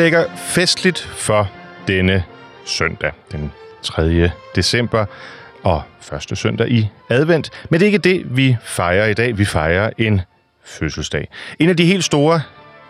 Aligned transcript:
Lægger 0.00 0.36
festligt 0.36 0.98
for 0.98 1.50
denne 1.88 2.24
søndag, 2.64 3.12
den 3.32 3.52
3. 3.82 4.30
december 4.56 5.06
og 5.62 5.82
første 6.00 6.36
søndag 6.36 6.68
i 6.70 6.88
advent. 7.08 7.50
Men 7.70 7.80
det 7.80 7.86
er 7.86 7.86
ikke 7.86 7.98
det, 7.98 8.36
vi 8.36 8.56
fejrer 8.62 9.06
i 9.06 9.14
dag. 9.14 9.38
Vi 9.38 9.44
fejrer 9.44 9.90
en 9.98 10.20
fødselsdag. 10.64 11.28
En 11.58 11.68
af 11.68 11.76
de 11.76 11.84
helt 11.84 12.04
store 12.04 12.42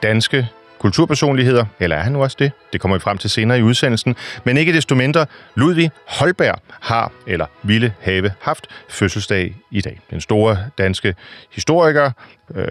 danske 0.02 0.48
kulturpersonligheder, 0.78 1.64
eller 1.80 1.96
er 1.96 2.00
han 2.00 2.12
nu 2.12 2.22
også 2.22 2.36
det? 2.40 2.52
Det 2.72 2.80
kommer 2.80 2.96
vi 2.96 3.00
frem 3.00 3.18
til 3.18 3.30
senere 3.30 3.58
i 3.58 3.62
udsendelsen. 3.62 4.16
Men 4.44 4.56
ikke 4.56 4.72
desto 4.72 4.94
mindre, 4.94 5.26
Ludvig 5.54 5.90
Holberg 6.06 6.58
har, 6.80 7.12
eller 7.26 7.46
ville 7.62 7.94
have 8.00 8.32
haft, 8.40 8.66
fødselsdag 8.88 9.54
i 9.70 9.80
dag. 9.80 10.00
Den 10.10 10.20
store 10.20 10.58
danske 10.78 11.14
historiker, 11.52 12.10
øh, 12.54 12.66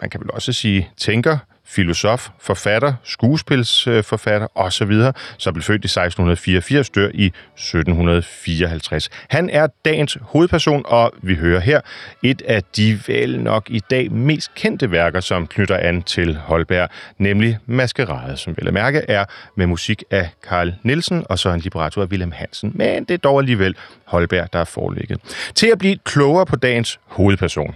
man 0.00 0.10
kan 0.10 0.20
vel 0.20 0.30
også 0.30 0.52
sige 0.52 0.90
tænker, 0.96 1.38
filosof, 1.74 2.28
forfatter, 2.40 2.94
skuespilsforfatter 3.04 4.46
osv., 4.54 4.92
så 5.38 5.52
blev 5.52 5.62
født 5.62 5.84
i 5.84 5.86
1684, 5.86 6.90
dør 6.90 7.08
i 7.14 7.26
1754. 7.26 9.10
Han 9.28 9.50
er 9.50 9.66
dagens 9.84 10.18
hovedperson, 10.20 10.82
og 10.86 11.12
vi 11.22 11.34
hører 11.34 11.60
her 11.60 11.80
et 12.22 12.42
af 12.42 12.62
de 12.76 13.00
vel 13.06 13.40
nok 13.40 13.66
i 13.70 13.80
dag 13.90 14.12
mest 14.12 14.54
kendte 14.54 14.90
værker, 14.90 15.20
som 15.20 15.46
knytter 15.46 15.76
an 15.76 16.02
til 16.02 16.36
Holberg, 16.36 16.88
nemlig 17.18 17.58
Maskerade, 17.66 18.36
som 18.36 18.54
vel 18.56 18.68
at 18.68 18.74
mærke 18.74 19.02
er 19.08 19.24
med 19.56 19.66
musik 19.66 20.04
af 20.10 20.30
Carl 20.48 20.74
Nielsen 20.82 21.24
og 21.28 21.38
så 21.38 21.48
en 21.50 21.60
libretto 21.60 22.00
af 22.00 22.06
Wilhelm 22.06 22.32
Hansen. 22.32 22.72
Men 22.74 23.04
det 23.04 23.14
er 23.14 23.18
dog 23.18 23.38
alligevel 23.38 23.76
Holberg, 24.04 24.52
der 24.52 24.58
er 24.58 24.64
foreligget. 24.64 25.20
Til 25.54 25.66
at 25.66 25.78
blive 25.78 25.98
klogere 26.04 26.46
på 26.46 26.56
dagens 26.56 27.00
hovedperson, 27.06 27.74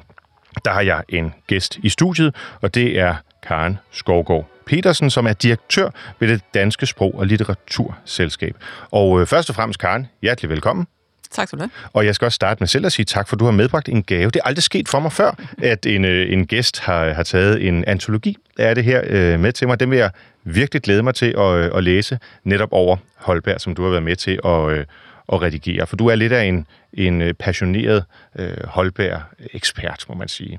der 0.64 0.70
har 0.70 0.80
jeg 0.80 1.02
en 1.08 1.34
gæst 1.46 1.78
i 1.82 1.88
studiet, 1.88 2.34
og 2.60 2.74
det 2.74 2.98
er 2.98 3.14
Karen 3.46 3.78
Skovgaard 3.90 4.50
Petersen, 4.66 5.10
som 5.10 5.26
er 5.26 5.32
direktør 5.32 5.90
ved 6.18 6.28
det 6.28 6.40
Danske 6.54 6.86
Sprog- 6.86 7.18
og 7.18 7.26
Litteraturselskab. 7.26 8.56
Og 8.90 9.20
øh, 9.20 9.26
først 9.26 9.48
og 9.48 9.56
fremmest, 9.56 9.78
Karen, 9.78 10.06
hjertelig 10.22 10.50
velkommen. 10.50 10.86
Tak 11.30 11.48
skal 11.48 11.58
du 11.58 11.62
have. 11.62 11.70
Og 11.92 12.06
jeg 12.06 12.14
skal 12.14 12.24
også 12.24 12.36
starte 12.36 12.60
med 12.60 12.68
selv 12.68 12.86
at 12.86 12.92
sige 12.92 13.06
tak, 13.06 13.28
for 13.28 13.36
du 13.36 13.44
har 13.44 13.52
medbragt 13.52 13.88
en 13.88 14.02
gave. 14.02 14.30
Det 14.30 14.36
er 14.36 14.44
aldrig 14.44 14.62
sket 14.62 14.88
for 14.88 15.00
mig 15.00 15.12
før, 15.12 15.32
at 15.62 15.86
en, 15.86 16.04
øh, 16.04 16.32
en 16.32 16.46
gæst 16.46 16.80
har, 16.80 17.12
har 17.12 17.22
taget 17.22 17.68
en 17.68 17.84
antologi 17.84 18.36
af 18.58 18.74
det 18.74 18.84
her 18.84 19.02
øh, 19.06 19.40
med 19.40 19.52
til 19.52 19.68
mig. 19.68 19.80
Den 19.80 19.90
vil 19.90 19.98
jeg 19.98 20.10
virkelig 20.44 20.82
glæde 20.82 21.02
mig 21.02 21.14
til 21.14 21.34
at, 21.38 21.54
øh, 21.54 21.70
at 21.74 21.84
læse 21.84 22.18
netop 22.44 22.68
over 22.72 22.96
Holberg, 23.16 23.60
som 23.60 23.74
du 23.74 23.82
har 23.82 23.90
været 23.90 24.02
med 24.02 24.16
til 24.16 24.40
at, 24.44 24.68
øh, 24.70 24.84
at 25.32 25.42
redigere. 25.42 25.86
For 25.86 25.96
du 25.96 26.06
er 26.06 26.14
lidt 26.14 26.32
af 26.32 26.44
en, 26.44 26.66
en 26.92 27.34
passioneret 27.38 28.04
øh, 28.38 28.56
Holberg-ekspert, 28.64 30.04
må 30.08 30.14
man 30.14 30.28
sige. 30.28 30.58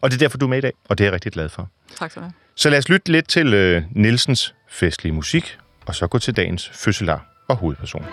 Og 0.00 0.10
det 0.10 0.16
er 0.16 0.18
derfor, 0.18 0.38
du 0.38 0.44
er 0.46 0.48
med 0.50 0.58
i 0.58 0.60
dag, 0.60 0.72
og 0.88 0.98
det 0.98 1.04
er 1.04 1.06
jeg 1.06 1.12
rigtig 1.12 1.32
glad 1.32 1.48
for. 1.48 1.68
Tak 1.96 2.10
skal 2.10 2.20
du 2.20 2.24
have. 2.24 2.32
Så 2.54 2.70
lad 2.70 2.78
os 2.78 2.88
lytte 2.88 3.12
lidt 3.12 3.28
til 3.28 3.54
øh, 3.54 3.82
Nielsens 3.90 4.54
festlige 4.68 5.12
musik, 5.12 5.58
og 5.86 5.94
så 5.94 6.06
gå 6.06 6.18
til 6.18 6.36
dagens 6.36 6.70
fødselar 6.74 7.26
og 7.48 7.56
hovedperson. 7.56 8.04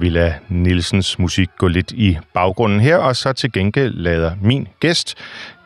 Vi 0.00 0.08
lader 0.08 0.32
Nielsens 0.48 1.18
musik 1.18 1.50
gå 1.58 1.68
lidt 1.68 1.92
i 1.92 2.18
baggrunden 2.34 2.80
her, 2.80 2.96
og 2.96 3.16
så 3.16 3.32
til 3.32 3.52
gengæld 3.52 3.94
lader 3.94 4.32
min 4.42 4.68
gæst, 4.80 5.14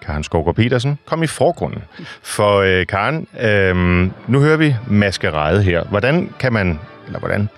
Karen 0.03 0.25
Skovgaard 0.25 0.57
Petersen, 0.57 0.99
komme 1.07 1.25
i 1.25 1.29
forgrunden. 1.29 1.83
For 2.23 2.57
øh, 2.57 2.87
Karen, 2.87 3.29
øh, 3.41 3.77
nu 4.29 4.41
hører 4.41 4.57
vi 4.57 4.75
maskerade 4.89 5.63
her. 5.63 5.85
Hvordan 5.85 6.35
kan 6.39 6.53
man, 6.53 6.81
eller 7.07 7.19
hvordan 7.19 7.49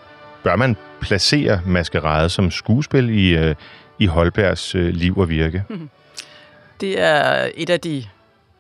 bør 0.43 0.57
man 0.57 0.77
placere 1.01 1.61
maskerade 1.67 2.29
som 2.29 2.51
skuespil 2.51 3.11
i, 3.11 3.37
øh, 3.37 3.55
i 3.99 4.07
Holbergs 4.07 4.75
øh, 4.75 4.89
liv 4.89 5.19
og 5.19 5.29
virke? 5.29 5.65
Det 6.81 7.01
er 7.01 7.49
et 7.55 7.71
af 7.71 7.81
de, 7.81 8.05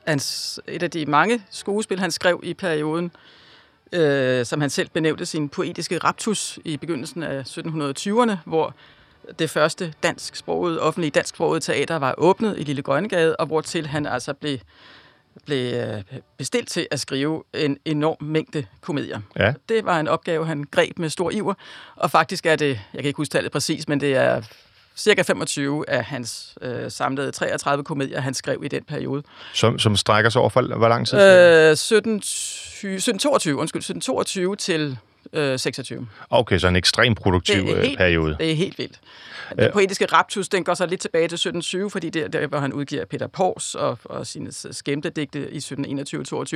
hans, 0.06 0.60
et 0.69 0.83
af 0.83 0.91
de 0.91 1.06
mange 1.06 1.41
skuespil, 1.50 2.00
han 2.00 2.10
skrev 2.10 2.41
i 2.43 2.54
perioden, 2.54 3.10
øh, 3.92 4.47
som 4.47 4.60
han 4.60 4.70
selv 4.70 4.88
benævnte 4.88 5.26
sin 5.26 5.48
poetiske 5.48 5.98
raptus 5.98 6.58
i 6.64 6.76
begyndelsen 6.76 7.22
af 7.22 7.42
1720'erne, 7.42 8.36
hvor 8.44 8.74
det 9.38 9.50
første 9.50 9.94
dansksprogede, 10.02 10.80
offentlige 10.80 11.10
dansksprogede 11.10 11.60
teater 11.60 11.97
var 11.97 12.14
åbnet 12.19 12.54
i 12.58 12.62
Lille 12.62 12.82
Grønnegade, 12.82 13.36
og 13.36 13.47
hvor 13.47 13.60
til 13.60 13.86
han 13.86 14.06
altså 14.06 14.34
blev, 14.34 14.58
blev 15.44 15.74
øh, 15.74 16.02
bestilt 16.36 16.69
til 16.69 16.86
at 16.91 17.00
skrive 17.00 17.42
en 17.54 17.78
enorm 17.84 18.16
mængde 18.21 18.66
komedier. 18.80 19.21
Ja. 19.36 19.53
Det 19.68 19.84
var 19.84 20.00
en 20.00 20.09
opgave, 20.09 20.47
han 20.47 20.65
greb 20.65 20.98
med 20.98 21.10
stor 21.10 21.30
iver, 21.30 21.54
og 21.97 22.10
faktisk 22.10 22.47
er 22.47 22.56
det, 22.56 22.68
jeg 22.68 23.03
kan 23.03 23.06
ikke 23.06 23.16
huske 23.16 23.32
tallet 23.32 23.53
præcis, 23.53 23.89
men 23.89 24.00
det 24.00 24.16
er 24.16 24.42
cirka 24.97 25.22
25 25.22 25.84
af 25.91 26.04
hans 26.04 26.54
øh, 26.63 26.91
samlede 26.91 27.33
33 27.33 27.84
komedier, 27.84 28.21
han 28.21 28.34
skrev 28.34 28.65
i 28.65 28.69
den 28.69 28.84
periode. 28.84 29.22
Som, 29.53 29.78
som 29.78 29.97
strækker 29.97 30.31
sig 30.31 30.41
over 30.41 30.51
for 30.51 30.77
hvor 30.77 30.89
lang 30.89 31.07
tid? 31.07 31.19
Øh, 31.71 31.77
17, 31.77 32.16
1722, 32.16 33.57
undskyld, 33.59 33.81
1722 33.81 34.57
til 34.57 34.98
øh, 35.33 35.59
26. 35.59 36.09
Okay, 36.31 36.59
så 36.59 36.69
en 36.69 36.77
ekstremt 36.77 37.19
produktiv 37.19 37.54
Det 37.63 37.71
er 37.71 37.77
øh, 37.77 37.83
helt 37.83 37.98
periode. 37.98 38.37
Det 38.41 38.51
er 38.51 38.54
helt 38.54 38.78
vildt. 38.78 39.01
Den 39.59 39.72
poetiske 39.72 40.07
raptus, 40.07 40.48
den 40.48 40.65
går 40.65 40.75
så 40.75 40.87
lidt 40.87 41.01
tilbage 41.01 41.22
til 41.28 41.34
1720, 41.34 41.91
fordi 41.91 42.10
det 42.10 42.22
er 42.22 42.28
der, 42.28 42.47
hvor 42.47 42.59
han 42.59 42.72
udgiver 42.72 43.04
Peter 43.04 43.27
Pors 43.27 43.75
og, 43.75 43.99
og 44.04 44.27
sine 44.27 44.53
skæmtedigte 44.53 45.51
i 45.53 45.59
1721-22, 45.59 45.63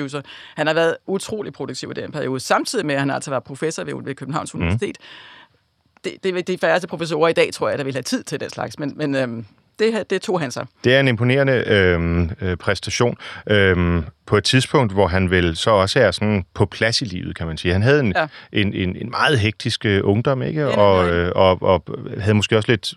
så 0.09 0.23
han 0.57 0.67
har 0.67 0.75
været 0.75 0.97
utrolig 1.07 1.53
produktiv 1.53 1.91
i 1.91 1.95
den 2.01 2.13
periode, 2.13 2.41
samtidig 2.41 2.87
med, 2.87 2.95
at 2.95 3.01
han 3.01 3.11
altså 3.11 3.31
var 3.31 3.41
professor 3.41 3.85
ved, 3.85 3.95
ved 4.05 4.15
Københavns 4.15 4.55
Mhm. 4.55 4.63
Universitet. 4.63 4.99
Det, 6.05 6.25
det 6.25 6.47
det 6.47 6.55
er 6.55 6.59
færreste 6.59 6.89
professorer 6.89 7.29
i 7.29 7.33
dag, 7.33 7.53
tror 7.53 7.69
jeg, 7.69 7.79
der 7.79 7.85
vil 7.85 7.93
have 7.93 8.03
tid 8.03 8.25
til 8.25 8.41
den 8.41 8.51
slags, 8.51 8.79
men, 8.79 8.93
men 8.97 9.15
øhm, 9.15 9.45
det, 9.79 10.11
det 10.11 10.23
tog 10.23 10.41
han 10.41 10.51
sig. 10.51 10.67
Det 10.85 10.95
er 10.95 11.01
en 11.01 11.09
imponerende 11.09 11.65
øhm, 11.67 12.31
øh, 12.41 12.57
præstation 12.57 13.17
øhm, 13.47 14.05
på 14.31 14.37
et 14.37 14.45
tidspunkt, 14.45 14.93
hvor 14.93 15.07
han 15.07 15.31
vel 15.31 15.57
så 15.57 15.71
også 15.71 16.01
er 16.01 16.11
sådan 16.11 16.45
på 16.55 16.67
plads 16.67 17.03
i 17.03 17.05
livet, 17.05 17.37
kan 17.37 17.47
man 17.47 17.57
sige. 17.57 17.73
Han 17.73 17.83
havde 17.83 18.01
en, 18.01 18.13
ja. 18.17 18.21
Ja. 18.21 18.27
en, 18.53 18.75
en, 18.75 18.97
en 18.97 19.11
meget 19.11 19.39
hektisk 19.39 19.87
øh, 19.87 20.01
ungdom, 20.05 20.43
ikke? 20.43 20.69
Og, 20.69 21.09
øh, 21.11 21.33
og, 21.35 21.63
og 21.63 21.85
havde 22.21 22.35
måske 22.35 22.57
også 22.57 22.73
lidt... 22.73 22.93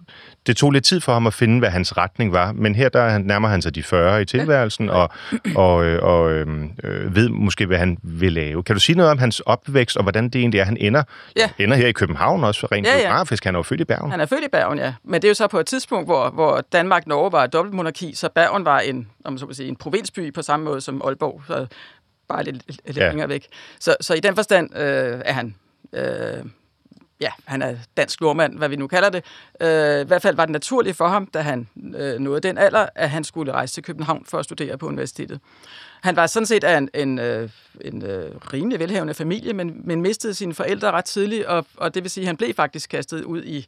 Det 0.48 0.58
tog 0.58 0.72
lidt 0.72 0.84
tid 0.84 1.00
for 1.02 1.14
ham 1.14 1.28
at 1.28 1.34
finde, 1.34 1.60
hvad 1.60 1.70
hans 1.70 1.98
retning 1.98 2.34
var, 2.34 2.52
men 2.52 2.76
her 2.76 2.90
der 2.90 3.02
er 3.02 3.10
han- 3.10 3.22
nærmer 3.22 3.48
han 3.48 3.62
sig 3.62 3.76
de 3.76 3.84
40 3.84 4.22
i 4.22 4.26
tilværelsen, 4.26 4.90
og, 4.90 5.10
og, 5.56 5.86
øh, 5.86 6.04
og 6.04 6.32
øh, 6.32 6.48
øh, 6.84 7.16
ved 7.16 7.30
måske, 7.30 7.66
hvad 7.66 7.78
han 7.78 7.98
vil 8.04 8.34
lave. 8.34 8.64
Kan 8.64 8.76
du 8.76 8.80
sige 8.80 8.96
noget 8.96 9.12
om 9.12 9.18
hans 9.18 9.40
opvækst, 9.40 9.98
og 9.98 10.04
hvordan 10.04 10.24
det 10.30 10.36
egentlig 10.40 10.60
er, 10.60 10.66
han 10.66 10.78
ender, 10.80 11.04
Ja. 11.38 11.50
ender 11.60 11.76
her 11.76 11.88
i 11.88 11.92
København 11.92 12.44
også, 12.44 12.68
rent 12.72 12.88
Ja, 12.88 12.94
ja. 12.96 13.00
geografisk? 13.02 13.44
Han 13.46 13.56
er 13.56 13.60
jo 13.60 13.64
født 13.64 13.82
i 13.82 13.84
Bergen. 13.86 14.12
Han 14.12 14.20
er 14.20 14.26
født 14.26 14.44
i 14.44 14.48
Bergen, 14.52 14.80
ja. 14.80 14.94
Men 15.04 15.14
det 15.22 15.24
er 15.24 15.30
jo 15.30 15.34
så 15.36 15.48
på 15.48 15.60
et 15.60 15.66
tidspunkt, 15.66 16.08
hvor, 16.08 16.30
hvor 16.30 16.64
Danmark-Norge 16.74 17.32
var 17.32 17.44
et 17.44 17.54
dobbeltmonarki, 17.54 18.16
så 18.16 18.30
Bergen 18.36 18.66
var 18.66 18.80
en, 18.80 19.08
om 19.26 19.34
man 19.34 19.40
så 19.40 19.46
må 19.46 19.54
sige, 19.54 19.70
en 19.70 19.76
provinsby 19.76 20.34
på 20.34 20.42
samme 20.42 20.64
måde 20.66 20.82
som 20.82 21.02
Aalborg, 21.06 21.23
så 21.48 21.68
bare 22.28 22.44
lidt, 22.44 22.58
lidt, 22.88 22.98
Ja. 22.98 23.08
længere 23.10 23.30
væk. 23.30 23.48
Så, 23.80 23.96
så 24.02 24.14
i 24.14 24.20
den 24.20 24.36
forstand 24.36 24.76
øh, 24.78 25.22
er 25.26 25.34
han... 25.34 25.56
Øh, 25.94 26.46
ja, 27.22 27.30
han 27.46 27.62
er 27.62 27.76
dansk 27.98 28.22
nordmand, 28.22 28.58
hvad 28.58 28.70
vi 28.70 28.76
nu 28.76 28.88
kalder 28.88 29.10
det. 29.10 29.24
Øh, 29.62 30.02
I 30.02 30.08
hvert 30.08 30.22
fald 30.22 30.36
var 30.36 30.46
det 30.46 30.52
naturligt 30.52 30.98
for 30.98 31.08
ham, 31.08 31.26
da 31.28 31.40
han 31.42 31.68
øh, 31.98 32.20
nåede 32.20 32.42
den 32.42 32.58
alder, 32.58 32.86
at 32.96 33.10
han 33.10 33.24
skulle 33.24 33.52
rejse 33.52 33.74
til 33.74 33.84
København 33.84 34.26
for 34.26 34.40
at 34.40 34.46
studere 34.46 34.78
på 34.78 34.88
universitetet. 34.88 35.40
Han 36.02 36.16
var 36.16 36.28
sådan 36.28 36.46
set 36.48 36.64
af 36.64 36.78
en, 36.78 36.90
en, 36.94 37.20
øh, 37.20 37.50
en 37.82 38.06
øh, 38.06 38.32
rimelig 38.54 38.80
velhavende 38.80 39.14
familie, 39.14 39.54
men, 39.54 39.82
men 39.84 40.02
mistede 40.02 40.34
sine 40.34 40.54
forældre 40.54 40.92
ret 40.92 41.06
tidligt, 41.06 41.46
og, 41.46 41.66
og 41.78 41.94
det 41.96 42.04
vil 42.04 42.12
sige, 42.12 42.22
at 42.24 42.28
han 42.28 42.38
blev 42.38 42.54
faktisk 42.54 42.90
kastet 42.90 43.24
ud, 43.24 43.44
i, 43.44 43.66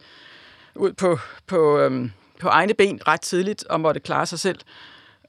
ud 0.76 0.94
på, 0.94 1.20
på, 1.48 1.80
øhm, 1.80 2.12
på 2.40 2.48
egne 2.48 2.74
ben 2.74 3.08
ret 3.08 3.22
tidligt 3.22 3.64
og 3.64 3.80
måtte 3.82 4.00
klare 4.00 4.26
sig 4.26 4.40
selv. 4.40 4.60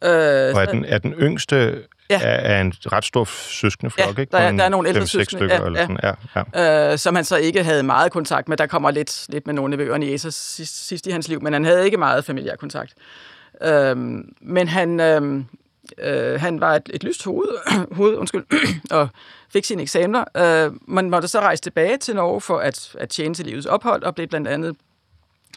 Øh, 0.05 0.11
Og 0.11 0.63
er 0.63 0.67
den, 0.73 0.85
er 0.85 0.99
den 0.99 1.13
yngste 1.13 1.83
ja. 2.11 2.21
af, 2.23 2.57
af 2.57 2.61
en 2.61 2.73
ret 2.93 3.05
stor 3.05 3.25
søskende 3.25 3.91
flok, 3.91 4.17
ja, 4.17 4.21
ikke? 4.21 4.33
Der, 4.33 4.39
er, 4.39 4.53
der 4.53 4.65
er 4.65 4.69
nogle 4.69 4.89
ældre 4.89 5.07
søskende. 5.07 5.55
ja, 5.55 5.65
eller 5.65 5.81
sådan. 5.81 5.99
Ja, 6.03 6.13
ja. 6.55 6.93
Øh, 6.93 6.99
som 6.99 7.15
han 7.15 7.25
så 7.25 7.37
ikke 7.37 7.65
havde 7.65 7.83
meget 7.83 8.13
kontakt 8.13 8.49
med. 8.49 8.57
Der 8.57 8.67
kommer 8.67 8.91
lidt, 8.91 9.27
lidt 9.29 9.47
med 9.47 9.55
nogle 9.55 9.75
af 9.75 9.79
bøgerne 9.79 10.07
i 10.07 10.19
sidst, 10.19 10.87
sidst 10.89 11.07
i 11.07 11.11
hans 11.11 11.29
liv, 11.29 11.43
men 11.43 11.53
han 11.53 11.65
havde 11.65 11.85
ikke 11.85 11.97
meget 11.97 12.25
familiær 12.25 12.57
kontakt. 12.57 12.95
Øh, 13.63 13.97
men 14.41 14.69
han, 14.69 15.01
øh, 15.01 15.43
øh, 15.99 16.41
han 16.41 16.61
var 16.61 16.75
et, 16.75 16.91
et 16.95 17.05
lyst 17.05 17.25
hoved, 17.25 17.49
hoved 17.97 18.17
undskyld, 18.17 18.45
og 18.99 19.09
fik 19.53 19.65
sine 19.65 19.83
eksamener. 19.83 20.25
Øh, 20.37 20.73
man 20.89 21.11
måtte 21.11 21.29
så 21.29 21.41
rejse 21.41 21.63
tilbage 21.63 21.97
til 21.97 22.15
Norge 22.15 22.41
for 22.41 22.59
at, 22.59 22.97
at 22.99 23.09
tjene 23.09 23.35
til 23.35 23.47
livets 23.47 23.67
ophold, 23.67 24.03
og 24.03 24.15
blev 24.15 24.29
blandt 24.29 24.49
andet 24.49 24.77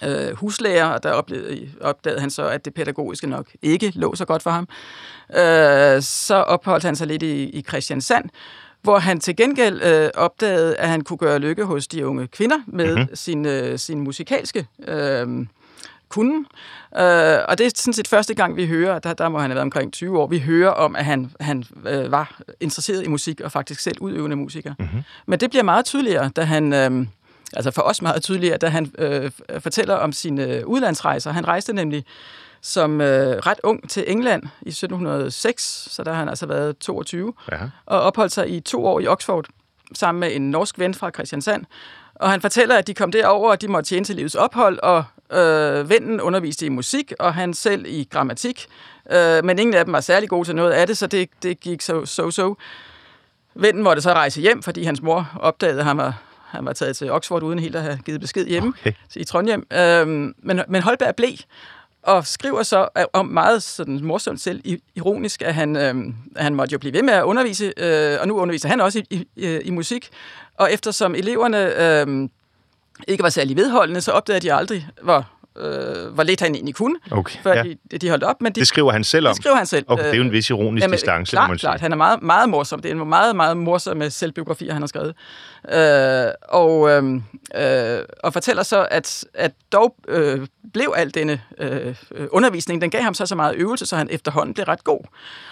øh, 0.03 0.35
huslærer, 0.35 0.85
og 0.85 1.03
der 1.03 1.11
opdagede, 1.11 1.69
opdagede 1.81 2.21
han 2.21 2.29
så, 2.29 2.47
at 2.47 2.65
det 2.65 2.73
pædagogiske 2.73 3.27
nok 3.27 3.47
ikke 3.61 3.91
lå 3.95 4.15
så 4.15 4.25
godt 4.25 4.43
for 4.43 4.51
ham. 4.51 4.67
Øh, 5.35 6.01
så 6.01 6.35
opholdt 6.35 6.83
han 6.83 6.95
sig 6.95 7.07
lidt 7.07 7.23
i, 7.23 7.43
i 7.43 7.61
Christiansand, 7.61 8.29
hvor 8.81 8.99
han 8.99 9.19
til 9.19 9.35
gengæld 9.35 9.81
øh, 9.81 10.09
opdagede, 10.15 10.75
at 10.75 10.89
han 10.89 11.01
kunne 11.01 11.17
gøre 11.17 11.39
lykke 11.39 11.63
hos 11.63 11.87
de 11.87 12.07
unge 12.07 12.27
kvinder 12.27 12.57
med 12.67 12.95
mm-hmm. 12.95 13.15
sin, 13.15 13.45
øh, 13.45 13.79
sin 13.79 13.99
musikalske 13.99 14.67
øh, 14.87 15.27
kunde. 16.09 16.47
Øh, 16.97 17.39
og 17.47 17.57
det 17.57 17.65
er 17.65 17.71
sådan 17.75 17.93
set 17.93 18.07
første 18.07 18.33
gang, 18.33 18.55
vi 18.55 18.67
hører, 18.67 18.99
der, 18.99 19.13
der 19.13 19.29
må 19.29 19.39
han 19.39 19.49
have 19.49 19.55
været 19.55 19.63
omkring 19.63 19.93
20 19.93 20.19
år, 20.19 20.27
vi 20.27 20.39
hører 20.39 20.69
om, 20.69 20.95
at 20.95 21.05
han, 21.05 21.31
han 21.39 21.63
øh, 21.87 22.11
var 22.11 22.41
interesseret 22.59 23.05
i 23.05 23.07
musik 23.07 23.41
og 23.41 23.51
faktisk 23.51 23.79
selv 23.79 23.97
udøvende 24.01 24.35
musiker. 24.35 24.73
Mm-hmm. 24.79 25.01
Men 25.25 25.39
det 25.39 25.49
bliver 25.49 25.63
meget 25.63 25.85
tydeligere, 25.85 26.29
da 26.35 26.41
han... 26.41 26.73
Øh, 26.73 27.07
altså 27.53 27.71
for 27.71 27.81
os 27.81 28.01
meget 28.01 28.23
tydeligere, 28.23 28.57
da 28.57 28.67
han 28.67 28.91
øh, 28.97 29.31
fortæller 29.59 29.95
om 29.95 30.11
sine 30.11 30.67
udlandsrejser. 30.67 31.31
Han 31.31 31.47
rejste 31.47 31.73
nemlig 31.73 32.05
som 32.61 33.01
øh, 33.01 33.37
ret 33.37 33.59
ung 33.63 33.89
til 33.89 34.03
England 34.07 34.43
i 34.61 34.69
1706, 34.69 35.87
så 35.91 36.03
der 36.03 36.11
har 36.11 36.19
han 36.19 36.29
altså 36.29 36.45
været 36.45 36.77
22, 36.77 37.33
ja. 37.51 37.57
og 37.85 38.01
opholdt 38.01 38.31
sig 38.33 38.49
i 38.49 38.59
to 38.59 38.85
år 38.85 38.99
i 38.99 39.07
Oxford 39.07 39.45
sammen 39.93 40.19
med 40.19 40.35
en 40.35 40.51
norsk 40.51 40.79
ven 40.79 40.93
fra 40.93 41.11
Christiansand. 41.11 41.65
Og 42.15 42.31
han 42.31 42.41
fortæller, 42.41 42.75
at 42.75 42.87
de 42.87 42.93
kom 42.93 43.11
derover, 43.11 43.49
og 43.49 43.61
de 43.61 43.67
måtte 43.67 43.89
tjene 43.89 44.05
til 44.05 44.15
livets 44.15 44.35
ophold, 44.35 44.79
og 44.79 45.03
øh, 45.31 45.89
vennen 45.89 46.21
underviste 46.21 46.65
i 46.65 46.69
musik, 46.69 47.13
og 47.19 47.33
han 47.33 47.53
selv 47.53 47.85
i 47.87 48.07
grammatik. 48.11 48.67
Øh, 49.11 49.45
men 49.45 49.59
ingen 49.59 49.73
af 49.73 49.85
dem 49.85 49.93
var 49.93 50.01
særlig 50.01 50.29
gode 50.29 50.47
til 50.47 50.55
noget 50.55 50.71
af 50.71 50.87
det, 50.87 50.97
så 50.97 51.07
det, 51.07 51.29
det 51.43 51.59
gik 51.59 51.81
så 51.81 52.05
så. 52.05 52.31
så. 52.31 52.55
Vennen 53.55 53.83
måtte 53.83 54.01
så 54.01 54.13
rejse 54.13 54.41
hjem, 54.41 54.63
fordi 54.63 54.83
hans 54.83 55.01
mor 55.01 55.31
opdagede 55.39 55.83
ham, 55.83 55.99
og 55.99 56.13
han 56.49 56.65
var 56.65 56.73
taget 56.73 56.97
til 56.97 57.11
Oxford 57.11 57.43
uden 57.43 57.59
helt 57.59 57.75
at 57.75 57.81
have 57.81 57.99
givet 58.05 58.21
besked 58.21 58.47
hjemme 58.47 58.73
okay. 58.81 58.91
i 59.15 59.23
Trondheim. 59.23 59.67
Øh, 59.73 60.07
men, 60.07 60.61
men 60.67 60.81
Holberg 60.81 61.15
blev, 61.15 61.33
og 62.03 62.27
skriver 62.27 62.63
så 62.63 62.87
om 63.13 63.25
meget 63.25 63.63
sådan 63.63 64.03
morsomt 64.03 64.41
selv 64.41 64.61
ironisk, 64.95 65.41
at 65.41 65.55
han, 65.55 65.75
øh, 65.75 65.95
han 66.35 66.55
måtte 66.55 66.73
jo 66.73 66.79
blive 66.79 66.93
ved 66.93 67.03
med 67.03 67.13
at 67.13 67.23
undervise, 67.23 67.73
øh, 67.77 68.17
og 68.21 68.27
nu 68.27 68.39
underviser 68.39 68.69
han 68.69 68.81
også 68.81 69.03
i, 69.09 69.27
i, 69.35 69.59
i 69.65 69.71
musik. 69.71 70.09
Og 70.57 70.73
eftersom 70.73 71.15
eleverne 71.15 71.81
øh, 71.81 72.29
ikke 73.07 73.23
var 73.23 73.29
særlig 73.29 73.55
vedholdende, 73.55 74.01
så 74.01 74.11
opdagede 74.11 74.47
de 74.47 74.53
aldrig, 74.53 74.87
hvor 75.01 75.27
øh, 75.57 76.13
hvor 76.13 76.23
lidt 76.23 76.41
han 76.41 76.55
egentlig 76.55 76.75
kunne, 76.75 76.95
okay, 77.11 77.39
før 77.43 77.53
ja. 77.53 77.63
de, 77.91 77.97
de 77.97 78.09
holdt 78.09 78.23
op. 78.23 78.41
Men 78.41 78.51
de, 78.51 78.59
det 78.59 78.67
skriver 78.67 78.91
han 78.91 79.03
selv 79.03 79.27
om? 79.27 79.33
Det 79.33 79.43
skriver 79.43 79.55
han 79.55 79.65
selv. 79.65 79.85
Okay, 79.87 80.03
det 80.03 80.11
er 80.11 80.17
jo 80.17 80.23
en 80.23 80.31
vis 80.31 80.49
ironisk 80.49 80.83
jamen, 80.83 80.91
distance, 80.91 81.29
klart, 81.29 81.47
må 81.47 81.51
man 81.51 81.59
sige. 81.59 81.67
Klart, 81.67 81.81
han 81.81 81.91
er 81.91 81.95
meget, 81.95 82.21
meget 82.21 82.49
morsom. 82.49 82.81
Det 82.81 82.91
er 82.91 82.95
en 82.95 83.09
meget, 83.09 83.35
meget 83.35 83.57
morsom 83.57 84.09
selvbiografi, 84.09 84.67
han 84.67 84.81
har 84.81 84.87
skrevet. 84.87 85.15
Øh, 85.71 86.31
og, 86.50 86.89
øh, 86.89 87.15
øh, 87.56 88.03
og 88.23 88.33
fortæller 88.33 88.63
så, 88.63 88.88
at, 88.91 89.25
at 89.33 89.51
dog 89.71 89.95
øh, 90.07 90.47
blev 90.73 90.94
al 90.95 91.13
denne 91.13 91.41
øh, 91.57 91.95
undervisning, 92.31 92.81
den 92.81 92.89
gav 92.89 93.01
ham 93.01 93.13
så 93.13 93.25
så 93.25 93.35
meget 93.35 93.56
øvelse, 93.56 93.85
så 93.85 93.95
han 93.95 94.07
efterhånden 94.11 94.53
blev 94.53 94.65
ret 94.65 94.83
god. 94.83 95.01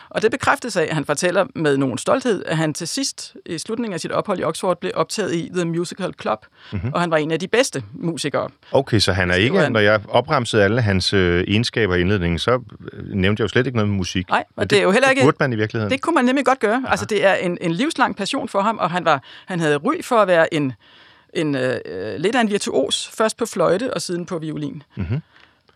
Og 0.10 0.22
det 0.22 0.32
bekræftes 0.32 0.78
af, 0.78 0.84
at 0.84 0.94
han 0.94 1.06
fortæller 1.06 1.46
med 1.56 1.78
nogen 1.78 1.98
stolthed, 1.98 2.44
at 2.46 2.58
han 2.58 2.74
til 2.74 2.88
sidst 2.88 3.36
i 3.46 3.58
slutningen 3.58 3.94
af 3.94 4.00
sit 4.00 4.12
ophold 4.12 4.40
i 4.40 4.44
Oxford 4.44 4.80
blev 4.80 4.92
optaget 4.96 5.34
i 5.36 5.50
The 5.56 5.66
Musical 5.66 6.14
Club, 6.22 6.40
mm-hmm. 6.72 6.94
og 6.94 7.02
han 7.02 7.12
var 7.12 7.18
en 7.18 7.32
af 7.32 7.40
de 7.40 7.48
bedste 7.48 7.84
musikere. 7.94 8.50
Okay, 8.72 9.00
så 9.00 9.14
han 9.14 9.32
er 9.32 9.36
ikke, 9.36 9.60
han... 9.60 9.72
når 9.72 9.80
jeg 9.80 10.02
opremsede 10.08 10.64
alle 10.64 10.82
hans 10.82 11.14
øh, 11.14 11.44
egenskaber 11.48 11.96
i 11.96 12.02
indledningen, 12.02 12.40
så 12.40 12.52
øh, 12.94 13.14
nævnte 13.14 13.42
jeg 13.42 13.44
jo 13.44 13.48
slet 13.48 13.68
ikke 13.68 13.78
noget 13.78 13.90
med 13.90 13.98
musik. 13.98 14.30
Nej, 14.30 14.44
og 14.56 14.64
det, 14.64 14.70
det 14.70 14.80
er 14.80 14.84
jo 14.84 14.92
heller 14.92 15.10
ikke... 15.10 15.22
burde 15.22 15.38
man 15.40 15.54
i 15.54 15.56
virkeligheden. 15.56 15.92
Det 15.92 16.02
kunne 16.02 16.16
man 16.16 16.26
nemlig 16.26 16.46
godt 16.46 16.60
gøre. 16.60 16.82
Ja. 16.86 16.92
Altså, 16.92 17.06
det 17.06 17.26
er 17.26 17.34
en, 17.34 17.58
en 17.62 17.72
livslang 17.72 18.16
passion 18.16 18.50
for 18.50 18.62
ham, 18.62 18.78
og 18.78 18.92
han, 18.92 19.06
var, 19.06 19.24
han 19.46 19.60
havde 19.60 19.78
ry 19.78 19.97
for 20.02 20.16
at 20.16 20.28
være 20.28 20.54
en, 20.54 20.74
en 21.34 21.56
øh, 21.56 21.80
lidt 22.18 22.36
af 22.36 22.42
en 22.42 22.50
virtuos, 22.50 23.08
først 23.08 23.38
på 23.38 23.46
fløjte 23.46 23.94
og 23.94 24.02
siden 24.02 24.26
på 24.26 24.38
violin. 24.38 24.84
Mm-hmm. 24.96 25.22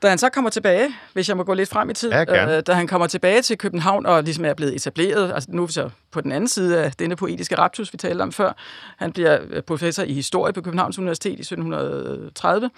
Da 0.01 0.09
han 0.09 0.17
så 0.17 0.29
kommer 0.29 0.49
tilbage, 0.49 0.95
hvis 1.13 1.29
jeg 1.29 1.37
må 1.37 1.43
gå 1.43 1.53
lidt 1.53 1.69
frem 1.69 1.89
i 1.89 1.93
tid, 1.93 2.11
ja, 2.11 2.57
øh, 2.57 2.63
da 2.67 2.73
han 2.73 2.87
kommer 2.87 3.07
tilbage 3.07 3.41
til 3.41 3.57
København 3.57 4.05
og 4.05 4.23
ligesom 4.23 4.45
er 4.45 4.53
blevet 4.53 4.75
etableret, 4.75 5.33
altså 5.33 5.49
nu 5.51 5.67
så 5.67 5.89
på 6.11 6.21
den 6.21 6.31
anden 6.31 6.47
side 6.47 6.83
af 6.83 6.91
denne 6.91 7.15
poetiske 7.15 7.57
raptus, 7.57 7.93
vi 7.93 7.97
talte 7.97 8.21
om 8.21 8.31
før, 8.31 8.53
han 8.97 9.11
bliver 9.11 9.39
øh, 9.49 9.63
professor 9.63 10.03
i 10.03 10.13
historie 10.13 10.53
på 10.53 10.61
Københavns 10.61 10.99
Universitet 10.99 11.37
i 11.37 11.41
1730, 11.41 12.69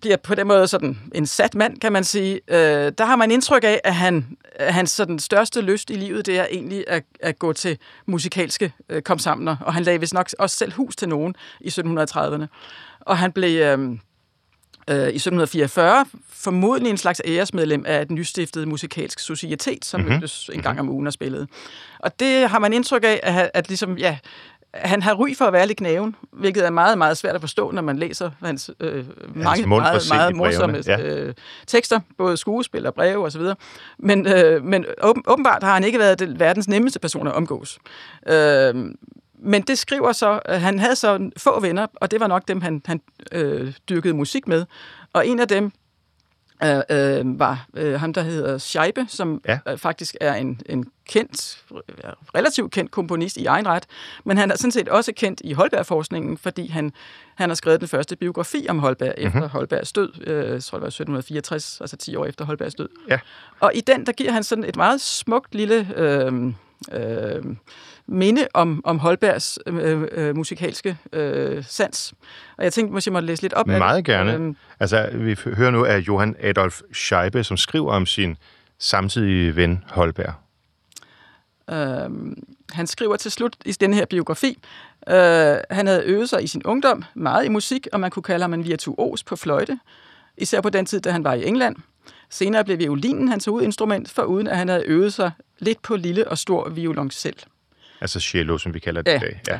bliver 0.00 0.16
på 0.16 0.34
den 0.34 0.46
måde 0.46 0.68
sådan 0.68 0.98
en 1.14 1.26
sat 1.26 1.54
mand, 1.54 1.80
kan 1.80 1.92
man 1.92 2.04
sige. 2.04 2.40
Øh, 2.48 2.92
der 2.98 3.04
har 3.04 3.16
man 3.16 3.30
indtryk 3.30 3.64
af, 3.64 3.80
at 3.84 3.94
han, 3.94 4.36
at 4.54 4.74
hans 4.74 4.90
sådan 4.90 5.18
største 5.18 5.60
lyst 5.60 5.90
i 5.90 5.94
livet, 5.94 6.26
det 6.26 6.38
er 6.38 6.46
egentlig 6.50 6.84
at, 6.88 7.04
at 7.20 7.38
gå 7.38 7.52
til 7.52 7.78
musikalske 8.06 8.72
øh, 8.88 9.02
komsamler, 9.02 9.56
og 9.60 9.74
han 9.74 9.82
lagde 9.82 10.00
vist 10.00 10.14
nok 10.14 10.30
også 10.38 10.56
selv 10.56 10.72
hus 10.72 10.96
til 10.96 11.08
nogen 11.08 11.34
i 11.60 11.68
1730'erne. 11.68 12.46
Og 13.00 13.18
han 13.18 13.32
blev... 13.32 13.60
Øh, 13.60 13.98
øh, 14.90 14.96
i 14.96 15.16
1744 15.16 16.06
formodentlig 16.32 16.90
en 16.90 16.96
slags 16.96 17.22
æresmedlem 17.24 17.84
af 17.86 18.02
et 18.02 18.10
nystiftet 18.10 18.68
musikalsk 18.68 19.18
societet, 19.18 19.84
som 19.84 20.00
mm-hmm. 20.00 20.14
mødtes 20.14 20.50
en 20.52 20.62
gang 20.62 20.80
om 20.80 20.88
ugen 20.88 21.06
og 21.06 21.12
spillede. 21.12 21.46
Og 21.98 22.20
det 22.20 22.50
har 22.50 22.58
man 22.58 22.72
indtryk 22.72 23.04
af, 23.04 23.20
at, 23.22 23.50
at 23.54 23.68
ligesom, 23.68 23.98
ja, 23.98 24.18
han 24.74 25.02
har 25.02 25.14
ry 25.14 25.34
for 25.34 25.44
at 25.44 25.52
være 25.52 25.66
lidt 25.66 25.78
knæven, 25.78 26.16
hvilket 26.32 26.66
er 26.66 26.70
meget, 26.70 26.98
meget 26.98 27.16
svært 27.16 27.34
at 27.34 27.40
forstå, 27.40 27.70
når 27.70 27.82
man 27.82 27.98
læser 27.98 28.30
hans 28.42 28.70
øh, 28.80 29.04
mange 29.34 29.66
meget, 29.66 30.02
meget 30.10 30.36
morsomme 30.36 30.82
ja. 30.86 31.00
øh, 31.00 31.34
tekster, 31.66 32.00
både 32.18 32.36
skuespil 32.36 32.86
og 32.86 32.94
breve 32.94 33.24
osv. 33.24 33.42
Men, 33.98 34.26
øh, 34.26 34.64
men 34.64 34.84
åbenbart 35.26 35.62
har 35.62 35.74
han 35.74 35.84
ikke 35.84 35.98
været 35.98 36.18
den 36.18 36.40
verdens 36.40 36.68
nemmeste 36.68 37.00
person 37.00 37.26
at 37.26 37.32
omgås. 37.32 37.78
Øh, 38.28 38.74
men 39.38 39.62
det 39.62 39.78
skriver 39.78 40.12
så, 40.12 40.40
at 40.44 40.60
han 40.60 40.78
havde 40.78 40.96
så 40.96 41.30
få 41.36 41.60
venner, 41.60 41.86
og 41.94 42.10
det 42.10 42.20
var 42.20 42.26
nok 42.26 42.48
dem, 42.48 42.60
han, 42.60 42.82
han 42.86 43.00
øh, 43.32 43.72
dyrkede 43.88 44.14
musik 44.14 44.48
med. 44.48 44.66
Og 45.12 45.26
en 45.26 45.40
af 45.40 45.48
dem 45.48 45.72
øh, 46.62 46.82
øh, 46.90 47.38
var 47.38 47.66
øh, 47.74 48.00
ham, 48.00 48.12
der 48.12 48.22
hedder 48.22 48.58
Scheibe, 48.58 49.06
som 49.08 49.40
ja. 49.48 49.58
øh, 49.68 49.78
faktisk 49.78 50.16
er 50.20 50.34
en, 50.34 50.60
en 50.66 50.84
kendt, 51.08 51.64
relativt 52.34 52.72
kendt 52.72 52.90
komponist 52.90 53.36
i 53.36 53.46
egen 53.46 53.68
ret, 53.68 53.86
men 54.24 54.38
han 54.38 54.50
er 54.50 54.56
sådan 54.56 54.72
set 54.72 54.88
også 54.88 55.12
kendt 55.16 55.40
i 55.44 55.52
Holberg-forskningen, 55.52 56.38
fordi 56.38 56.68
han, 56.68 56.92
han 57.34 57.50
har 57.50 57.54
skrevet 57.54 57.80
den 57.80 57.88
første 57.88 58.16
biografi 58.16 58.66
om 58.68 58.78
Holberg 58.78 59.14
efter 59.16 59.38
mm-hmm. 59.38 59.50
Holbergs 59.50 59.92
død, 59.92 60.12
øh, 60.26 60.50
jeg 60.50 60.62
tror 60.62 60.78
det 60.78 60.82
var 60.82 60.88
1764, 60.88 61.80
altså 61.80 61.96
10 61.96 62.16
år 62.16 62.26
efter 62.26 62.44
Holbergs 62.44 62.74
død. 62.74 62.88
Ja. 63.08 63.18
Og 63.60 63.72
i 63.74 63.80
den, 63.80 64.06
der 64.06 64.12
giver 64.12 64.32
han 64.32 64.44
sådan 64.44 64.64
et 64.64 64.76
meget 64.76 65.00
smukt 65.00 65.54
lille... 65.54 65.88
Øh, 65.96 66.52
øh, 66.92 67.44
minde 68.06 68.46
om, 68.54 68.80
om 68.84 68.98
Holbergs 68.98 69.58
øh, 69.66 70.02
øh, 70.12 70.36
musikalske 70.36 70.96
øh, 71.12 71.64
sans. 71.68 72.14
Og 72.56 72.64
jeg 72.64 72.72
tænkte, 72.72 72.92
måske 72.92 73.08
jeg 73.08 73.12
måtte 73.12 73.26
læse 73.26 73.42
lidt 73.42 73.52
op 73.52 73.66
Meget 73.66 73.96
af 73.96 74.04
det. 74.04 74.14
gerne. 74.14 74.34
Øhm, 74.34 74.56
altså, 74.80 75.08
vi 75.12 75.36
hører 75.56 75.70
nu 75.70 75.84
af 75.84 75.98
Johann 75.98 76.36
Adolf 76.40 76.80
Scheibe, 76.92 77.44
som 77.44 77.56
skriver 77.56 77.92
om 77.92 78.06
sin 78.06 78.36
samtidige 78.78 79.56
ven 79.56 79.84
Holberg. 79.88 80.34
Øhm, 81.70 82.42
han 82.70 82.86
skriver 82.86 83.16
til 83.16 83.30
slut 83.30 83.56
i 83.64 83.72
denne 83.72 83.96
her 83.96 84.04
biografi, 84.06 84.58
øh, 85.08 85.56
han 85.70 85.86
havde 85.86 86.02
øvet 86.04 86.28
sig 86.28 86.44
i 86.44 86.46
sin 86.46 86.62
ungdom 86.64 87.04
meget 87.14 87.44
i 87.44 87.48
musik, 87.48 87.86
og 87.92 88.00
man 88.00 88.10
kunne 88.10 88.22
kalde 88.22 88.42
ham 88.42 88.54
en 88.54 88.64
virtuos 88.64 89.24
på 89.24 89.36
fløjte, 89.36 89.78
især 90.36 90.60
på 90.60 90.70
den 90.70 90.86
tid, 90.86 91.00
da 91.00 91.10
han 91.10 91.24
var 91.24 91.34
i 91.34 91.44
England. 91.46 91.76
Senere 92.34 92.64
blev 92.64 92.78
violinen 92.78 93.28
hans 93.28 93.44
hovedinstrument, 93.44 94.10
for 94.10 94.22
uden 94.22 94.46
at 94.46 94.56
han 94.56 94.68
havde 94.68 94.84
øvet 94.86 95.12
sig 95.12 95.30
lidt 95.58 95.82
på 95.82 95.96
lille 95.96 96.28
og 96.28 96.38
stor 96.38 96.68
violoncel. 96.68 97.34
Altså 98.00 98.20
cello, 98.20 98.58
som 98.58 98.74
vi 98.74 98.78
kalder 98.78 99.02
det 99.02 99.10
ja, 99.10 99.16
i 99.16 99.20
dag. 99.20 99.40
Ja. 99.48 99.58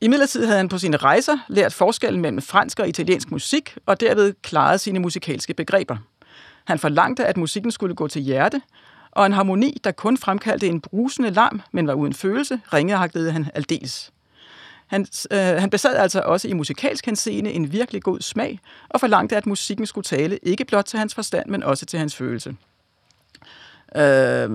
I 0.00 0.08
midlertid 0.08 0.44
havde 0.44 0.56
han 0.56 0.68
på 0.68 0.78
sine 0.78 0.96
rejser 0.96 1.38
lært 1.48 1.72
forskellen 1.72 2.20
mellem 2.20 2.42
fransk 2.42 2.78
og 2.78 2.88
italiensk 2.88 3.30
musik, 3.30 3.78
og 3.86 4.00
derved 4.00 4.34
klaret 4.42 4.80
sine 4.80 4.98
musikalske 4.98 5.54
begreber. 5.54 5.96
Han 6.64 6.78
forlangte, 6.78 7.26
at 7.26 7.36
musikken 7.36 7.72
skulle 7.72 7.94
gå 7.94 8.08
til 8.08 8.22
hjerte, 8.22 8.60
og 9.10 9.26
en 9.26 9.32
harmoni, 9.32 9.80
der 9.84 9.92
kun 9.92 10.16
fremkaldte 10.16 10.66
en 10.66 10.80
brusende 10.80 11.30
larm, 11.30 11.62
men 11.72 11.86
var 11.86 11.94
uden 11.94 12.12
følelse, 12.12 12.60
ringeagtede 12.72 13.32
han 13.32 13.46
aldeles. 13.54 14.12
Han, 14.86 15.06
øh, 15.30 15.38
han 15.38 15.70
besad 15.70 15.96
altså 15.96 16.20
også 16.20 16.48
i 16.48 16.52
musikalsk 16.52 17.06
henseende 17.06 17.52
en 17.52 17.72
virkelig 17.72 18.02
god 18.02 18.20
smag, 18.20 18.60
og 18.88 19.00
forlangte, 19.00 19.36
at 19.36 19.46
musikken 19.46 19.86
skulle 19.86 20.04
tale 20.04 20.38
ikke 20.42 20.64
blot 20.64 20.84
til 20.84 20.98
hans 20.98 21.14
forstand, 21.14 21.50
men 21.50 21.62
også 21.62 21.86
til 21.86 21.98
hans 21.98 22.16
følelse. 22.16 22.56
Øh, 23.96 24.50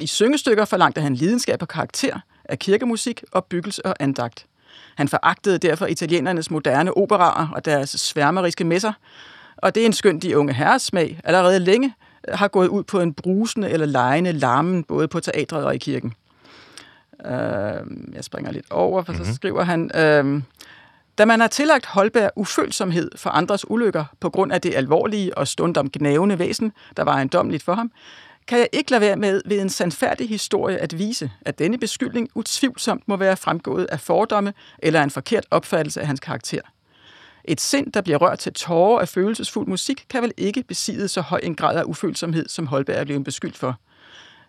i 0.00 0.06
syngestykker 0.06 0.64
forlangte 0.64 1.00
han 1.00 1.14
lidenskab 1.14 1.62
og 1.62 1.68
karakter 1.68 2.18
af 2.44 2.58
kirkemusik, 2.58 3.24
byggelse 3.50 3.86
og 3.86 3.96
andagt. 4.00 4.46
Han 4.96 5.08
foragtede 5.08 5.58
derfor 5.58 5.86
italienernes 5.86 6.50
moderne 6.50 6.96
operaer 6.96 7.48
og 7.54 7.64
deres 7.64 7.90
sværmeriske 7.90 8.64
messer, 8.64 8.92
og 9.56 9.74
det 9.74 9.80
er 9.80 9.86
en 9.86 9.92
skøn 9.92 10.18
de 10.18 10.38
unge 10.38 10.52
herres 10.52 10.82
smag 10.82 11.20
allerede 11.24 11.58
længe 11.58 11.94
har 12.28 12.48
gået 12.48 12.68
ud 12.68 12.82
på 12.82 13.00
en 13.00 13.14
brusende 13.14 13.70
eller 13.70 13.86
lejende 13.86 14.32
larmen, 14.32 14.84
både 14.84 15.08
på 15.08 15.20
teatret 15.20 15.64
og 15.64 15.74
i 15.74 15.78
kirken. 15.78 16.14
Øh, 17.26 18.14
jeg 18.14 18.24
springer 18.24 18.52
lidt 18.52 18.70
over, 18.70 19.02
for 19.02 19.12
mm-hmm. 19.12 19.26
så 19.26 19.34
skriver 19.34 19.62
han... 19.62 19.90
Øh, 19.94 20.42
da 21.18 21.24
man 21.24 21.40
har 21.40 21.48
tillagt 21.48 21.86
Holberg 21.86 22.30
ufølsomhed 22.36 23.10
for 23.16 23.30
andres 23.30 23.70
ulykker 23.70 24.04
på 24.20 24.30
grund 24.30 24.52
af 24.52 24.60
det 24.60 24.74
alvorlige 24.74 25.38
og 25.38 25.48
stundom 25.48 25.90
gnævende 25.90 26.38
væsen, 26.38 26.72
der 26.96 27.02
var 27.02 27.12
ejendommeligt 27.12 27.62
for 27.62 27.74
ham, 27.74 27.92
kan 28.46 28.58
jeg 28.58 28.68
ikke 28.72 28.90
lade 28.90 29.00
være 29.00 29.16
med 29.16 29.42
ved 29.46 29.60
en 29.60 29.68
sandfærdig 29.68 30.28
historie 30.28 30.78
at 30.78 30.98
vise, 30.98 31.30
at 31.40 31.58
denne 31.58 31.78
beskyldning 31.78 32.28
utvivlsomt 32.34 33.08
må 33.08 33.16
være 33.16 33.36
fremgået 33.36 33.84
af 33.84 34.00
fordomme 34.00 34.52
eller 34.78 35.02
en 35.02 35.10
forkert 35.10 35.46
opfattelse 35.50 36.00
af 36.00 36.06
hans 36.06 36.20
karakter. 36.20 36.60
Et 37.44 37.60
sind, 37.60 37.92
der 37.92 38.00
bliver 38.00 38.18
rørt 38.18 38.38
til 38.38 38.52
tårer 38.52 39.00
af 39.00 39.08
følelsesfuld 39.08 39.66
musik, 39.66 40.06
kan 40.10 40.22
vel 40.22 40.32
ikke 40.36 40.62
besidde 40.62 41.08
så 41.08 41.20
høj 41.20 41.40
en 41.42 41.54
grad 41.54 41.76
af 41.76 41.82
ufølsomhed, 41.86 42.48
som 42.48 42.66
Holberg 42.66 42.96
er 42.96 43.04
blevet 43.04 43.24
beskyldt 43.24 43.56
for. 43.56 43.78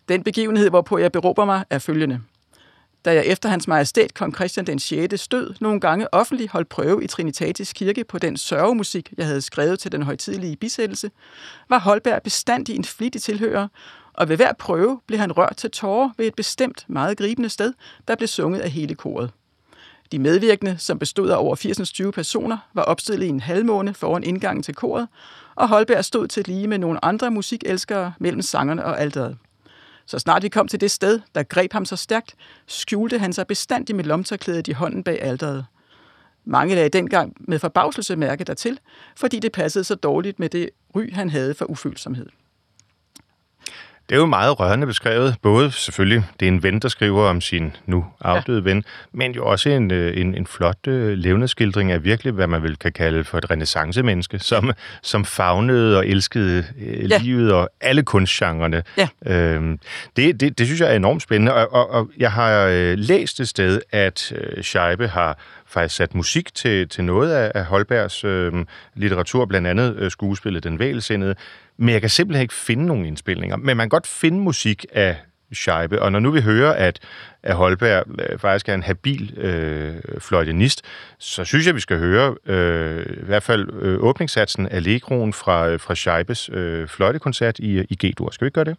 Den 0.10 0.24
begivenhed, 0.24 0.70
hvorpå 0.70 0.98
jeg 0.98 1.12
beråber 1.12 1.46
mig, 1.46 1.64
er 1.70 1.80
følgende– 1.80 2.22
da 3.06 3.14
jeg 3.14 3.26
efter 3.26 3.50
hans 3.50 3.68
majestæt 3.68 4.14
kong 4.14 4.36
Christian 4.36 4.68
den 4.68 4.80
6. 4.80 5.22
stød 5.22 5.54
nogle 5.62 5.80
gange 5.80 6.14
offentligt 6.14 6.52
holdt 6.52 6.70
prøve 6.70 7.04
i 7.04 7.08
Trinitatis 7.08 7.74
kirke 7.74 8.04
på 8.04 8.20
den 8.20 8.38
sørgemusik, 8.38 9.14
jeg 9.18 9.26
havde 9.26 9.42
skrevet 9.42 9.80
til 9.80 9.92
den 9.92 10.04
højtidelige 10.04 10.56
bisættelse, 10.56 11.12
var 11.70 11.80
Holberg 11.80 12.22
bestandig 12.24 12.76
en 12.76 12.84
flittig 12.84 13.22
tilhører, 13.22 13.68
og 14.14 14.30
ved 14.30 14.36
hver 14.36 14.54
prøve 14.54 15.00
blev 15.08 15.20
han 15.20 15.32
rørt 15.32 15.58
til 15.58 15.72
tårer 15.72 16.10
ved 16.18 16.26
et 16.28 16.36
bestemt, 16.36 16.86
meget 16.88 17.18
gribende 17.18 17.50
sted, 17.50 17.74
der 18.08 18.16
blev 18.16 18.28
sunget 18.28 18.60
af 18.60 18.72
hele 18.72 18.96
koret. 18.96 19.32
De 20.12 20.20
medvirkende, 20.20 20.76
som 20.80 21.00
bestod 21.00 21.30
af 21.30 21.38
over 21.38 21.56
80 21.56 22.12
personer, 22.14 22.58
var 22.74 22.84
opstillet 22.84 23.26
i 23.26 23.30
en 23.30 23.40
halvmåne 23.40 23.94
foran 23.94 24.24
indgangen 24.24 24.64
til 24.64 24.76
koret, 24.76 25.08
og 25.56 25.68
Holberg 25.68 26.06
stod 26.06 26.28
til 26.28 26.44
lige 26.48 26.68
med 26.68 26.78
nogle 26.78 27.06
andre 27.06 27.32
musikelskere 27.32 28.14
mellem 28.20 28.42
sangerne 28.42 28.86
og 28.86 29.02
alderet. 29.02 29.38
Så 30.06 30.20
snart 30.20 30.42
de 30.42 30.50
kom 30.50 30.68
til 30.68 30.82
det 30.82 30.92
sted, 30.92 31.20
der 31.36 31.44
greb 31.44 31.74
ham 31.74 31.86
så 31.86 31.96
stærkt, 31.96 32.36
skjulte 32.68 33.20
han 33.20 33.34
sig 33.34 33.48
bestandigt 33.48 33.96
med 33.96 34.04
lomtørklædet 34.04 34.68
i 34.68 34.72
hånden 34.72 35.04
bag 35.04 35.22
alderet. 35.22 35.66
Mange 36.46 36.76
lagde 36.76 36.90
dengang 36.90 37.34
med 37.40 37.60
forbavselse 37.60 38.16
mærke 38.16 38.44
dertil, 38.44 38.80
fordi 39.16 39.40
det 39.40 39.52
passede 39.52 39.84
så 39.84 39.96
dårligt 39.96 40.40
med 40.40 40.50
det 40.50 40.70
ry, 40.96 41.14
han 41.14 41.30
havde 41.30 41.54
for 41.54 41.66
ufølsomhed. 41.66 42.28
Det 44.10 44.16
er 44.16 44.20
jo 44.20 44.26
meget 44.26 44.60
rørende 44.60 44.88
beskrevet. 44.88 45.36
Både 45.42 45.72
selvfølgelig, 45.72 46.24
det 46.40 46.46
er 46.46 46.52
en 46.52 46.64
ven, 46.64 46.80
der 46.80 46.88
skriver 46.88 47.30
om 47.30 47.42
sin 47.42 47.76
nu 47.86 48.06
afdøde 48.22 48.62
ja. 48.66 48.70
ven, 48.70 48.84
men 49.12 49.32
jo 49.32 49.46
også 49.46 49.70
en, 49.70 49.92
øh, 49.92 50.22
en, 50.22 50.36
en 50.36 50.48
flot 50.48 50.88
øh, 50.88 51.18
levnedskildring 51.18 51.92
af 51.92 52.04
virkelig, 52.04 52.34
hvad 52.34 52.48
man 52.48 52.64
vil 52.64 52.78
kan 52.78 52.92
kalde 52.92 53.24
for 53.24 53.38
et 53.38 53.52
renaissancemenneske, 53.52 54.40
som, 54.40 54.72
som 55.02 55.26
fagnede 55.26 55.98
og 55.98 56.08
elskede 56.08 56.66
øh, 56.82 57.12
ja. 57.12 57.18
livet 57.18 57.54
og 57.54 57.70
alle 57.82 58.04
kunstgenrerne. 58.04 58.84
Ja. 58.98 59.08
Øhm, 59.26 59.80
det, 60.16 60.40
det, 60.40 60.58
det 60.58 60.68
synes 60.68 60.82
jeg 60.82 60.92
er 60.92 60.96
enormt 60.96 61.22
spændende, 61.22 61.54
og, 61.54 61.74
og, 61.74 61.90
og 61.90 62.10
jeg 62.18 62.32
har 62.32 62.66
øh, 62.66 62.94
læst 62.98 63.40
et 63.40 63.48
sted, 63.48 63.82
at 63.92 64.34
øh, 64.36 64.64
Scheibe 64.64 65.08
har 65.08 65.38
faktisk 65.68 65.96
sat 65.96 66.16
musik 66.16 66.54
til, 66.54 66.90
til 66.90 67.04
noget 67.04 67.32
af, 67.32 67.52
af 67.56 67.66
Holbergs 67.66 68.24
øh, 68.24 68.54
litteratur, 68.96 69.46
blandt 69.46 69.68
andet 69.68 69.96
øh, 69.96 70.12
skuespillet 70.12 70.64
Den 70.64 70.80
Vælsindede, 70.80 71.36
men 71.78 71.90
jeg 71.90 72.02
kan 72.02 72.10
simpelthen 72.10 72.42
ikke 72.42 72.54
finde 72.54 72.86
nogen 72.86 73.06
indspilninger. 73.06 73.58
Men 73.58 73.78
man 73.78 73.84
kan 73.86 73.90
godt 73.90 74.08
finde 74.08 74.40
musik 74.40 74.86
af 74.94 75.18
Scheibe, 75.54 76.02
og 76.02 76.12
når 76.12 76.20
nu 76.20 76.32
vi 76.32 76.42
hører, 76.42 76.74
at, 76.74 77.00
at 77.44 77.56
Holberg 77.56 78.04
øh, 78.20 78.40
faktisk 78.40 78.70
er 78.70 78.74
en 78.74 78.84
habil 78.84 79.38
øh, 79.38 79.96
fløjtenist, 80.20 80.82
så 81.20 81.44
synes 81.44 81.68
jeg, 81.68 81.76
vi 81.76 81.80
skal 81.80 81.98
høre 81.98 82.36
øh, 82.46 83.06
i 83.22 83.26
hvert 83.26 83.44
fald 83.44 83.70
øh, 83.82 84.00
åbningssatsen 84.00 84.68
Allegroen 84.72 85.34
fra, 85.34 85.70
øh, 85.70 85.80
fra 85.80 85.96
Scheibes 85.96 86.50
øh, 86.54 86.88
fløjtekoncert 86.88 87.60
i, 87.60 87.72
øh, 87.72 87.86
i 87.90 87.96
G-dur. 88.06 88.30
Skal 88.32 88.46
vi 88.46 88.48
ikke 88.48 88.56
gøre 88.56 88.66
det? 88.66 88.78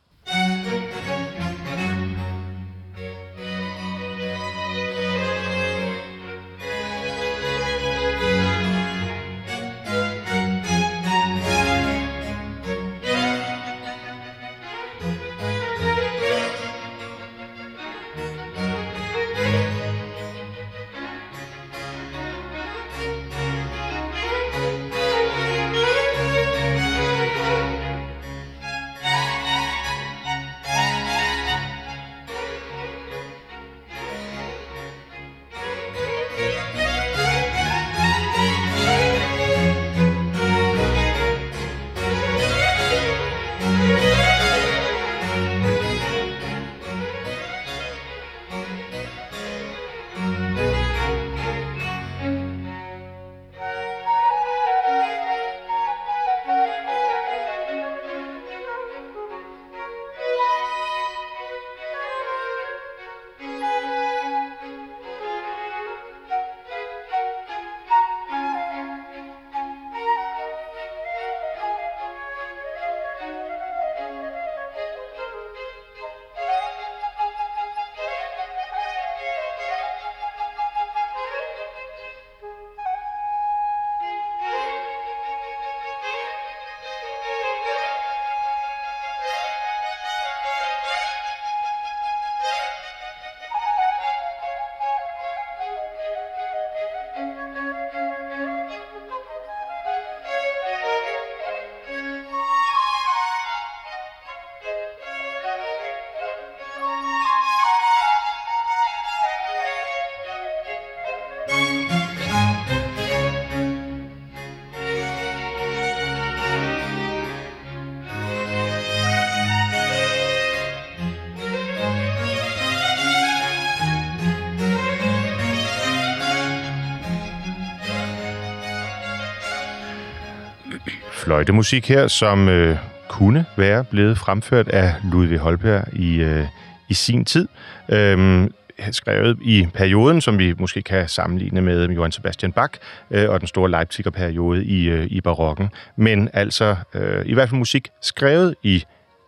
Fløjtemusik 131.36 131.88
her, 131.88 132.08
som 132.08 132.48
øh, 132.48 132.76
kunne 133.08 133.44
være 133.56 133.84
blevet 133.84 134.18
fremført 134.18 134.68
af 134.68 134.94
Ludvig 135.12 135.38
Holberg 135.38 135.84
i, 135.92 136.16
øh, 136.16 136.46
i 136.88 136.94
sin 136.94 137.24
tid. 137.24 137.48
Øhm, 137.88 138.54
skrevet 138.90 139.38
i 139.42 139.68
perioden, 139.74 140.20
som 140.20 140.38
vi 140.38 140.54
måske 140.58 140.82
kan 140.82 141.08
sammenligne 141.08 141.60
med 141.60 141.88
Johann 141.88 142.12
Sebastian 142.12 142.52
Bach 142.52 142.72
øh, 143.10 143.30
og 143.30 143.40
den 143.40 143.48
store 143.48 143.70
Leipziger-periode 143.70 144.64
i, 144.64 144.88
øh, 144.88 145.06
i 145.10 145.20
barokken. 145.20 145.68
Men 145.96 146.30
altså 146.32 146.76
øh, 146.94 147.26
i 147.26 147.34
hvert 147.34 147.48
fald 147.48 147.58
musik 147.58 147.88
skrevet 148.02 148.54
i 148.62 148.84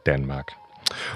Danmark. 0.06 0.44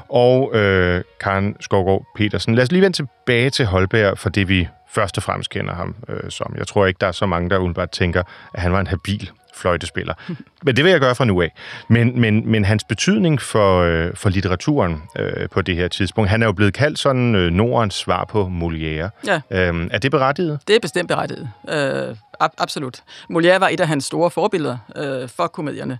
Og 0.08 0.56
øh, 0.56 1.02
Karen 1.20 1.56
Skovgaard 1.60 2.06
Petersen, 2.16 2.54
lad 2.54 2.62
os 2.62 2.72
lige 2.72 2.82
vende 2.82 2.96
tilbage 2.96 3.50
til 3.50 3.66
Holberg, 3.66 4.18
for 4.18 4.28
det 4.28 4.48
vi 4.48 4.68
først 4.94 5.16
og 5.16 5.22
fremmest 5.22 5.50
kender 5.50 5.74
ham 5.74 5.94
øh, 6.08 6.30
som. 6.30 6.54
Jeg 6.58 6.66
tror 6.66 6.86
ikke, 6.86 6.98
der 7.00 7.06
er 7.06 7.12
så 7.12 7.26
mange, 7.26 7.50
der 7.50 7.58
udenbart 7.58 7.90
tænker, 7.90 8.22
at 8.54 8.62
han 8.62 8.72
var 8.72 8.80
en 8.80 8.86
habil 8.86 9.30
fløjtespiller. 9.56 10.14
Men 10.64 10.76
det 10.76 10.84
vil 10.84 10.90
jeg 10.90 11.00
gøre 11.00 11.14
fra 11.14 11.24
nu 11.24 11.42
af. 11.42 11.52
Men, 11.88 12.20
men, 12.20 12.50
men 12.50 12.64
hans 12.64 12.84
betydning 12.84 13.40
for, 13.42 13.80
øh, 13.82 14.10
for 14.14 14.28
litteraturen 14.30 15.02
øh, 15.18 15.48
på 15.48 15.62
det 15.62 15.76
her 15.76 15.88
tidspunkt, 15.88 16.30
han 16.30 16.42
er 16.42 16.46
jo 16.46 16.52
blevet 16.52 16.74
kaldt 16.74 16.98
sådan 16.98 17.34
øh, 17.34 17.50
Nordens 17.50 17.94
svar 17.94 18.24
på 18.24 18.50
Molière. 18.60 19.08
Ja. 19.26 19.40
Øhm, 19.50 19.88
er 19.92 19.98
det 19.98 20.10
berettiget? 20.10 20.58
Det 20.68 20.76
er 20.76 20.80
bestemt 20.80 21.08
berettiget. 21.08 21.50
Øh, 21.68 22.16
ab- 22.44 22.54
absolut. 22.58 23.02
Molière 23.30 23.58
var 23.58 23.68
et 23.68 23.80
af 23.80 23.88
hans 23.88 24.04
store 24.04 24.30
forbilleder 24.30 24.76
øh, 24.96 25.28
for 25.28 25.46
komedierne. 25.46 25.98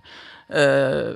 Øh, 0.55 1.15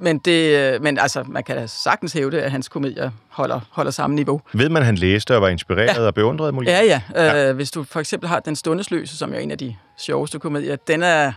men, 0.00 0.18
det, 0.18 0.82
men 0.82 0.98
altså, 0.98 1.24
man 1.26 1.44
kan 1.44 1.68
sagtens 1.68 2.12
hævde, 2.12 2.42
at 2.42 2.50
hans 2.50 2.68
komedier 2.68 3.10
holder, 3.28 3.60
holder 3.70 3.90
samme 3.90 4.16
niveau. 4.16 4.40
Ved 4.52 4.68
man, 4.68 4.82
at 4.82 4.86
han 4.86 4.94
læste 4.94 5.36
og 5.36 5.42
var 5.42 5.48
inspireret 5.48 6.02
ja. 6.02 6.06
og 6.06 6.14
beundret 6.14 6.54
Molière? 6.54 6.70
Ja, 6.70 6.82
ja. 6.84 7.00
ja. 7.14 7.48
Øh, 7.48 7.56
hvis 7.56 7.70
du 7.70 7.84
for 7.84 8.00
eksempel 8.00 8.28
har 8.28 8.40
Den 8.40 8.56
Stundesløse, 8.56 9.16
som 9.16 9.34
er 9.34 9.38
en 9.38 9.50
af 9.50 9.58
de 9.58 9.76
sjoveste 9.98 10.38
komedier, 10.38 10.76
den 10.76 11.02
er 11.02 11.32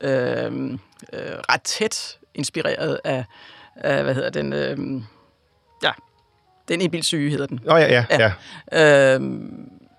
øh, 0.00 0.10
øh, 0.12 1.20
ret 1.48 1.62
tæt 1.62 2.16
inspireret 2.34 3.00
af, 3.04 3.24
af 3.76 4.02
hvad 4.04 4.14
hedder 4.14 4.30
den, 4.30 4.52
øh, 4.52 5.02
ja, 5.82 5.90
den 6.68 6.80
ibilsyge 6.80 7.30
hedder 7.30 7.46
den. 7.46 7.60
Åh 7.66 7.74
oh, 7.74 7.80
ja, 7.80 8.04
ja. 8.10 8.32
ja. 8.72 9.14
Øh, 9.14 9.20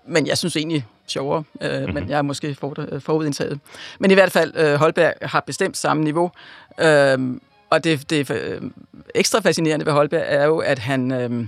men 0.06 0.26
jeg 0.26 0.38
synes 0.38 0.56
egentlig 0.56 0.86
sjovere, 1.06 1.42
øh, 1.60 1.78
mm-hmm. 1.78 1.94
men 1.94 2.08
jeg 2.08 2.18
er 2.18 2.22
måske 2.22 2.54
for, 2.54 2.76
forudindtaget. 2.98 3.60
Men 3.98 4.10
i 4.10 4.14
hvert 4.14 4.32
fald, 4.32 4.56
øh, 4.56 4.74
Holberg 4.74 5.12
har 5.22 5.40
bestemt 5.40 5.76
samme 5.76 6.04
niveau. 6.04 6.30
Øh, 6.80 7.18
og 7.70 7.84
det, 7.84 8.10
det 8.10 8.30
øh, 8.30 8.62
ekstra 9.14 9.40
fascinerende 9.40 9.86
ved 9.86 9.92
Holberg 9.92 10.24
er 10.26 10.44
jo, 10.44 10.58
at 10.58 10.78
han... 10.78 11.12
Øh, 11.12 11.46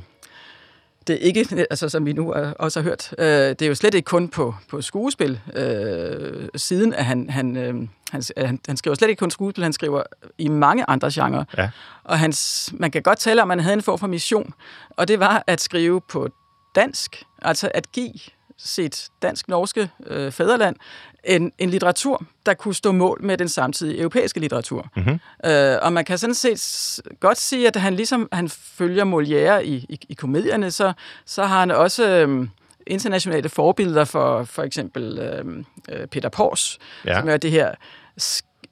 det 1.07 1.15
er 1.15 1.19
ikke, 1.19 1.67
altså 1.71 1.89
som 1.89 2.07
vi 2.07 2.13
nu 2.13 2.35
også 2.59 2.81
har 2.81 2.85
hørt, 2.85 3.15
øh, 3.19 3.27
det 3.27 3.63
er 3.63 3.67
jo 3.67 3.75
slet 3.75 3.95
ikke 3.95 4.07
kun 4.07 4.29
på, 4.29 4.55
på 4.69 4.83
skuespil 4.83 5.41
øh, 5.55 6.49
siden, 6.57 6.95
at 6.95 7.05
han, 7.05 7.31
han, 7.31 7.57
øh, 7.57 7.75
han, 8.11 8.23
han, 8.37 8.61
han 8.67 8.77
skriver 8.77 8.95
slet 8.95 9.09
ikke 9.09 9.21
kun 9.21 9.31
skuespil, 9.31 9.63
han 9.65 9.73
skriver 9.73 10.03
i 10.39 10.49
mange 10.49 10.85
andre 10.89 11.11
genrer. 11.13 11.45
Ja. 11.59 11.71
Og 12.05 12.19
hans, 12.19 12.71
man 12.77 12.91
kan 12.91 13.03
godt 13.03 13.19
tale 13.19 13.43
om, 13.43 13.51
at 13.51 13.57
han 13.57 13.65
havde 13.65 13.75
en 13.75 13.83
form 13.83 13.99
for 13.99 14.07
mission, 14.07 14.55
og 14.91 15.09
det 15.09 15.21
var 15.21 15.45
at 15.47 15.61
skrive 15.61 16.01
på 16.01 16.29
dansk, 16.75 17.23
altså 17.43 17.71
at 17.75 17.93
give 17.93 18.15
sit 18.59 19.09
dansk-norske 19.23 19.91
øh, 20.07 20.33
fædreland 20.33 20.77
en, 21.25 21.53
en 21.59 21.71
litteratur, 21.71 22.25
der 22.47 22.55
kunne 22.55 22.75
stå 22.75 22.93
mål 22.93 23.21
med 23.23 23.39
den 23.39 23.49
samtidige 23.49 23.99
europæiske 23.99 24.41
litteratur. 24.41 24.89
Mm-hmm. 24.97 25.21
Øh, 25.51 25.79
og 25.83 25.93
man 25.93 26.05
kan 26.05 26.19
sådan 26.19 26.35
set 26.35 27.01
godt 27.21 27.39
sige, 27.39 27.67
at 27.67 27.77
han 27.77 27.95
ligesom 27.95 28.29
han 28.33 28.49
følger 28.49 29.05
Molière 29.05 29.63
i, 29.65 29.75
i, 29.75 29.99
i 30.09 30.15
komedierne, 30.15 30.71
så, 30.71 30.93
så 31.27 31.45
har 31.45 31.61
han 31.61 31.71
også 31.71 32.09
øh, 32.09 32.49
internationale 32.87 33.49
forbilleder 33.49 34.05
for 34.05 34.45
for 34.45 34.63
eksempel 34.63 35.19
øh, 35.19 35.65
øh 35.89 36.07
Peter 36.07 36.29
Pors, 36.29 36.79
ja. 37.05 37.21
som 37.21 37.29
er 37.29 37.37
det 37.37 37.51
her 37.51 37.75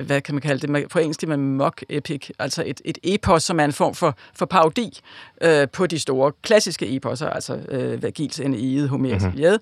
hvad 0.05 0.21
kan 0.21 0.35
man 0.35 0.43
kalde 0.43 0.67
det, 0.67 0.89
på 0.91 0.99
engelsk 0.99 1.27
med 1.27 1.37
mock 1.37 1.85
epic, 1.89 2.31
altså 2.39 2.63
et, 2.67 2.81
et 2.85 2.99
epos, 3.03 3.43
som 3.43 3.61
er 3.61 3.65
en 3.65 3.73
form 3.73 3.95
for, 3.95 4.17
for 4.35 4.47
parodi 4.47 5.01
øh, 5.41 5.69
på 5.69 5.87
de 5.87 5.99
store 5.99 6.33
klassiske 6.43 6.97
eposer, 6.97 7.31
altså 7.31 7.59
øh, 7.69 8.03
Vergils 8.03 8.41
Eneide, 8.41 8.89
Homers 8.89 9.23
mm-hmm. 9.23 9.39
Iliad. 9.39 9.59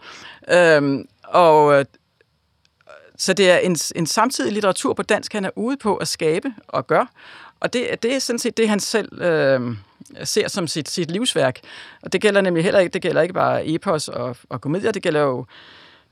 Øhm, 0.53 1.09
og 1.25 1.87
så 3.19 3.33
det 3.33 3.51
er 3.51 3.59
en, 3.59 3.77
en 3.97 4.07
samtidig 4.07 4.53
litteratur 4.53 4.93
på 4.93 5.03
dansk, 5.03 5.33
han 5.33 5.45
er 5.45 5.51
ude 5.57 5.77
på 5.77 5.97
at 5.97 6.09
skabe 6.09 6.53
og 6.69 6.87
gøre. 6.87 7.07
Og 7.61 7.73
det, 7.73 8.03
det 8.03 8.15
er 8.15 8.19
sådan 8.19 8.39
set 8.39 8.57
det, 8.57 8.69
han 8.69 8.81
selv 8.81 9.23
øh, 9.23 9.77
ser 10.25 10.49
som 10.49 10.67
sit, 10.67 10.89
sit 10.89 11.11
livsværk. 11.11 11.61
Og 12.03 12.13
det 12.13 12.21
gælder 12.21 12.41
nemlig 12.41 12.65
heller 12.65 12.81
ikke, 12.81 12.93
det 12.93 13.03
gælder 13.03 13.23
ikke 13.23 13.35
bare 13.35 13.67
epos 13.67 14.09
og, 14.09 14.37
og 14.49 14.61
komedier, 14.61 14.93
det 14.93 15.03
gælder 15.03 15.21
jo 15.21 15.47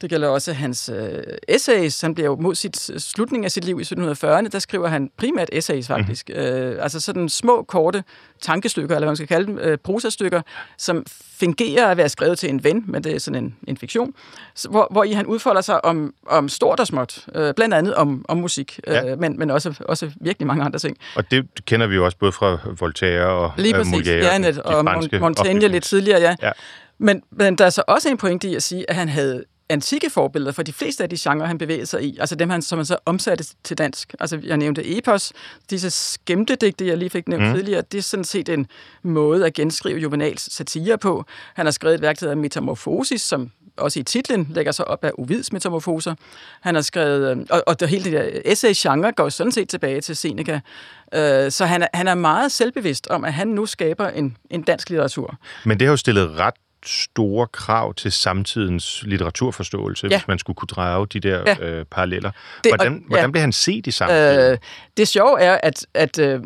det 0.00 0.11
gælder 0.11 0.28
også 0.28 0.52
hans 0.52 0.90
øh, 0.94 1.22
essays. 1.48 2.00
Han 2.00 2.14
bliver 2.14 2.26
jo 2.26 2.37
mod 2.37 2.54
sit 2.54 2.90
øh, 2.90 2.98
slutning 2.98 3.44
af 3.44 3.50
sit 3.50 3.64
liv 3.64 3.80
i 3.80 3.82
1740'erne, 3.82 4.48
der 4.48 4.59
skriver 4.59 4.88
han 4.88 5.11
primært 5.16 5.48
essays 5.52 5.87
faktisk. 5.87 6.28
Mm. 6.28 6.40
Øh, 6.40 6.82
altså 6.82 7.00
sådan 7.00 7.28
små, 7.28 7.62
korte 7.62 8.04
tankestykker, 8.42 8.96
eller 8.96 9.06
hvad 9.06 9.11
man 9.11 9.16
skal 9.16 9.28
kalde 9.28 9.46
dem, 9.46 9.59
øh, 9.59 9.78
prosastykker, 9.78 10.42
som 10.78 11.04
fungerer 11.40 11.87
at 11.87 11.96
være 11.96 12.09
skrevet 12.09 12.38
til 12.38 12.50
en 12.50 12.64
ven, 12.64 12.85
men 12.87 13.04
det 13.04 13.14
er 13.14 13.18
sådan 13.18 13.44
en, 13.44 13.56
en 13.68 13.76
fiktion, 13.76 14.14
hvor, 14.70 14.88
hvor 14.90 15.04
i 15.04 15.12
han 15.12 15.26
udfolder 15.26 15.61
sig 15.61 15.85
om, 15.85 16.14
om 16.26 16.48
stort 16.48 16.80
og 16.80 16.87
småt, 16.87 17.26
øh, 17.35 17.54
blandt 17.54 17.74
andet 17.74 17.94
om, 17.94 18.24
om 18.28 18.37
musik, 18.37 18.80
øh, 18.87 18.94
ja. 18.94 19.16
men, 19.16 19.38
men 19.38 19.50
også, 19.50 19.74
også 19.88 20.11
virkelig 20.20 20.46
mange 20.46 20.64
andre 20.64 20.78
ting. 20.78 20.96
Og 21.16 21.30
det 21.30 21.48
kender 21.64 21.87
vi 21.87 21.94
jo 21.94 22.04
også 22.04 22.18
både 22.18 22.32
fra 22.32 22.59
Voltaire 22.80 23.26
og 23.26 23.52
Lige 23.56 23.74
præcis, 23.74 24.09
øh, 24.09 24.20
Molière, 24.20 24.24
ja, 24.24 24.38
net, 24.38 24.59
og, 24.59 24.76
og 24.76 24.85
Montaigne 25.20 25.68
lidt 25.68 25.85
tidligere, 25.85 26.20
ja. 26.20 26.35
ja. 26.42 26.50
Men, 26.98 27.22
men 27.30 27.59
der 27.59 27.66
er 27.66 27.70
så 27.70 27.82
også 27.88 28.09
en 28.09 28.16
pointe 28.16 28.48
i 28.48 28.54
at 28.54 28.62
sige, 28.62 28.90
at 28.90 28.96
han 28.96 29.09
havde 29.09 29.44
antikke 29.68 30.11
forbilleder 30.11 30.52
for 30.52 30.62
de 30.62 30.72
fleste 30.72 31.02
af 31.02 31.11
de 31.11 31.16
genrer, 31.18 31.46
han 31.46 31.59
bevægede 31.59 31.87
sig 31.87 32.02
i. 32.02 32.18
Altså 32.20 32.35
dem, 32.35 32.50
han, 32.50 32.62
som 32.62 32.79
han 32.79 32.87
så 32.87 32.96
omsatte 33.07 33.44
til 33.64 33.79
dansk. 33.79 34.14
Altså 34.20 34.40
jeg 34.42 34.57
nævnte 34.57 34.98
epos, 34.98 35.33
disse 35.70 35.90
skæmtedigte, 35.90 36.87
jeg 36.87 36.98
lige 36.98 37.11
fik 37.11 37.29
nævnt 37.29 37.46
mm. 37.46 37.55
tidligere, 37.55 37.83
det 37.92 37.98
er 37.98 38.02
sådan 38.02 38.24
set 38.24 38.48
en 38.48 38.66
måde 39.02 39.46
at 39.46 39.55
genskrive 39.55 39.98
Juvenals 39.98 40.55
satire 40.55 40.98
på. 40.98 41.24
Han 41.55 41.66
har 41.66 41.70
skrevet 41.70 41.94
et 41.94 42.02
værk, 42.02 42.20
der 42.20 42.26
hedder 42.26 42.42
Metamorphosis, 42.42 43.22
som 43.22 43.50
også 43.76 44.00
i 44.00 44.02
titlen 44.02 44.48
lægger 44.50 44.72
sig 44.72 44.88
op 44.88 45.05
af 45.05 45.12
Ovids 45.18 45.52
metamorfoser. 45.52 46.14
Han 46.61 46.74
har 46.74 46.83
skrevet, 46.83 47.31
øh, 47.31 47.46
og, 47.50 47.62
og 47.66 47.81
det 47.81 47.88
hele 47.88 48.05
det 48.05 48.12
der 48.12 48.40
essay-genre 48.44 49.12
går 49.12 49.29
sådan 49.29 49.52
set 49.52 49.68
tilbage 49.68 50.00
til 50.00 50.16
Seneca. 50.16 50.61
Øh, 51.14 51.50
så 51.50 51.66
han 51.66 51.83
er, 51.83 51.87
han 51.94 52.09
er 52.09 52.14
meget 52.14 52.52
selvbevidst 52.52 53.07
om, 53.07 53.24
at 53.24 53.33
han 53.33 53.48
nu 53.48 53.66
skaber 53.66 54.09
en, 54.09 54.37
en 54.50 54.62
dansk 54.62 54.90
litteratur. 54.90 55.35
Men 55.64 55.81
det 55.81 55.87
har 55.87 55.92
jo 55.92 55.96
stillet 55.96 56.38
ret 56.38 56.55
store 56.88 57.46
krav 57.46 57.94
til 57.94 58.12
samtidens 58.12 59.03
litteraturforståelse, 59.03 60.07
ja. 60.11 60.18
hvis 60.18 60.29
man 60.29 60.38
skulle 60.38 60.55
kunne 60.55 60.66
drage 60.66 61.07
de 61.07 61.20
der 61.20 61.42
ja. 61.46 61.57
øh, 61.61 61.85
paralleller. 61.85 62.31
Det, 62.64 62.72
hvordan, 62.72 62.92
og, 62.92 62.99
ja. 63.01 63.07
hvordan 63.09 63.33
blev 63.33 63.40
han 63.40 63.53
set 63.53 63.87
i 63.87 63.90
samtiden? 63.90 64.53
Øh, 64.53 64.59
det 64.96 65.09
sjove 65.09 65.40
er, 65.40 65.59
at, 65.62 65.87
at 65.94 66.18
øh, 66.18 66.40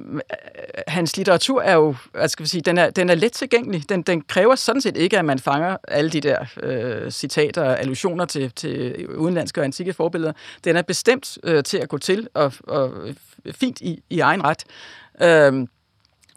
hans 0.88 1.16
litteratur 1.16 1.62
er 1.62 1.74
jo, 1.74 1.96
hvad 2.12 2.28
skal 2.28 2.42
vi 2.44 2.48
sige, 2.48 2.60
den 2.60 2.78
er, 2.78 2.90
den 2.90 3.10
er 3.10 3.14
let 3.14 3.32
tilgængelig. 3.32 3.88
Den, 3.88 4.02
den 4.02 4.22
kræver 4.22 4.54
sådan 4.54 4.80
set 4.80 4.96
ikke, 4.96 5.18
at 5.18 5.24
man 5.24 5.38
fanger 5.38 5.76
alle 5.88 6.10
de 6.10 6.20
der 6.20 6.44
øh, 6.62 7.10
citater 7.10 7.62
og 7.62 7.80
allusioner 7.80 8.24
til, 8.24 8.50
til 8.50 9.06
udenlandske 9.08 9.60
og 9.60 9.64
antikke 9.64 9.92
forbilleder. 9.92 10.32
Den 10.64 10.76
er 10.76 10.82
bestemt 10.82 11.38
øh, 11.44 11.64
til 11.64 11.78
at 11.78 11.88
gå 11.88 11.98
til 11.98 12.28
og, 12.34 12.52
og 12.62 12.92
fint 13.52 13.80
i, 13.80 14.02
i 14.10 14.20
egen 14.20 14.42
ret. 14.44 14.64
Øh, 15.22 15.66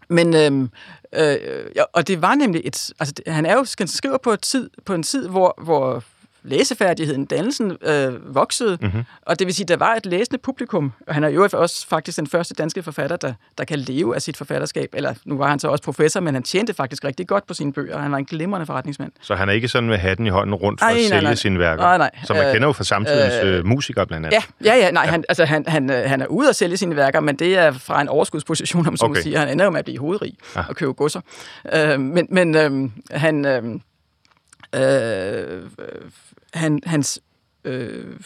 men 0.10 0.36
øhm, 0.36 0.70
øh, 1.14 1.66
ja, 1.76 1.84
og 1.94 2.08
det 2.08 2.22
var 2.22 2.36
nemlig 2.36 2.62
et, 2.66 2.92
altså 3.00 3.14
han 3.28 3.46
er 3.46 3.54
jo, 3.54 3.66
skal 3.66 3.88
skriver 3.88 4.18
på, 4.18 4.32
et 4.32 4.42
tid, 4.42 4.70
på 4.86 4.94
en 4.94 5.04
tid, 5.04 5.28
hvor, 5.28 5.56
hvor 5.64 6.04
læsefærdigheden, 6.44 7.26
dannelsen 7.26 7.78
øh, 7.82 8.36
voksede, 8.36 8.78
mm-hmm. 8.82 9.04
og 9.22 9.40
det 9.40 9.48
vil 9.48 9.56
sige, 9.56 9.66
der 9.68 9.78
var 9.78 9.96
et 9.96 10.06
læsende 10.06 10.38
publikum, 10.38 10.92
og 11.08 11.14
han 11.14 11.24
er 11.24 11.30
jo 11.30 11.50
også 11.54 11.88
faktisk 11.88 12.18
den 12.18 12.28
første 12.28 12.54
danske 12.54 12.84
forfatter, 12.84 13.18
der, 13.18 13.34
der 13.58 13.64
kan 13.64 13.80
leve 13.80 14.16
af 14.16 14.22
sit 14.22 14.38
forfatterskab, 14.38 14.90
eller 14.94 15.14
nu 15.26 15.38
var 15.38 15.50
han 15.50 15.60
så 15.60 15.68
også 15.68 15.84
professor, 15.84 16.20
men 16.20 16.34
han 16.34 16.44
tjente 16.44 16.74
faktisk 16.74 17.04
rigtig 17.04 17.28
godt 17.28 17.48
på 17.48 17.54
sine 17.54 17.74
bøger, 17.74 17.98
han 17.98 18.12
var 18.12 18.18
en 18.18 18.26
glimrende 18.26 18.66
forretningsmand. 18.66 19.12
Så 19.22 19.36
han 19.36 19.50
er 19.50 19.54
ikke 19.54 19.68
sådan 19.68 19.90
med 19.90 19.98
hatten 19.98 20.28
i 20.28 20.30
hånden 20.30 20.56
rundt 20.56 20.80
for 20.80 20.86
ej, 20.86 20.92
at 20.92 20.98
nej, 20.98 21.08
sælge 21.08 21.22
nej. 21.22 21.36
sine 21.36 21.60
værker, 21.60 21.84
nej, 21.84 21.98
nej. 21.98 22.12
som 22.24 22.36
man 22.36 22.46
øh, 22.46 22.54
kender 22.54 22.68
jo 22.68 22.74
fra 22.74 22.84
samtidens 22.84 23.34
øh, 23.44 23.58
øh, 23.58 23.66
musikere 23.66 24.08
blandt 24.08 24.26
andet. 24.26 24.38
Ja, 24.64 24.74
ja, 24.74 24.86
ja 24.86 24.92
nej, 24.92 25.04
ja. 25.04 25.12
Han, 25.12 25.24
altså, 25.30 25.46
han, 25.46 25.64
han, 25.68 25.90
øh, 25.92 26.10
han 26.10 26.22
er 26.22 26.28
ude 26.28 26.50
at 26.50 26.56
sælge 26.56 26.78
sine 26.78 26.96
værker, 26.96 27.20
men 27.20 27.36
det 27.36 27.58
er 27.58 27.72
fra 27.72 28.02
en 28.02 28.08
overskudsposition, 28.08 28.88
om 28.88 28.98
så 28.98 29.06
okay. 29.06 29.22
siger. 29.22 29.40
Han 29.40 29.50
ender 29.50 29.66
jo 29.66 29.72
med 29.72 29.80
at 29.80 29.86
blive 29.86 30.00
hovedrig 30.00 30.34
ja. 30.56 30.64
og 30.70 30.76
købe 30.76 30.94
godser. 30.94 31.22
Øh, 31.74 32.00
men 32.00 32.28
men 32.30 32.56
øh, 32.56 32.90
han... 33.12 33.46
Øh, 33.46 33.64
øh, 34.76 35.70
han, 36.54 36.80
hans 36.86 37.22
øh, 37.64 38.20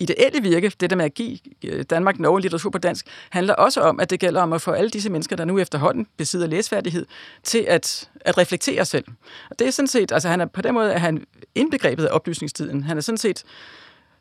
ideelle 0.00 0.42
virke, 0.42 0.72
det 0.80 0.90
der 0.90 0.96
med 0.96 1.04
at 1.04 1.14
give 1.14 1.38
øh, 1.64 1.84
Danmark 1.90 2.18
Norge 2.18 2.40
litteratur 2.40 2.70
på 2.70 2.78
dansk, 2.78 3.06
handler 3.30 3.54
også 3.54 3.80
om, 3.80 4.00
at 4.00 4.10
det 4.10 4.20
gælder 4.20 4.42
om 4.42 4.52
at 4.52 4.60
få 4.60 4.70
alle 4.70 4.90
disse 4.90 5.10
mennesker, 5.10 5.36
der 5.36 5.44
nu 5.44 5.58
efterhånden 5.58 6.06
besidder 6.16 6.46
læsfærdighed, 6.46 7.06
til 7.42 7.64
at, 7.68 8.08
at 8.20 8.38
reflektere 8.38 8.84
selv. 8.84 9.04
Og 9.50 9.58
det 9.58 9.66
er 9.66 9.70
sådan 9.70 9.88
set, 9.88 10.12
altså 10.12 10.28
han 10.28 10.40
er 10.40 10.46
på 10.46 10.62
den 10.62 10.74
måde, 10.74 10.94
at 10.94 11.00
han 11.00 11.24
indbegrebet 11.54 12.04
af 12.04 12.14
oplysningstiden. 12.14 12.82
Han 12.82 12.96
er 12.96 13.00
sådan 13.00 13.18
set 13.18 13.44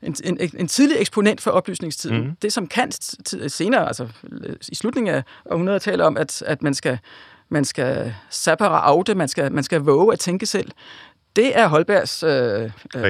en, 0.01 0.15
en, 0.23 0.51
en 0.57 0.67
tidlig 0.67 0.97
eksponent 0.99 1.41
for 1.41 1.51
oplysningstiden. 1.51 2.21
Mm. 2.21 2.35
Det 2.41 2.53
som 2.53 2.67
Kant 2.67 3.15
senere, 3.47 3.87
altså 3.87 4.07
i 4.69 4.75
slutningen 4.75 5.15
af 5.15 5.23
århundredet, 5.45 5.81
taler 5.81 6.05
om, 6.05 6.17
at, 6.17 6.41
at 6.41 6.61
man 6.61 6.73
skal 6.73 6.99
man 7.49 7.65
skal 7.65 8.15
separate 8.29 9.15
man 9.15 9.27
skal, 9.27 9.51
man 9.51 9.63
skal 9.63 9.81
våge 9.81 10.13
at 10.13 10.19
tænke 10.19 10.45
selv. 10.45 10.71
Det 11.35 11.59
er 11.59 11.67
Holbergs... 11.67 12.23
Øh, 12.23 12.31
øh, 12.31 12.69
ja, 12.95 13.09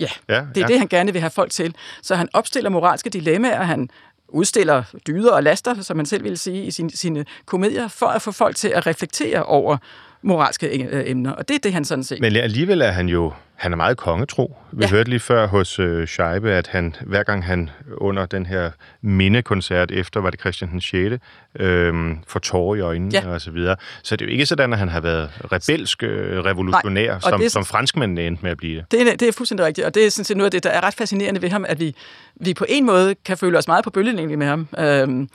ja, 0.00 0.08
det 0.28 0.28
er 0.28 0.44
ja. 0.56 0.66
det, 0.66 0.78
han 0.78 0.88
gerne 0.88 1.12
vil 1.12 1.20
have 1.20 1.30
folk 1.30 1.50
til. 1.50 1.74
Så 2.02 2.14
han 2.14 2.28
opstiller 2.32 2.70
moralske 2.70 3.10
dilemmaer, 3.10 3.62
han 3.62 3.88
udstiller 4.28 4.82
dyder 5.06 5.32
og 5.32 5.42
laster, 5.42 5.82
som 5.82 5.96
man 5.96 6.06
selv 6.06 6.22
ville 6.22 6.36
sige 6.36 6.64
i 6.64 6.70
sine, 6.70 6.90
sine 6.90 7.24
komedier, 7.46 7.88
for 7.88 8.06
at 8.06 8.22
få 8.22 8.32
folk 8.32 8.56
til 8.56 8.68
at 8.68 8.86
reflektere 8.86 9.42
over 9.42 9.76
moralske 10.22 10.84
øh, 10.84 11.10
emner. 11.10 11.32
Og 11.32 11.48
det 11.48 11.54
er 11.54 11.58
det, 11.58 11.72
han 11.72 11.84
sådan 11.84 12.04
set... 12.04 12.20
Men 12.20 12.36
alligevel 12.36 12.80
er 12.80 12.90
han 12.90 13.08
jo 13.08 13.32
han 13.60 13.72
er 13.72 13.76
meget 13.76 13.96
kongetro. 13.96 14.56
Vi 14.72 14.84
ja. 14.84 14.90
hørte 14.90 15.10
lige 15.10 15.20
før 15.20 15.46
hos 15.46 15.78
øh, 15.78 16.06
Scheibe, 16.06 16.52
at 16.52 16.66
han 16.66 16.96
hver 17.00 17.22
gang 17.22 17.44
han 17.44 17.70
under 17.96 18.26
den 18.26 18.46
her 18.46 18.70
mindekoncert 19.02 19.90
efter, 19.90 20.20
var 20.20 20.30
det 20.30 20.40
Christian 20.40 20.70
den 20.70 20.80
6., 20.80 21.24
øh, 21.58 21.94
får 22.26 22.40
tårer 22.40 22.76
i 22.76 22.80
øjnene 22.80 23.10
ja. 23.12 23.28
og 23.28 23.40
så 23.40 23.50
videre. 23.50 23.76
Så 24.02 24.16
det 24.16 24.24
er 24.24 24.28
jo 24.28 24.32
ikke 24.32 24.46
sådan, 24.46 24.72
at 24.72 24.78
han 24.78 24.88
har 24.88 25.00
været 25.00 25.30
rebelsk 25.52 26.02
øh, 26.02 26.44
revolutionær, 26.44 27.10
Nej, 27.10 27.20
som, 27.20 27.40
det, 27.40 27.52
som 27.52 27.64
franskmændene 27.64 28.26
endte 28.26 28.42
med 28.42 28.50
at 28.50 28.56
blive 28.56 28.76
det. 28.76 28.90
Det 28.90 29.00
er, 29.00 29.16
det 29.16 29.28
er 29.28 29.32
fuldstændig 29.32 29.66
rigtigt, 29.66 29.86
og 29.86 29.94
det 29.94 30.06
er 30.06 30.10
sådan 30.10 30.24
set 30.24 30.36
noget 30.36 30.46
af 30.46 30.50
det, 30.50 30.64
der 30.64 30.70
er 30.70 30.84
ret 30.84 30.94
fascinerende 30.94 31.42
ved 31.42 31.50
ham, 31.50 31.64
at 31.68 31.80
vi, 31.80 31.94
vi 32.36 32.54
på 32.54 32.64
en 32.68 32.86
måde 32.86 33.14
kan 33.24 33.36
føle 33.36 33.58
os 33.58 33.68
meget 33.68 33.84
på 33.84 33.90
bølgelængde 33.90 34.36
med 34.36 34.46
ham. 34.46 34.68
Øh, 34.78 35.26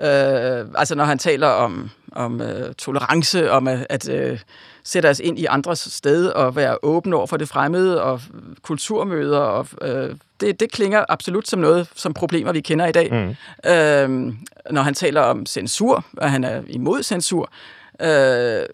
Øh, 0.00 0.66
altså 0.74 0.94
når 0.94 1.04
han 1.04 1.18
taler 1.18 1.46
om, 1.46 1.90
om 2.12 2.40
øh, 2.40 2.74
tolerance, 2.74 3.50
om 3.50 3.68
at, 3.68 3.86
at 3.90 4.08
øh, 4.08 4.38
sætte 4.84 5.10
os 5.10 5.20
ind 5.20 5.38
i 5.38 5.44
andres 5.44 5.78
sted 5.78 6.26
og 6.26 6.56
være 6.56 6.78
åbne 6.82 7.16
over 7.16 7.26
for 7.26 7.36
det 7.36 7.48
fremmede 7.48 8.02
og 8.02 8.20
kulturmøder. 8.62 9.38
Og, 9.38 9.66
øh, 9.82 10.16
det, 10.40 10.60
det 10.60 10.72
klinger 10.72 11.04
absolut 11.08 11.48
som 11.48 11.60
noget, 11.60 11.88
som 11.94 12.14
problemer, 12.14 12.52
vi 12.52 12.60
kender 12.60 12.86
i 12.86 12.92
dag. 12.92 13.12
Mm. 13.12 13.70
Øh, 13.70 14.34
når 14.70 14.82
han 14.82 14.94
taler 14.94 15.20
om 15.20 15.46
censur, 15.46 16.04
og 16.16 16.30
han 16.30 16.44
er 16.44 16.62
imod 16.66 17.02
censur, 17.02 17.50
øh, 18.00 18.66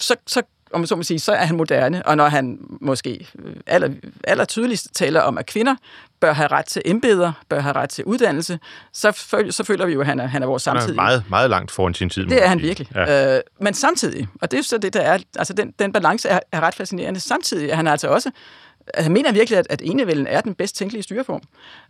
så, 0.00 0.16
så 0.26 0.42
om 0.72 0.80
man 0.80 0.86
så 0.86 0.96
må 0.96 1.02
sige, 1.02 1.20
så 1.20 1.32
er 1.32 1.44
han 1.44 1.56
moderne. 1.56 2.06
Og 2.06 2.16
når 2.16 2.28
han 2.28 2.58
måske 2.80 3.28
øh, 3.44 3.56
aller, 3.66 3.88
aller 4.24 4.44
tydeligst 4.44 4.94
taler 4.94 5.20
om, 5.20 5.38
at 5.38 5.46
kvinder 5.46 5.76
bør 6.20 6.32
have 6.32 6.46
ret 6.46 6.66
til 6.66 6.82
embeder, 6.84 7.32
bør 7.48 7.60
have 7.60 7.72
ret 7.72 7.90
til 7.90 8.04
uddannelse, 8.04 8.58
så, 8.92 9.12
føl, 9.12 9.52
så 9.52 9.64
føler 9.64 9.86
vi 9.86 9.92
jo, 9.92 10.00
at 10.00 10.06
han 10.06 10.20
er, 10.20 10.26
han 10.26 10.42
er 10.42 10.46
vores 10.46 10.62
samtid. 10.62 10.86
Han 10.86 10.90
er 10.90 10.94
meget, 10.94 11.24
meget 11.30 11.50
langt 11.50 11.70
foran 11.70 11.94
sin 11.94 12.10
tid. 12.10 12.26
Det 12.26 12.44
er 12.44 12.48
han 12.48 12.60
virkelig. 12.60 12.88
Ja. 12.94 13.36
Øh, 13.36 13.42
men 13.60 13.74
samtidig, 13.74 14.28
og 14.42 14.50
det 14.50 14.56
er 14.56 14.58
jo 14.58 14.62
så 14.62 14.78
det, 14.78 14.94
der 14.94 15.00
er, 15.00 15.18
altså 15.38 15.52
den, 15.52 15.74
den 15.78 15.92
balance 15.92 16.28
er, 16.28 16.40
er 16.52 16.60
ret 16.60 16.74
fascinerende, 16.74 17.20
samtidig 17.20 17.70
er 17.70 17.76
han 17.76 17.86
altså 17.86 18.08
også 18.08 18.30
han 18.94 19.12
mener 19.12 19.32
virkelig, 19.32 19.58
at, 19.58 19.66
at 19.70 19.82
enevælden 19.84 20.26
er 20.26 20.40
den 20.40 20.54
bedst 20.54 20.76
tænkelige 20.76 21.02
styreform. 21.02 21.42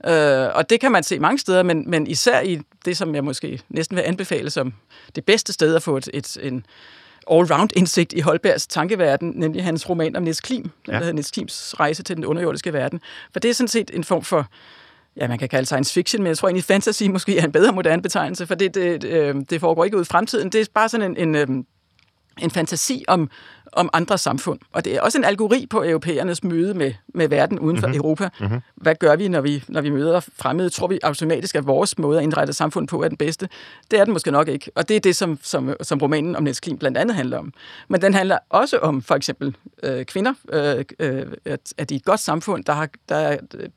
Øh, 0.06 0.54
og 0.54 0.70
det 0.70 0.80
kan 0.80 0.92
man 0.92 1.02
se 1.02 1.18
mange 1.18 1.38
steder, 1.38 1.62
men, 1.62 1.90
men 1.90 2.06
især 2.06 2.40
i 2.40 2.60
det, 2.84 2.96
som 2.96 3.14
jeg 3.14 3.24
måske 3.24 3.60
næsten 3.68 3.96
vil 3.96 4.02
anbefale 4.02 4.50
som 4.50 4.74
det 5.14 5.24
bedste 5.24 5.52
sted 5.52 5.74
at 5.74 5.82
få 5.82 5.96
et, 5.96 6.08
et, 6.14 6.36
en, 6.42 6.66
all-round 7.30 7.68
indsigt 7.76 8.12
i 8.12 8.20
Holbergs 8.20 8.66
tankeverden, 8.66 9.32
nemlig 9.36 9.64
hans 9.64 9.88
roman 9.88 10.16
om 10.16 10.22
Niels 10.22 10.40
Klim, 10.40 10.70
ja. 10.86 10.92
der 10.92 10.98
hedder 10.98 11.12
Niels 11.12 11.30
Klims 11.30 11.74
rejse 11.80 12.02
til 12.02 12.16
den 12.16 12.24
underjordiske 12.24 12.72
verden. 12.72 13.00
For 13.32 13.40
det 13.40 13.48
er 13.48 13.54
sådan 13.54 13.68
set 13.68 13.90
en 13.94 14.04
form 14.04 14.22
for, 14.22 14.46
ja, 15.16 15.28
man 15.28 15.38
kan 15.38 15.48
kalde 15.48 15.66
science 15.66 15.92
fiction, 15.92 16.22
men 16.22 16.28
jeg 16.28 16.38
tror 16.38 16.48
egentlig 16.48 16.64
fantasy 16.64 17.02
måske 17.02 17.38
er 17.38 17.44
en 17.44 17.52
bedre 17.52 17.72
moderne 17.72 18.02
betegnelse, 18.02 18.46
for 18.46 18.54
det, 18.54 18.74
det, 18.74 19.04
øh, 19.04 19.34
det 19.50 19.60
foregår 19.60 19.84
ikke 19.84 19.96
ud 19.96 20.02
i 20.02 20.04
fremtiden. 20.04 20.50
Det 20.50 20.60
er 20.60 20.64
bare 20.74 20.88
sådan 20.88 21.10
en, 21.10 21.28
en, 21.28 21.34
øh, 21.34 21.64
en 22.38 22.50
fantasi 22.50 23.04
om, 23.08 23.30
om 23.72 23.90
andre 23.92 24.18
samfund. 24.18 24.58
Og 24.72 24.84
det 24.84 24.94
er 24.94 25.00
også 25.00 25.18
en 25.18 25.24
algori 25.24 25.66
på 25.70 25.84
europæernes 25.84 26.44
møde 26.44 26.74
med, 26.74 26.92
med 27.14 27.28
verden 27.28 27.58
uden 27.58 27.76
for 27.76 27.86
mm-hmm. 27.86 28.00
Europa. 28.00 28.28
Mm-hmm. 28.40 28.60
Hvad 28.74 28.94
gør 28.94 29.16
vi 29.16 29.28
når, 29.28 29.40
vi, 29.40 29.64
når 29.68 29.80
vi 29.80 29.90
møder 29.90 30.20
fremmede? 30.38 30.70
Tror 30.70 30.86
vi 30.86 30.98
automatisk, 31.02 31.54
at 31.54 31.66
vores 31.66 31.98
måde 31.98 32.18
at 32.18 32.22
indrette 32.22 32.52
samfund 32.52 32.88
på 32.88 33.02
er 33.02 33.08
den 33.08 33.16
bedste? 33.16 33.48
Det 33.90 34.00
er 34.00 34.04
den 34.04 34.12
måske 34.12 34.30
nok 34.30 34.48
ikke. 34.48 34.70
Og 34.74 34.88
det 34.88 34.96
er 34.96 35.00
det, 35.00 35.16
som, 35.16 35.38
som, 35.42 35.74
som 35.82 35.98
romanen 35.98 36.36
om 36.36 36.42
Niels 36.42 36.60
Klim 36.60 36.78
blandt 36.78 36.98
andet 36.98 37.16
handler 37.16 37.38
om. 37.38 37.52
Men 37.88 38.02
den 38.02 38.14
handler 38.14 38.38
også 38.50 38.78
om 38.78 39.02
for 39.02 39.14
eksempel 39.14 39.56
øh, 39.82 40.04
kvinder. 40.04 40.34
Øh, 40.52 40.84
øh, 40.98 41.26
at, 41.44 41.74
at 41.78 41.90
i 41.90 41.96
et 41.96 42.04
godt 42.04 42.20
samfund, 42.20 42.64
der, 42.64 42.72
har, 42.72 42.88
der, 43.08 43.36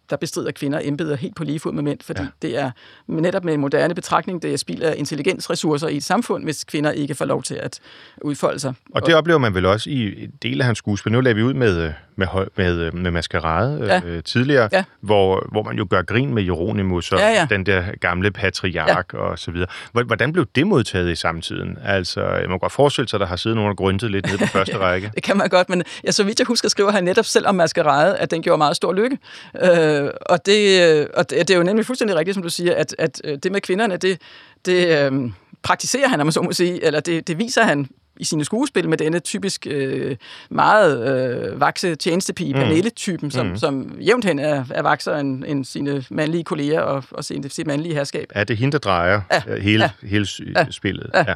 der 0.09 0.15
bestrider 0.15 0.51
kvinder 0.51 0.79
embeder 0.83 1.15
helt 1.15 1.35
på 1.35 1.43
lige 1.43 1.59
fod 1.59 1.73
med 1.73 1.83
mænd, 1.83 1.99
fordi 2.03 2.21
ja. 2.21 2.27
det 2.41 2.57
er 2.57 2.71
netop 3.07 3.43
med 3.43 3.53
en 3.53 3.59
moderne 3.59 3.95
betragtning, 3.95 4.41
det 4.41 4.53
er 4.53 4.57
spild 4.57 4.81
af 4.81 4.95
intelligensressourcer 4.97 5.87
i 5.87 5.97
et 5.97 6.03
samfund, 6.03 6.43
hvis 6.43 6.63
kvinder 6.63 6.91
ikke 6.91 7.15
får 7.15 7.25
lov 7.25 7.43
til 7.43 7.55
at 7.55 7.79
udfolde 8.21 8.59
sig. 8.59 8.73
Og 8.91 9.05
det 9.05 9.15
oplever 9.15 9.39
man 9.39 9.53
vel 9.53 9.65
også 9.65 9.78
i 9.87 10.23
en 10.23 10.31
del 10.43 10.61
af 10.61 10.65
hans 10.65 10.77
skuespil. 10.77 11.11
Nu 11.11 11.21
lader 11.21 11.35
vi 11.35 11.43
ud 11.43 11.53
med, 11.53 11.91
med, 12.15 12.27
med, 12.55 12.91
med 12.91 13.11
Maskerade 13.11 13.85
ja. 13.85 14.01
øh, 14.05 14.23
tidligere, 14.23 14.69
ja. 14.71 14.83
hvor, 15.01 15.47
hvor 15.51 15.63
man 15.63 15.77
jo 15.77 15.87
gør 15.89 16.01
grin 16.01 16.33
med 16.33 16.43
Jeronimus 16.43 17.11
og 17.11 17.19
ja, 17.19 17.29
ja. 17.29 17.47
den 17.49 17.65
der 17.65 17.83
gamle 18.01 18.31
patriark 18.31 19.13
ja. 19.13 19.19
og 19.19 19.39
så 19.39 19.51
videre. 19.51 19.67
Hvordan 19.91 20.33
blev 20.33 20.45
det 20.55 20.67
modtaget 20.67 21.11
i 21.11 21.15
samtiden? 21.15 21.77
Altså, 21.85 22.19
man 22.19 22.49
kan 22.49 22.59
godt 22.59 22.71
forestille 22.71 23.09
sig, 23.09 23.17
at 23.17 23.21
der 23.21 23.27
har 23.27 23.35
siddet 23.35 23.55
nogen 23.55 23.69
og 23.69 23.77
grøntet 23.77 24.11
lidt 24.11 24.31
ned 24.31 24.37
på 24.37 24.45
første 24.57 24.77
ja, 24.77 24.83
række. 24.83 25.11
Det 25.15 25.23
kan 25.23 25.37
man 25.37 25.49
godt, 25.49 25.69
men 25.69 25.83
ja, 26.05 26.11
så 26.11 26.23
vidt 26.23 26.39
jeg 26.39 26.45
husker, 26.45 26.69
skriver 26.69 26.91
han 26.91 27.03
netop 27.03 27.25
selv 27.25 27.47
om 27.47 27.55
Maskerade, 27.55 28.17
at 28.17 28.31
den 28.31 28.41
gjorde 28.41 28.57
meget 28.57 28.75
stor 28.75 28.93
lykke. 28.93 29.17
Øh, 29.63 30.09
og, 30.21 30.45
det, 30.45 31.07
og 31.07 31.29
det, 31.29 31.47
det 31.47 31.49
er 31.49 31.57
jo 31.57 31.63
nemlig 31.63 31.85
fuldstændig 31.85 32.17
rigtigt, 32.17 32.35
som 32.35 32.43
du 32.43 32.49
siger, 32.49 32.75
at, 32.75 32.95
at 32.97 33.21
det 33.43 33.51
med 33.51 33.61
kvinderne, 33.61 33.97
det, 33.97 34.21
det 34.65 35.11
øh, 35.11 35.31
praktiserer 35.63 36.07
han, 36.07 36.19
om 36.19 36.25
man 36.25 36.33
så 36.33 36.41
må 36.41 36.53
sige, 36.53 36.85
eller 36.85 36.99
det, 36.99 37.27
det 37.27 37.37
viser 37.37 37.63
han 37.63 37.89
i 38.19 38.25
sine 38.25 38.45
skuespil 38.45 38.89
med 38.89 38.97
denne 38.97 39.19
typisk 39.19 39.67
øh, 39.69 40.17
meget 40.49 41.07
øh, 41.07 41.61
vakse 41.61 41.95
tjenestepige, 41.95 42.53
mm. 42.53 42.59
Pernille-typen, 42.59 43.31
som, 43.31 43.47
mm. 43.47 43.57
som 43.57 43.97
jævnt 44.01 44.25
hen 44.25 44.39
er, 44.39 44.65
er 44.71 44.81
vaksere 44.81 45.19
end, 45.19 45.43
end 45.47 45.65
sine 45.65 46.03
mandlige 46.09 46.43
kolleger 46.43 46.81
og, 46.81 47.03
og 47.11 47.25
sit, 47.25 47.53
sit 47.53 47.67
mandlige 47.67 47.95
herskab. 47.95 48.31
Er 48.35 48.43
det 48.43 48.57
hende, 48.57 48.71
der 48.71 48.77
drejer 48.77 49.21
ja. 49.31 49.41
Øh, 49.47 49.61
hele, 49.61 49.83
ja. 49.83 50.07
hele 50.07 50.27
ja. 50.55 50.71
spillet? 50.71 51.09
Ja. 51.13 51.25
ja. 51.27 51.35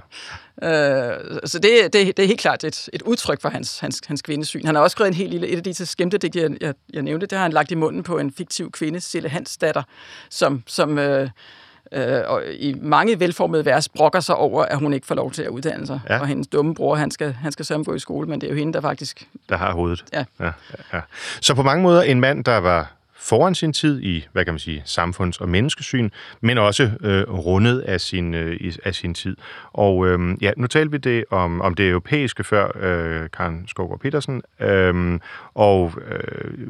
Øh, 0.61 1.39
så 1.45 1.59
det, 1.59 1.93
det, 1.93 2.17
det 2.17 2.23
er 2.23 2.27
helt 2.27 2.39
klart 2.39 2.63
et, 2.63 2.89
et 2.93 3.01
udtryk 3.01 3.41
for 3.41 3.49
hans, 3.49 3.79
hans, 3.79 4.01
hans 4.07 4.21
kvindesyn. 4.21 4.65
Han 4.65 4.75
har 4.75 4.81
også 4.81 4.95
skrevet 4.95 5.07
en 5.07 5.13
helt 5.13 5.31
lille, 5.31 5.47
et 5.47 5.57
af 5.57 5.63
de 5.63 5.85
skæmte 5.85 6.17
det 6.17 6.35
jeg, 6.35 6.49
jeg, 6.61 6.73
jeg 6.93 7.01
nævnte, 7.01 7.25
det 7.25 7.37
har 7.37 7.43
han 7.43 7.53
lagt 7.53 7.71
i 7.71 7.75
munden 7.75 8.03
på 8.03 8.17
en 8.17 8.31
fiktiv 8.31 8.71
kvinde, 8.71 8.99
Sille 9.01 9.29
Hans 9.29 9.57
datter, 9.57 9.83
som, 10.29 10.63
som 10.67 10.99
øh, 10.99 11.29
øh, 11.93 12.21
og 12.25 12.43
i 12.53 12.75
mange 12.81 13.19
velformede 13.19 13.65
vers 13.65 13.89
brokker 13.89 14.19
sig 14.19 14.35
over, 14.35 14.63
at 14.63 14.77
hun 14.77 14.93
ikke 14.93 15.07
får 15.07 15.15
lov 15.15 15.31
til 15.31 15.43
at 15.43 15.49
uddanne 15.49 15.87
sig. 15.87 15.99
Ja. 16.09 16.19
Og 16.19 16.27
hendes 16.27 16.47
dumme 16.47 16.75
bror, 16.75 16.95
han 16.95 17.11
skal, 17.11 17.33
han 17.33 17.51
skal 17.51 17.65
sørge 17.65 17.83
gå 17.83 17.93
i 17.93 17.99
skole, 17.99 18.27
men 18.27 18.41
det 18.41 18.47
er 18.47 18.51
jo 18.51 18.57
hende, 18.57 18.73
der 18.73 18.81
faktisk... 18.81 19.27
Der 19.49 19.57
har 19.57 19.73
hovedet. 19.73 20.05
Ja. 20.13 20.23
ja, 20.39 20.51
ja. 20.93 21.01
Så 21.41 21.55
på 21.55 21.63
mange 21.63 21.83
måder 21.83 22.01
en 22.01 22.19
mand, 22.19 22.43
der 22.43 22.57
var 22.57 22.91
foran 23.15 23.55
sin 23.55 23.73
tid 23.73 24.01
i, 24.01 24.27
hvad 24.31 24.45
kan 24.45 24.53
man 24.53 24.59
sige, 24.59 24.81
samfunds- 24.85 25.41
og 25.41 25.49
menneskesyn, 25.49 26.09
men 26.41 26.57
også 26.57 26.91
øh, 27.01 27.23
rundet 27.29 27.79
af 27.79 28.01
sin, 28.01 28.33
øh, 28.33 28.73
af 28.85 28.95
sin 28.95 29.13
tid. 29.13 29.37
Og 29.73 30.07
øh, 30.07 30.19
ja, 30.41 30.51
nu 30.57 30.67
talte 30.67 30.91
vi 30.91 30.97
det 30.97 31.25
om, 31.29 31.61
om 31.61 31.73
det 31.73 31.89
europæiske 31.89 32.43
før, 32.43 32.71
øh, 32.75 33.29
Karen 33.29 33.67
Skovgaard 33.67 33.99
Petersen, 33.99 34.41
øh, 34.59 35.19
og 35.53 35.93
øh, 36.07 36.67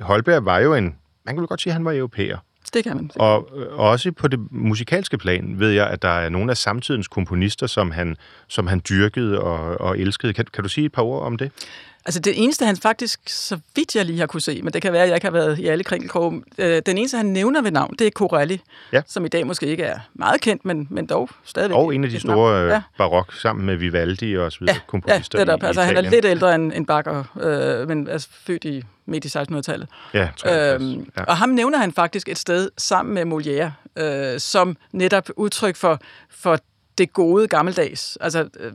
Holberg 0.00 0.44
var 0.44 0.58
jo 0.58 0.74
en, 0.74 0.94
man 1.24 1.34
kan 1.34 1.40
vel 1.40 1.48
godt 1.48 1.60
sige, 1.60 1.70
at 1.70 1.74
han 1.74 1.84
var 1.84 1.92
europæer. 1.92 2.38
Det 2.74 2.84
kan 2.84 2.96
man. 2.96 3.10
Og 3.14 3.48
øh, 3.56 3.78
også 3.78 4.12
på 4.12 4.28
det 4.28 4.40
musikalske 4.50 5.18
plan 5.18 5.60
ved 5.60 5.70
jeg, 5.70 5.86
at 5.86 6.02
der 6.02 6.08
er 6.08 6.28
nogle 6.28 6.50
af 6.50 6.56
samtidens 6.56 7.08
komponister, 7.08 7.66
som 7.66 7.90
han, 7.90 8.16
som 8.48 8.66
han 8.66 8.82
dyrkede 8.88 9.40
og, 9.40 9.80
og 9.80 9.98
elskede. 9.98 10.32
Kan, 10.32 10.44
kan 10.52 10.62
du 10.62 10.68
sige 10.68 10.84
et 10.84 10.92
par 10.92 11.02
ord 11.02 11.22
om 11.22 11.36
det? 11.36 11.52
Altså 12.06 12.20
det 12.20 12.42
eneste, 12.42 12.66
han 12.66 12.76
faktisk, 12.76 13.20
så 13.26 13.58
vidt 13.76 13.96
jeg 13.96 14.04
lige 14.04 14.18
har 14.18 14.26
kunne 14.26 14.40
se, 14.40 14.62
men 14.62 14.72
det 14.72 14.82
kan 14.82 14.92
være, 14.92 15.02
at 15.02 15.08
jeg 15.08 15.16
ikke 15.16 15.26
har 15.26 15.32
været 15.32 15.58
i 15.58 15.66
alle 15.66 15.84
kringelkroge, 15.84 16.42
øh, 16.58 16.82
den 16.86 16.98
eneste, 16.98 17.16
han 17.16 17.26
nævner 17.26 17.62
ved 17.62 17.70
navn, 17.70 17.94
det 17.98 18.06
er 18.06 18.10
Corelli, 18.10 18.60
ja. 18.92 19.02
som 19.06 19.24
i 19.24 19.28
dag 19.28 19.46
måske 19.46 19.66
ikke 19.66 19.82
er 19.82 19.98
meget 20.14 20.40
kendt, 20.40 20.64
men, 20.64 20.86
men 20.90 21.06
dog 21.06 21.30
stadigvæk. 21.44 21.76
Og 21.76 21.94
en 21.94 22.04
af 22.04 22.10
de 22.10 22.20
store 22.20 22.62
øh, 22.62 22.68
ja. 22.68 22.82
barok, 22.98 23.34
sammen 23.34 23.66
med 23.66 23.76
Vivaldi 23.76 24.36
og 24.36 24.52
så 24.52 24.58
videre, 24.60 24.74
ja, 24.74 24.80
komponister 24.86 25.38
ja, 25.38 25.44
det 25.44 25.52
er 25.52 25.56
der, 25.56 25.66
altså, 25.66 25.82
Han 25.82 25.96
er 25.96 26.00
lidt 26.00 26.24
ældre 26.24 26.54
end, 26.54 26.72
end 26.72 26.86
Bakker, 26.86 27.24
øh, 27.40 27.88
men 27.88 28.08
er 28.08 28.26
født 28.46 28.64
i 28.64 28.82
midt 29.06 29.24
i 29.24 29.38
1600-tallet. 29.38 29.88
Ja, 30.14 30.28
øhm, 30.46 31.10
ja. 31.16 31.24
Og 31.24 31.36
ham 31.36 31.48
nævner 31.48 31.78
han 31.78 31.92
faktisk 31.92 32.28
et 32.28 32.38
sted 32.38 32.70
sammen 32.78 33.14
med 33.14 33.36
Molière, 33.36 34.02
øh, 34.02 34.40
som 34.40 34.76
netop 34.92 35.28
udtryk 35.36 35.76
for, 35.76 36.00
for 36.30 36.58
det 36.98 37.12
gode 37.12 37.48
gammeldags. 37.48 38.18
Altså, 38.20 38.48
øh, 38.60 38.72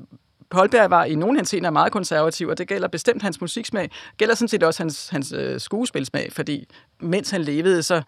Holberg 0.52 0.90
var 0.90 1.04
i 1.06 1.16
nogen 1.16 1.36
henseender 1.36 1.70
meget 1.70 1.92
konservativ, 1.92 2.48
og 2.48 2.58
det 2.58 2.68
gælder 2.68 2.88
bestemt 2.88 3.22
hans 3.22 3.42
musiksmag. 3.42 3.92
Gælder 4.18 4.36
sådan 4.36 4.48
set 4.48 4.64
også 4.64 4.84
hans, 4.84 5.10
hans 5.10 5.34
øh, 5.38 5.60
skuespilsmag, 5.60 6.30
fordi 6.32 6.68
mens 7.00 7.30
han 7.30 7.42
levede, 7.42 7.84
så, 7.84 8.02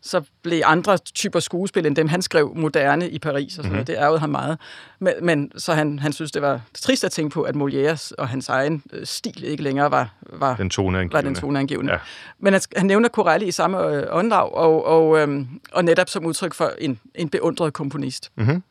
så 0.00 0.22
blev 0.42 0.60
andre 0.64 0.98
typer 0.98 1.40
skuespil 1.40 1.86
end 1.86 1.96
dem, 1.96 2.08
han 2.08 2.22
skrev 2.22 2.52
moderne 2.56 3.10
i 3.10 3.18
Paris. 3.18 3.58
Og 3.58 3.64
sådan 3.64 3.70
mm-hmm. 3.70 3.84
Det 3.84 3.96
ærgede 3.98 4.18
ham 4.18 4.30
meget. 4.30 4.58
Men, 4.98 5.14
men 5.22 5.52
så 5.56 5.72
han, 5.72 5.98
han 5.98 6.12
synes, 6.12 6.32
det 6.32 6.42
var 6.42 6.60
trist 6.74 7.04
at 7.04 7.12
tænke 7.12 7.34
på, 7.34 7.42
at 7.42 7.54
Molières 7.56 8.10
og 8.18 8.28
hans 8.28 8.48
egen 8.48 8.82
øh, 8.92 9.06
stil 9.06 9.44
ikke 9.44 9.62
længere 9.62 9.90
var, 9.90 10.14
var 10.32 10.56
den 10.56 10.70
toneangivende. 10.70 11.14
Var 11.14 11.20
den 11.20 11.34
toneangivende. 11.34 11.92
Ja. 11.92 11.98
Men 12.38 12.52
han, 12.52 12.62
han 12.76 12.86
nævner 12.86 13.08
Corelli 13.08 13.46
i 13.46 13.50
samme 13.50 13.86
øh, 13.86 14.06
åndedrag, 14.10 14.54
og, 14.54 14.86
og, 14.86 15.18
øhm, 15.18 15.48
og 15.72 15.84
netop 15.84 16.08
som 16.08 16.26
udtryk 16.26 16.54
for 16.54 16.72
en, 16.78 17.00
en 17.14 17.28
beundret 17.28 17.72
komponist. 17.72 18.30
Mm-hmm. 18.36 18.62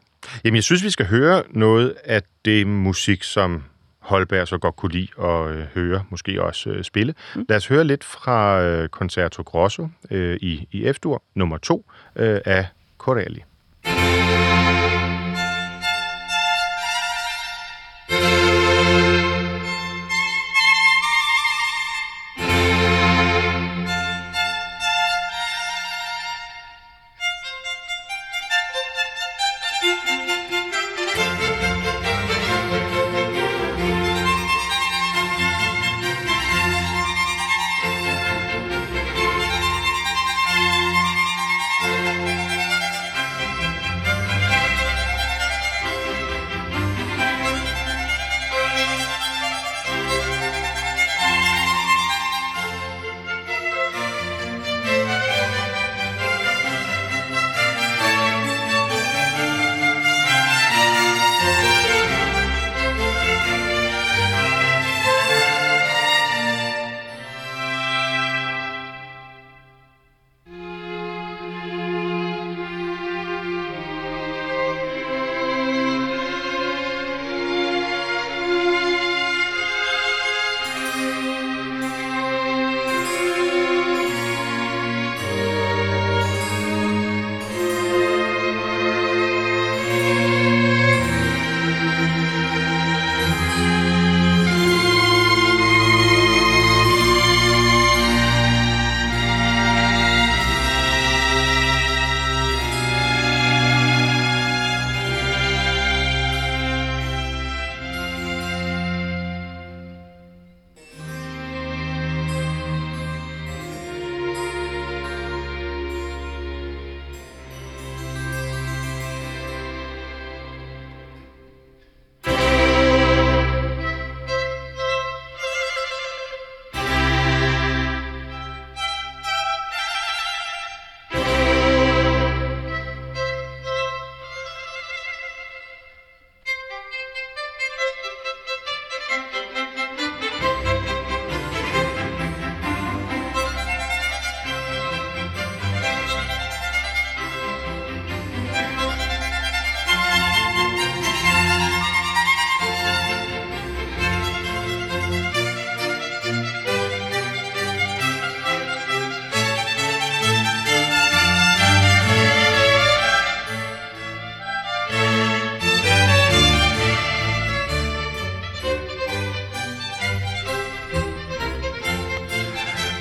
Jamen, 0.43 0.55
jeg 0.55 0.63
synes, 0.63 0.83
vi 0.83 0.89
skal 0.89 1.05
høre 1.05 1.43
noget 1.49 1.95
af 2.03 2.21
det 2.45 2.67
musik, 2.67 3.23
som 3.23 3.63
Holberg 3.99 4.47
så 4.47 4.57
godt 4.57 4.75
kunne 4.75 4.91
lide 4.91 5.07
at 5.23 5.49
øh, 5.49 5.65
høre, 5.75 6.03
måske 6.09 6.43
også 6.43 6.69
øh, 6.69 6.83
spille. 6.83 7.13
Mm. 7.35 7.45
Lad 7.49 7.57
os 7.57 7.67
høre 7.67 7.83
lidt 7.83 8.03
fra 8.03 8.61
øh, 8.61 8.89
Concerto 8.89 9.43
Grosso 9.43 9.87
øh, 10.11 10.37
i, 10.41 10.67
i 10.71 10.93
F-dur 10.93 11.23
nummer 11.35 11.57
2 11.57 11.85
øh, 12.15 12.41
af 12.45 12.65
Corelli. 12.97 13.43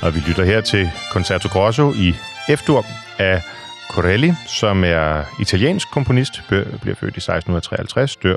Og 0.07 0.15
vi 0.15 0.19
lytter 0.27 0.43
her 0.43 0.61
til 0.61 0.89
Concerto 1.11 1.49
Grosso 1.49 1.93
i 1.93 2.15
F-dur 2.55 2.85
af 3.19 3.41
Corelli, 3.89 4.33
som 4.47 4.83
er 4.83 5.23
italiensk 5.41 5.91
komponist, 5.91 6.41
bliver 6.47 6.95
født 6.95 7.15
i 7.15 7.19
1653, 7.19 8.15
dør 8.15 8.35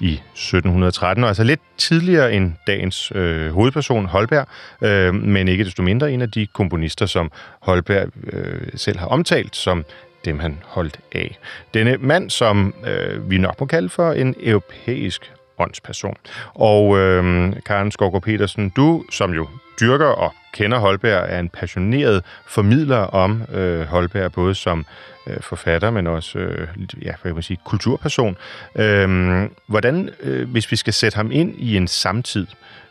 i 0.00 0.12
1713, 0.12 1.24
og 1.24 1.28
altså 1.28 1.44
lidt 1.44 1.60
tidligere 1.78 2.32
end 2.32 2.52
dagens 2.66 3.12
øh, 3.14 3.52
hovedperson, 3.52 4.06
Holberg, 4.06 4.46
øh, 4.82 5.14
men 5.14 5.48
ikke 5.48 5.64
desto 5.64 5.82
mindre 5.82 6.12
en 6.12 6.22
af 6.22 6.30
de 6.30 6.46
komponister, 6.46 7.06
som 7.06 7.32
Holberg 7.60 8.08
øh, 8.32 8.68
selv 8.74 8.98
har 8.98 9.06
omtalt 9.06 9.56
som 9.56 9.84
dem, 10.24 10.38
han 10.38 10.58
holdt 10.66 10.98
af. 11.12 11.38
Denne 11.74 11.96
mand, 11.96 12.30
som 12.30 12.74
øh, 12.86 13.30
vi 13.30 13.38
nok 13.38 13.60
må 13.60 13.66
kalde 13.66 13.88
for 13.88 14.12
en 14.12 14.34
europæisk 14.40 15.32
åndsperson. 15.58 16.16
Og 16.54 16.98
øh, 16.98 17.52
Karen 17.66 17.90
Skorgård 17.90 18.22
Petersen, 18.22 18.68
du 18.68 19.04
som 19.10 19.34
jo 19.34 19.48
dyrker 19.82 20.06
og 20.06 20.34
kender 20.52 20.78
Holberg, 20.78 21.26
er 21.28 21.38
en 21.38 21.48
passioneret 21.48 22.24
formidler 22.46 22.96
om 22.96 23.42
øh, 23.54 23.86
Holberg, 23.86 24.32
både 24.32 24.54
som 24.54 24.86
øh, 25.26 25.36
forfatter, 25.40 25.90
men 25.90 26.06
også 26.06 26.38
øh, 26.38 26.68
ja, 27.02 27.12
hvad 27.22 27.30
kan 27.30 27.34
man 27.34 27.42
sige, 27.42 27.58
kulturperson. 27.64 28.36
Øh, 28.76 29.48
hvordan, 29.66 30.10
øh, 30.22 30.50
hvis 30.50 30.70
vi 30.70 30.76
skal 30.76 30.92
sætte 30.92 31.16
ham 31.16 31.32
ind 31.32 31.54
i 31.58 31.76
en 31.76 31.88
samtid, 31.88 32.46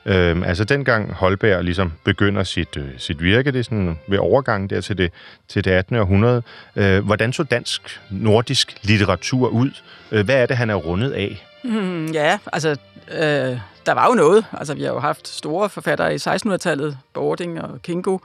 øh, 0.05 0.41
altså 0.45 0.63
dengang 0.63 1.13
Holberg 1.13 1.63
ligesom 1.63 1.93
begynder 2.03 2.43
sit, 2.43 2.77
øh, 2.77 2.89
sit 2.97 3.23
virke, 3.23 3.51
det 3.51 3.59
er 3.59 3.63
sådan 3.63 3.99
ved 4.07 4.17
overgangen 4.17 4.69
der 4.69 4.81
til 4.81 4.97
det, 4.97 5.11
til 5.47 5.65
det 5.65 5.71
18. 5.71 5.95
århundrede, 5.95 6.41
øh, 6.75 7.05
hvordan 7.05 7.33
så 7.33 7.43
dansk 7.43 8.01
nordisk 8.09 8.77
litteratur 8.81 9.47
ud? 9.47 9.71
Øh, 10.11 10.25
hvad 10.25 10.35
er 10.35 10.45
det, 10.45 10.57
han 10.57 10.69
er 10.69 10.75
rundet 10.75 11.11
af? 11.11 11.45
Mm, 11.63 12.05
ja, 12.05 12.37
altså, 12.53 12.77
øh, 13.11 13.59
der 13.85 13.91
var 13.91 14.07
jo 14.07 14.13
noget. 14.13 14.45
Altså, 14.53 14.73
vi 14.73 14.83
har 14.83 14.89
jo 14.89 14.99
haft 14.99 15.27
store 15.27 15.69
forfattere 15.69 16.13
i 16.13 16.17
1600-tallet, 16.17 16.97
Bording 17.13 17.61
og 17.61 17.81
Kingo. 17.81 18.17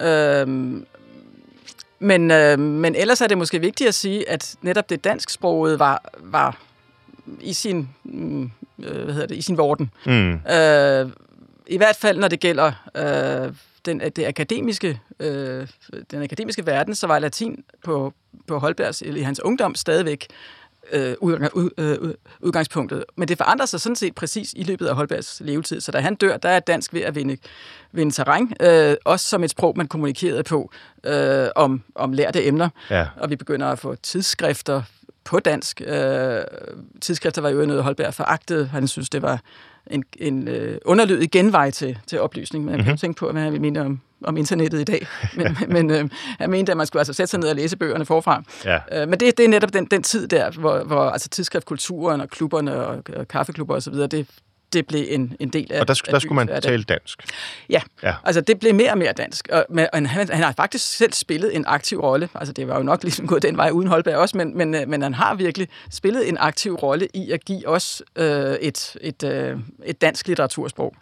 Øh, 0.00 0.48
men, 1.98 2.30
øh, 2.30 2.58
men 2.58 2.94
ellers 2.94 3.20
er 3.20 3.26
det 3.26 3.38
måske 3.38 3.60
vigtigt 3.60 3.88
at 3.88 3.94
sige, 3.94 4.30
at 4.30 4.56
netop 4.62 4.90
det 4.90 5.04
dansksproget 5.04 5.78
var, 5.78 6.02
var 6.18 6.58
i 7.40 7.52
sin, 7.52 7.88
øh, 8.14 8.50
hvad 8.78 9.14
hedder 9.14 9.26
det, 9.26 9.36
i 9.36 9.42
sin 9.42 9.58
vorden. 9.58 9.90
Mm. 10.06 10.32
Øh, 10.32 11.10
I 11.66 11.76
hvert 11.76 11.96
fald, 11.96 12.18
når 12.18 12.28
det 12.28 12.40
gælder 12.40 12.72
øh, 12.96 13.52
den, 13.86 14.00
det 14.00 14.26
akademiske, 14.26 15.00
øh, 15.20 15.68
den 16.10 16.22
akademiske 16.22 16.66
verden, 16.66 16.94
så 16.94 17.06
var 17.06 17.18
latin 17.18 17.64
på, 17.84 18.12
på 18.46 18.58
Holbergs, 18.58 19.02
i 19.02 19.20
hans 19.20 19.40
ungdom 19.40 19.74
stadigvæk 19.74 20.26
øh, 20.92 21.14
øh, 21.78 22.14
udgangspunktet. 22.40 23.04
Men 23.16 23.28
det 23.28 23.38
forandrer 23.38 23.66
sig 23.66 23.80
sådan 23.80 23.96
set 23.96 24.14
præcis 24.14 24.52
i 24.56 24.62
løbet 24.62 24.86
af 24.86 24.94
Holbergs 24.94 25.40
levetid. 25.44 25.80
Så 25.80 25.92
da 25.92 25.98
han 25.98 26.14
dør, 26.14 26.36
der 26.36 26.48
er 26.48 26.60
dansk 26.60 26.94
ved 26.94 27.00
at 27.00 27.14
vinde, 27.14 27.36
vinde 27.92 28.12
terræn. 28.12 28.52
Øh, 28.60 28.96
også 29.04 29.26
som 29.26 29.44
et 29.44 29.50
sprog, 29.50 29.74
man 29.76 29.88
kommunikerede 29.88 30.42
på 30.42 30.70
øh, 31.06 31.48
om, 31.56 31.82
om 31.94 32.12
lærte 32.12 32.46
emner. 32.46 32.68
Ja. 32.90 33.06
Og 33.16 33.30
vi 33.30 33.36
begynder 33.36 33.66
at 33.66 33.78
få 33.78 33.94
tidsskrifter 33.94 34.82
på 35.24 35.40
dansk. 35.40 35.82
Øh, 35.86 36.40
tidsskrifter 37.00 37.42
var 37.42 37.48
jo 37.48 37.66
noget, 37.66 37.82
Holberg 37.82 38.14
foragtede. 38.14 38.66
Han 38.66 38.88
synes, 38.88 39.10
det 39.10 39.22
var 39.22 39.40
en, 39.86 40.04
en 40.18 40.48
øh, 40.48 40.78
underlødig 40.84 41.30
genvej 41.30 41.70
til, 41.70 41.98
til 42.06 42.20
oplysning. 42.20 42.64
Men 42.64 42.74
jeg 42.74 42.80
mm-hmm. 42.80 42.96
tænke 42.96 43.18
på, 43.18 43.32
hvad 43.32 43.42
han 43.42 43.52
vil 43.52 43.60
mene 43.60 43.80
om, 43.80 44.00
om 44.26 44.36
internettet 44.36 44.80
i 44.80 44.84
dag. 44.84 45.06
Men, 45.36 45.56
men 45.68 45.90
øh, 45.90 46.10
jeg 46.38 46.50
mente, 46.50 46.72
at 46.72 46.78
man 46.78 46.86
skulle 46.86 47.00
altså 47.00 47.12
sætte 47.12 47.30
sig 47.30 47.40
ned 47.40 47.48
og 47.48 47.56
læse 47.56 47.76
bøgerne 47.76 48.06
forfra. 48.06 48.42
Ja. 48.64 48.78
Øh, 48.92 49.08
men 49.08 49.20
det, 49.20 49.38
det 49.38 49.44
er 49.44 49.48
netop 49.48 49.72
den, 49.72 49.84
den 49.84 50.02
tid 50.02 50.28
der, 50.28 50.50
hvor, 50.50 50.84
hvor 50.84 51.02
altså 51.02 51.28
tidsskriftkulturen 51.28 52.20
og 52.20 52.28
klubberne 52.28 52.86
og, 52.86 53.02
og 53.16 53.28
kaffeklubber 53.28 53.74
osv., 53.74 53.94
det, 53.94 54.26
det 54.72 54.86
blev 54.86 55.04
en, 55.08 55.36
en 55.40 55.48
del 55.48 55.72
af 55.72 55.80
Og 55.80 55.88
der, 55.88 55.94
der 56.10 56.18
skulle 56.18 56.46
man 56.46 56.62
tale 56.62 56.84
dansk? 56.84 57.22
Ja, 57.70 57.80
ja, 58.02 58.14
altså 58.24 58.40
det 58.40 58.58
blev 58.58 58.74
mere 58.74 58.90
og 58.90 58.98
mere 58.98 59.12
dansk. 59.12 59.48
Og, 59.52 59.66
men, 59.70 59.86
og 59.92 60.08
han, 60.08 60.28
han 60.28 60.42
har 60.42 60.52
faktisk 60.56 60.96
selv 60.96 61.12
spillet 61.12 61.56
en 61.56 61.64
aktiv 61.66 62.00
rolle. 62.00 62.28
Altså 62.34 62.52
det 62.52 62.68
var 62.68 62.76
jo 62.76 62.82
nok 62.82 63.02
ligesom 63.02 63.26
gået 63.26 63.42
den 63.42 63.56
vej 63.56 63.70
uden 63.70 63.88
Holberg 63.88 64.16
også, 64.16 64.36
men, 64.36 64.58
men, 64.58 64.74
øh, 64.74 64.88
men 64.88 65.02
han 65.02 65.14
har 65.14 65.34
virkelig 65.34 65.68
spillet 65.90 66.28
en 66.28 66.36
aktiv 66.40 66.74
rolle 66.74 67.08
i 67.14 67.30
at 67.30 67.44
give 67.44 67.68
os 67.68 68.02
øh, 68.16 68.54
et, 68.54 68.96
et, 69.00 69.22
øh, 69.22 69.58
et 69.84 70.00
dansk 70.00 70.26
litteratursprog. 70.26 70.94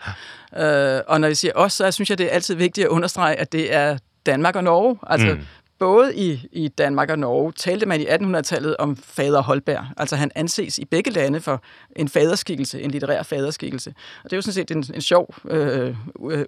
Ja. 0.57 0.96
Øh, 0.96 1.03
og 1.07 1.20
når 1.20 1.29
vi 1.29 1.35
siger 1.35 1.53
os, 1.55 1.72
så 1.72 1.90
synes 1.90 2.11
jeg, 2.11 2.18
det 2.18 2.27
er 2.27 2.31
altid 2.31 2.55
vigtigt 2.55 2.85
at 2.85 2.88
understrege, 2.88 3.37
at 3.37 3.53
det 3.53 3.74
er 3.74 3.98
Danmark 4.27 4.57
og 4.57 4.64
Norge. 4.64 4.98
Altså, 5.07 5.35
mm 5.35 5.40
både 5.85 6.16
i, 6.16 6.49
i 6.53 6.68
Danmark 6.68 7.11
og 7.11 7.18
Norge 7.18 7.53
talte 7.53 7.87
man 7.87 8.01
i 8.01 8.05
1800-tallet 8.05 8.77
om 8.77 8.97
fader 8.97 9.42
Holberg. 9.42 9.87
Altså 9.97 10.16
han 10.16 10.31
anses 10.35 10.79
i 10.79 10.85
begge 10.85 11.11
lande 11.11 11.40
for 11.40 11.62
en 11.97 12.09
faderskikkelse, 12.09 12.83
en 12.83 12.90
litterær 12.90 13.23
faderskikkelse. 13.23 13.94
Og 14.25 14.31
det 14.31 14.33
er 14.33 14.37
jo 14.37 14.42
sådan 14.42 14.53
set 14.53 14.70
en, 14.70 14.85
en 14.94 15.01
sjov, 15.01 15.35
øh, 15.51 15.94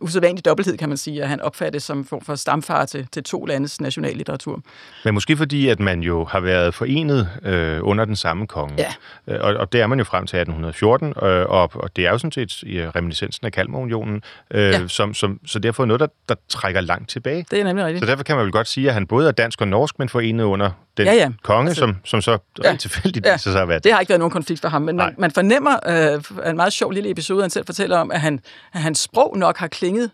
usædvanlig 0.01 0.45
dobbelthed, 0.45 0.79
kan 0.79 0.89
man 0.89 0.99
sige, 0.99 1.23
at 1.23 1.29
han 1.29 1.41
opfattes 1.41 1.83
som 1.83 2.05
form 2.05 2.21
for 2.21 2.35
stamfar 2.35 2.85
til, 2.85 3.09
til 3.13 3.25
to 3.25 3.45
landes 3.45 3.81
nationallitteratur. 3.81 4.63
Men 5.05 5.15
måske 5.15 5.37
fordi, 5.37 5.69
at 5.69 5.81
man 5.81 6.01
jo 6.01 6.25
har 6.25 6.41
været 6.41 6.75
forenet 6.75 7.29
øh, 7.43 7.79
under 7.83 8.05
den 8.05 8.17
samme 8.17 8.47
konge. 8.47 8.75
Ja. 8.79 9.35
Øh, 9.35 9.41
og, 9.41 9.55
og 9.55 9.73
det 9.73 9.81
er 9.81 9.87
man 9.87 9.99
jo 9.99 10.05
frem 10.05 10.27
til 10.27 10.37
1814, 10.37 11.09
øh, 11.09 11.47
og, 11.49 11.71
og 11.75 11.97
det 11.97 12.07
er 12.07 12.11
jo 12.11 12.19
sådan 12.19 12.33
set 12.33 12.63
i 12.63 12.83
reminiscensen 12.83 13.47
af 13.47 13.53
Kalmarunionen, 13.53 14.23
øh, 14.51 14.61
ja. 14.61 14.89
som, 14.89 15.15
som, 15.15 15.41
så 15.47 15.59
derfor 15.59 15.85
noget, 15.85 16.01
der, 16.01 16.07
der 16.29 16.35
trækker 16.49 16.81
langt 16.81 17.11
tilbage. 17.11 17.47
Det 17.51 17.61
er 17.61 17.65
nemlig 17.65 17.85
rigtigt. 17.85 18.05
Så 18.05 18.11
derfor 18.11 18.25
kan 18.25 18.37
man 18.37 18.45
vel 18.45 18.53
godt 18.53 18.69
sige, 18.69 18.89
at 18.89 18.95
han 18.95 19.07
både 19.07 19.26
er 19.29 19.33
dansk 19.33 19.61
og 19.61 19.69
norsk, 19.69 19.99
men 19.99 20.09
forenet 20.09 20.45
under 20.45 20.71
den 20.97 21.07
ja, 21.07 21.15
ja. 21.15 21.29
konge, 21.43 21.69
altså, 21.69 21.81
som, 21.81 21.97
som 22.05 22.21
så 22.21 22.39
ja, 22.65 22.71
rent 22.71 22.81
tilfældigt 22.81 23.27
ja, 23.27 23.33
viser 23.33 23.51
sig 23.51 23.63
at 23.63 23.69
være 23.69 23.79
det. 23.79 23.93
har 23.93 24.01
ikke 24.01 24.11
været 24.11 24.21
nogen 24.21 24.33
konflikt 24.33 24.61
for 24.61 24.69
ham, 24.69 24.83
men 24.83 24.97
man, 24.97 25.15
man 25.19 25.31
fornemmer 25.31 25.77
øh, 25.87 26.51
en 26.51 26.57
meget 26.57 26.73
sjov 26.73 26.91
lille 26.91 27.11
episode, 27.11 27.43
han 27.43 27.51
selv 27.51 27.67
fortæller 27.67 27.99
om, 27.99 28.11
at, 28.11 28.21
han, 28.21 28.41
at 28.73 28.81
hans 28.81 28.99
sprog 28.99 29.39
nok 29.39 29.59
har 29.59 29.67
klinget 29.67 30.11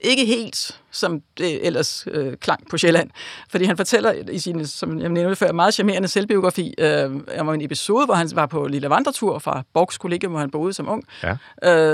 ikke 0.00 0.24
helt, 0.24 0.80
som 0.90 1.22
det 1.38 1.66
ellers 1.66 2.06
øh, 2.10 2.36
klang 2.36 2.70
på 2.70 2.78
Sjælland. 2.78 3.10
Fordi 3.50 3.64
han 3.64 3.76
fortæller 3.76 4.12
i 4.30 4.38
sin, 4.38 4.66
som 4.66 5.00
jeg 5.00 5.08
nævnte 5.08 5.36
før, 5.36 5.52
meget 5.52 5.74
charmerende 5.74 6.08
selvbiografi 6.08 6.74
øh, 6.78 7.10
om 7.38 7.48
en 7.48 7.60
episode, 7.60 8.04
hvor 8.04 8.14
han 8.14 8.30
var 8.34 8.46
på 8.46 8.66
lille 8.66 8.90
vandretur 8.90 9.38
fra 9.38 9.62
Borgs 9.74 9.98
kollegium, 9.98 10.32
hvor 10.32 10.40
han 10.40 10.50
boede 10.50 10.72
som 10.72 10.88
ung, 10.88 11.04
ja. 11.22 11.36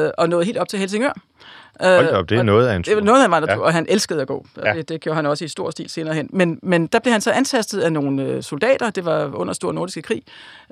øh, 0.05 0.11
og 0.19 0.29
nåede 0.29 0.45
helt 0.45 0.59
op 0.59 0.69
til 0.69 0.79
Helsingør. 0.79 1.13
Hold 1.81 2.09
op, 2.09 2.29
det 2.29 2.39
er 2.39 2.43
noget 2.43 2.67
af 2.69 2.77
en 2.77 2.83
tur. 2.83 2.95
Det 2.95 3.01
er 3.01 3.05
noget 3.05 3.21
af 3.21 3.25
en 3.25 3.31
vandretur, 3.31 3.63
ja. 3.63 3.67
og 3.67 3.73
han 3.73 3.87
elskede 3.89 4.21
at 4.21 4.29
gå. 4.29 4.47
Ja. 4.65 4.73
Det, 4.73 4.89
det 4.89 5.01
gjorde 5.01 5.17
han 5.17 5.27
også 5.27 5.45
i 5.45 5.49
stor 5.49 5.71
stil 5.71 5.91
senere 5.91 6.15
hen. 6.15 6.29
Men, 6.33 6.59
men 6.63 6.87
der 6.87 6.99
blev 6.99 7.13
han 7.13 7.21
så 7.21 7.31
antastet 7.31 7.81
af 7.81 7.93
nogle 7.93 8.23
øh, 8.23 8.43
soldater, 8.43 8.91
det 8.91 9.05
var 9.05 9.35
under 9.35 9.55
Stor 9.55 9.73
Nordiske 9.73 10.03
Krig, 10.03 10.23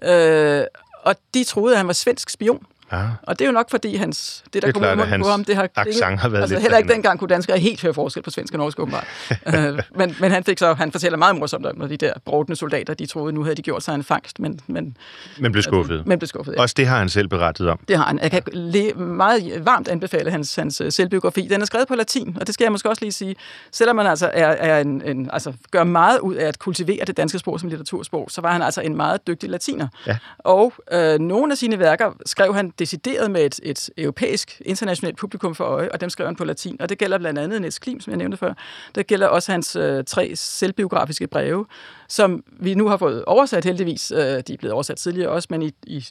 øh, 0.02 0.64
og 1.02 1.16
de 1.34 1.44
troede, 1.44 1.74
at 1.74 1.78
han 1.78 1.86
var 1.86 1.92
svensk 1.92 2.30
spion. 2.30 2.66
Ja. 2.92 3.02
Og 3.22 3.38
det 3.38 3.44
er 3.44 3.48
jo 3.48 3.52
nok, 3.52 3.70
fordi 3.70 3.96
hans, 3.96 4.44
det, 4.52 4.62
der 4.62 4.72
kommer 4.72 4.92
ud 4.92 5.18
på 5.18 5.28
ham, 5.28 5.44
det 5.44 5.56
har 5.56 5.66
klinget, 5.66 6.20
har 6.20 6.28
været 6.28 6.42
altså, 6.42 6.54
lidt 6.54 6.62
heller 6.62 6.78
ikke 6.78 6.92
dengang 6.92 7.18
kunne 7.18 7.28
danskere 7.28 7.58
helt 7.58 7.82
høre 7.82 7.94
forskel 7.94 8.22
på 8.22 8.30
svensk 8.30 8.54
og 8.54 8.58
norsk, 8.58 8.78
åbenbart. 8.78 9.06
uh, 9.46 9.54
men, 9.98 10.16
men 10.20 10.30
han 10.30 10.44
fik 10.44 10.58
så, 10.58 10.74
han 10.74 10.92
fortæller 10.92 11.18
meget 11.18 11.36
morsomt 11.36 11.66
om, 11.66 11.78
når 11.78 11.86
de 11.86 11.96
der 11.96 12.12
brodne 12.24 12.56
soldater, 12.56 12.94
de 12.94 13.06
troede, 13.06 13.32
nu 13.32 13.42
havde 13.42 13.56
de 13.56 13.62
gjort 13.62 13.82
sig 13.82 13.94
en 13.94 14.04
fangst, 14.04 14.40
men... 14.40 14.60
Men, 14.66 14.96
men 15.38 15.52
blev 15.52 15.62
skuffet. 15.62 16.06
Men 16.06 16.18
blev 16.18 16.26
skuffet, 16.26 16.54
ja. 16.56 16.62
Også 16.62 16.74
det 16.76 16.86
har 16.86 16.98
han 16.98 17.08
selv 17.08 17.28
berettet 17.28 17.68
om. 17.68 17.78
Det 17.88 17.96
har 17.96 18.04
han. 18.04 18.18
Jeg 18.22 18.30
kan 18.30 18.42
le- 18.52 18.94
meget 18.94 19.66
varmt 19.66 19.88
anbefale 19.88 20.30
hans, 20.30 20.54
hans 20.54 20.80
øh, 20.80 20.92
selvbiografi. 20.92 21.48
Den 21.50 21.60
er 21.60 21.64
skrevet 21.64 21.88
på 21.88 21.94
latin, 21.94 22.36
og 22.40 22.46
det 22.46 22.54
skal 22.54 22.64
jeg 22.64 22.72
måske 22.72 22.88
også 22.88 23.02
lige 23.02 23.12
sige. 23.12 23.36
Selvom 23.72 23.96
man 23.96 24.06
altså, 24.06 24.30
er, 24.32 24.46
er 24.46 24.80
en, 24.80 25.02
en, 25.04 25.30
altså 25.32 25.52
gør 25.70 25.84
meget 25.84 26.18
ud 26.18 26.34
af 26.34 26.46
at 26.46 26.58
kultivere 26.58 27.04
det 27.04 27.16
danske 27.16 27.38
sprog 27.38 27.60
som 27.60 27.68
litteratursprog, 27.68 28.26
så 28.30 28.40
var 28.40 28.52
han 28.52 28.62
altså 28.62 28.80
en 28.80 28.96
meget 28.96 29.26
dygtig 29.26 29.50
latiner. 29.50 29.88
Ja. 30.06 30.16
Og 30.38 30.72
øh, 30.92 31.18
nogle 31.18 31.52
af 31.52 31.58
sine 31.58 31.78
værker 31.78 32.12
skrev 32.26 32.54
han 32.54 32.70
decideret 32.78 33.30
med 33.30 33.44
et, 33.44 33.60
et 33.62 33.90
europæisk, 33.98 34.62
internationalt 34.64 35.16
publikum 35.16 35.54
for 35.54 35.64
øje, 35.64 35.88
og 35.92 36.00
dem 36.00 36.10
skrev 36.10 36.26
han 36.26 36.36
på 36.36 36.44
latin. 36.44 36.76
Og 36.80 36.88
det 36.88 36.98
gælder 36.98 37.18
blandt 37.18 37.38
andet 37.38 37.60
Niels 37.60 37.78
Klim, 37.78 38.00
som 38.00 38.10
jeg 38.10 38.18
nævnte 38.18 38.36
før. 38.36 38.54
Det 38.94 39.06
gælder 39.06 39.26
også 39.26 39.52
hans 39.52 39.76
øh, 39.76 40.04
tre 40.04 40.32
selvbiografiske 40.36 41.26
breve, 41.26 41.66
som 42.08 42.44
vi 42.60 42.74
nu 42.74 42.88
har 42.88 42.96
fået 42.96 43.24
oversat 43.24 43.64
heldigvis. 43.64 44.10
Øh, 44.10 44.18
de 44.18 44.52
er 44.52 44.56
blevet 44.58 44.72
oversat 44.72 44.96
tidligere 44.96 45.30
også, 45.30 45.48
men 45.50 45.62
i, 45.62 45.72
i 45.86 46.06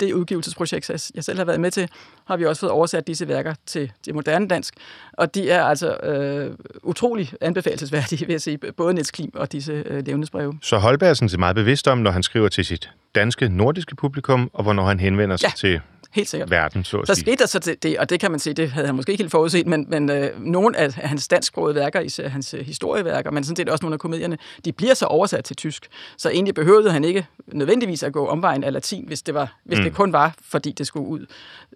det 0.00 0.12
udgivelsesprojekt, 0.12 1.12
jeg 1.14 1.24
selv 1.24 1.38
har 1.38 1.44
været 1.44 1.60
med 1.60 1.70
til, 1.70 1.88
har 2.24 2.36
vi 2.36 2.46
også 2.46 2.60
fået 2.60 2.72
oversat 2.72 3.06
disse 3.06 3.28
værker 3.28 3.54
til, 3.66 3.92
til 4.02 4.14
moderne 4.14 4.48
dansk. 4.48 4.74
Og 5.12 5.34
de 5.34 5.50
er 5.50 5.64
altså 5.64 5.96
øh, 5.96 6.54
utrolig 6.82 7.32
anbefalesværdige, 7.40 8.26
vil 8.26 8.32
jeg 8.32 8.40
sige, 8.40 8.58
både 8.76 8.94
Niels 8.94 9.10
Klim 9.10 9.30
og 9.34 9.52
disse 9.52 9.72
øh, 9.72 10.06
levnedsbreve. 10.06 10.58
Så 10.62 10.78
Holberg 10.78 11.10
er 11.10 11.14
sådan 11.14 11.40
meget 11.40 11.56
bevidst 11.56 11.88
om, 11.88 11.98
når 11.98 12.10
han 12.10 12.22
skriver 12.22 12.48
til 12.48 12.64
sit 12.64 12.90
danske, 13.14 13.48
nordiske 13.48 13.96
publikum, 13.96 14.50
og 14.52 14.62
hvornår 14.62 14.84
han 14.84 15.00
henvender 15.00 15.36
sig 15.36 15.46
ja. 15.46 15.52
til 15.56 15.80
Helt 16.10 16.28
sikkert. 16.28 16.50
verden, 16.50 16.84
så 16.84 16.98
at 16.98 17.06
Så 17.06 17.14
skete 17.14 17.36
der 17.36 17.46
så 17.46 17.76
det, 17.82 17.98
og 17.98 18.10
det 18.10 18.20
kan 18.20 18.30
man 18.30 18.40
sige, 18.40 18.54
det 18.54 18.70
havde 18.70 18.86
han 18.86 18.96
måske 18.96 19.12
ikke 19.12 19.22
helt 19.22 19.30
forudset, 19.30 19.66
men, 19.66 19.86
men 19.88 20.10
øh, 20.10 20.40
nogle 20.40 20.76
af 20.76 20.92
hans 20.92 21.28
dansksprogede 21.28 21.74
værker, 21.74 22.00
især 22.00 22.28
hans 22.28 22.54
øh, 22.54 22.66
historieværker, 22.66 23.30
men 23.30 23.44
sådan 23.44 23.56
set 23.56 23.68
også 23.68 23.84
nogle 23.84 23.94
af 23.94 24.00
komedierne, 24.00 24.38
de 24.64 24.72
bliver 24.72 24.94
så 24.94 25.06
oversat 25.06 25.44
til 25.44 25.56
tysk. 25.56 25.86
Så 26.18 26.30
egentlig 26.30 26.54
behøvede 26.54 26.90
han 26.90 27.04
ikke 27.04 27.26
nødvendigvis 27.46 28.02
at 28.02 28.12
gå 28.12 28.26
omvejen 28.26 28.64
af 28.64 28.72
latin, 28.72 29.04
hvis 29.06 29.22
det, 29.22 29.34
var, 29.34 29.56
hvis 29.64 29.78
mm. 29.78 29.84
det 29.84 29.94
kun 29.94 30.12
var, 30.12 30.34
fordi 30.42 30.72
det 30.72 30.86
skulle 30.86 31.06
ud. 31.06 31.26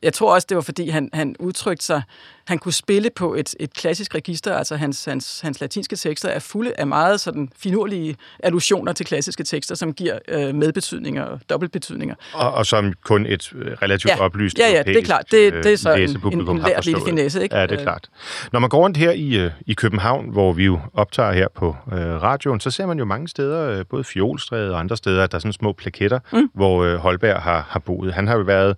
Jeg 0.03 0.13
tror 0.13 0.35
også, 0.35 0.47
det 0.49 0.55
var, 0.55 0.63
fordi 0.63 0.89
han, 0.89 1.11
han 1.13 1.37
udtrykte 1.39 1.85
sig, 1.85 2.03
han 2.45 2.59
kunne 2.59 2.73
spille 2.73 3.11
på 3.17 3.35
et, 3.35 3.55
et 3.61 3.75
klassisk 3.75 4.15
register, 4.15 4.57
altså 4.57 4.77
hans, 4.77 5.05
hans, 5.05 5.41
hans 5.41 5.61
latinske 5.61 5.97
tekster 5.97 6.29
er 6.29 6.39
fulde 6.39 6.73
af 6.79 6.87
meget 6.87 7.21
sådan 7.21 7.49
finurlige 7.57 8.17
allusioner 8.43 8.93
til 8.93 9.07
klassiske 9.07 9.45
tekster, 9.45 9.75
som 9.75 9.95
giver 9.95 10.19
øh, 10.29 10.55
medbetydninger 10.55 11.23
og 11.23 11.41
dobbeltbetydninger. 11.51 12.15
Og, 12.33 12.55
og 12.55 12.67
som 12.67 12.93
kun 13.05 13.27
et 13.27 13.53
øh, 13.55 13.73
relativt 13.73 14.11
ja 14.11 14.22
oplyst 14.23 14.59
Ja, 14.59 14.71
ja, 14.71 14.83
det 14.83 14.97
er 14.97 15.03
klart. 15.03 15.25
Det, 15.31 15.53
det 15.53 15.67
er 15.67 15.73
øh, 15.73 15.79
så 15.79 15.95
en, 15.95 16.39
en, 16.49 16.59
lært 16.59 16.87
lille 16.87 17.01
finesse, 17.07 17.43
ikke? 17.43 17.57
Ja, 17.57 17.63
det 17.63 17.73
er 17.73 17.79
Øh, 17.79 17.83
klart. 17.83 18.09
Når 18.53 18.61
man 18.61 18.71
går 18.71 18.79
rundt 18.79 18.97
her 18.97 19.11
i, 19.11 19.37
øh, 19.39 19.51
i 19.67 19.75
København, 19.75 20.29
hvor 20.33 20.53
vi 20.53 20.65
jo 20.65 20.81
optager 20.95 21.33
her 21.33 21.49
på 21.55 21.77
øh, 21.93 21.99
radioen, 21.99 22.61
så 22.61 22.71
ser 22.71 22.87
man 22.87 22.99
jo 22.99 23.05
mange 23.05 23.29
steder, 23.29 23.79
øh, 23.79 23.85
både 23.91 24.05
Fjolstræde 24.05 24.73
og 24.73 24.81
andre 24.81 24.97
steder, 24.97 25.25
at 25.25 25.33
der 25.33 25.37
er 25.37 25.41
sådan 25.41 25.53
små 25.53 25.73
plaketter, 25.73 26.19
mm. 26.33 26.51
hvor 26.55 26.85
øh, 26.85 26.97
Holberg 26.97 27.43
har, 27.43 27.67
har 27.69 27.81
boet. 27.81 28.15
Han 28.15 28.27
har 28.27 28.37
jo 28.37 28.43
været 28.43 28.77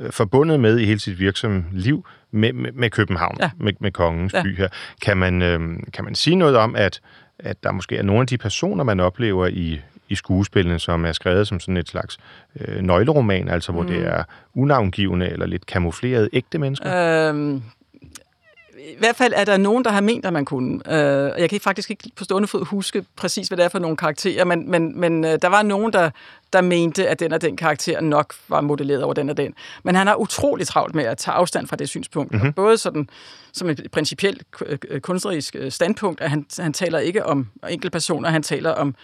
øh, 0.00 0.12
forbundet 0.12 0.60
med 0.60 0.78
i 0.78 0.84
hele 0.84 1.00
sit 1.00 1.20
virksomme 1.20 1.64
liv 1.72 2.06
med, 2.32 2.52
med, 2.52 2.72
med 2.72 2.90
København, 2.90 3.36
ja. 3.40 3.50
Med, 3.58 3.72
med 3.80 3.92
kongens. 3.92 4.34
Ja. 4.34 4.42
by 4.42 4.56
her. 4.56 4.68
Kan 5.02 5.16
man, 5.16 5.42
øh, 5.42 5.60
kan 5.92 6.04
man 6.04 6.14
sige 6.14 6.36
noget 6.36 6.56
om, 6.56 6.76
at, 6.76 7.00
at 7.38 7.62
der 7.62 7.72
måske 7.72 7.96
er 7.96 8.02
nogle 8.02 8.20
af 8.20 8.26
de 8.26 8.38
personer, 8.38 8.84
man 8.84 9.00
oplever 9.00 9.46
i, 9.46 9.80
i 10.10 10.14
skuespillene, 10.14 10.78
som 10.78 11.04
er 11.04 11.12
skrevet 11.12 11.48
som 11.48 11.60
sådan 11.60 11.76
et 11.76 11.88
slags 11.88 12.18
øh, 12.60 12.82
nøgleroman, 12.82 13.48
altså 13.48 13.72
hvor 13.72 13.82
mm. 13.82 13.88
det 13.88 14.06
er 14.06 14.24
unavngivende 14.54 15.28
eller 15.28 15.46
lidt 15.46 15.66
kamuflerede 15.66 16.28
ægte 16.32 16.58
mennesker? 16.58 17.28
Øhm, 17.28 17.62
I 18.80 18.96
hvert 18.98 19.16
fald 19.16 19.32
er 19.36 19.44
der 19.44 19.56
nogen, 19.56 19.84
der 19.84 19.90
har 19.90 20.00
ment, 20.00 20.26
at 20.26 20.32
man 20.32 20.44
kunne. 20.44 20.80
Øh, 20.86 21.40
jeg 21.40 21.50
kan 21.50 21.60
faktisk 21.60 21.90
ikke 21.90 22.10
på 22.16 22.24
stående 22.24 22.48
fod 22.48 22.64
huske 22.64 23.04
præcis, 23.16 23.48
hvad 23.48 23.58
det 23.58 23.64
er 23.64 23.68
for 23.68 23.78
nogle 23.78 23.96
karakterer, 23.96 24.44
men, 24.44 24.70
men, 24.70 25.00
men 25.00 25.24
øh, 25.24 25.38
der 25.42 25.48
var 25.48 25.62
nogen, 25.62 25.92
der, 25.92 26.10
der 26.52 26.60
mente, 26.60 27.08
at 27.08 27.20
den 27.20 27.32
og 27.32 27.42
den 27.42 27.56
karakter 27.56 28.00
nok 28.00 28.34
var 28.48 28.60
modelleret 28.60 29.02
over 29.02 29.14
den 29.14 29.30
og 29.30 29.36
den. 29.36 29.54
Men 29.82 29.94
han 29.94 30.06
har 30.06 30.14
utrolig 30.14 30.66
travlt 30.66 30.94
med 30.94 31.04
at 31.04 31.18
tage 31.18 31.34
afstand 31.34 31.66
fra 31.66 31.76
det 31.76 31.88
synspunkt. 31.88 32.32
Mm-hmm. 32.32 32.52
Både 32.52 32.78
sådan, 32.78 33.08
som 33.52 33.68
et 33.68 33.86
principielt 33.92 34.42
øh, 34.66 35.00
kunstnerisk 35.00 35.56
øh, 35.58 35.72
standpunkt, 35.72 36.20
at 36.20 36.30
han, 36.30 36.46
han 36.58 36.72
taler 36.72 36.98
ikke 36.98 37.26
om 37.26 37.46
enkeltpersoner, 37.68 38.28
han 38.28 38.42
taler 38.42 38.70
om 38.70 38.94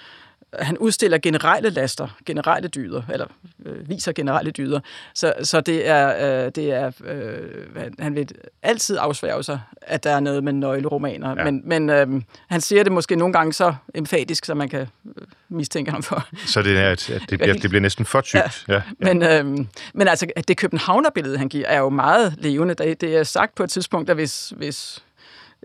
han 0.58 0.78
udstiller 0.78 1.18
generelle 1.18 1.70
laster, 1.70 2.08
generelle 2.26 2.68
dyder, 2.68 3.02
eller 3.12 3.26
øh, 3.66 3.88
viser 3.88 4.12
generelle 4.12 4.50
dyder. 4.50 4.80
Så, 5.14 5.32
så 5.42 5.60
det 5.60 5.88
er, 5.88 6.44
øh, 6.44 6.52
det 6.54 6.72
er 6.72 6.92
øh, 7.04 7.92
han- 7.98 8.14
vil 8.14 8.28
altid 8.62 8.96
afsværge 9.00 9.42
sig, 9.42 9.60
at 9.82 10.04
der 10.04 10.10
er 10.10 10.20
noget 10.20 10.44
med 10.44 10.52
nøgleromaner. 10.52 11.28
Ja. 11.30 11.34
Ja. 11.38 11.44
Men, 11.50 11.62
men 11.64 11.90
øh, 11.90 12.22
han 12.48 12.60
siger 12.60 12.82
det 12.82 12.92
måske 12.92 13.16
nogle 13.16 13.32
gange 13.32 13.52
så 13.52 13.74
emfatisk, 13.94 14.44
så 14.44 14.54
man 14.54 14.68
kan 14.68 14.80
øh, 14.80 15.22
mistænke 15.48 15.90
ham 15.90 16.02
for. 16.02 16.26
Så 16.46 16.62
det, 16.62 16.78
er, 16.78 16.90
at, 16.90 17.10
at 17.10 17.22
det, 17.30 17.38
bliver, 17.40 17.54
det 17.54 17.70
bliver 17.70 17.80
næsten 17.82 18.04
for 18.04 18.20
tykt. 18.20 18.64
Ja. 18.68 18.74
Ja. 18.74 18.82
Men, 18.98 19.22
øh, 19.22 19.66
men 19.94 20.08
altså, 20.08 20.26
at 20.36 20.48
det 20.48 20.56
københavnerbillede, 20.56 21.38
han 21.38 21.48
giver, 21.48 21.66
er 21.66 21.78
jo 21.78 21.88
meget 21.88 22.34
levende. 22.38 22.74
Det, 22.74 23.00
det 23.00 23.16
er 23.16 23.22
sagt 23.22 23.54
på 23.54 23.62
et 23.62 23.70
tidspunkt, 23.70 24.10
at 24.10 24.16
hvis, 24.16 24.52
hvis 24.56 25.02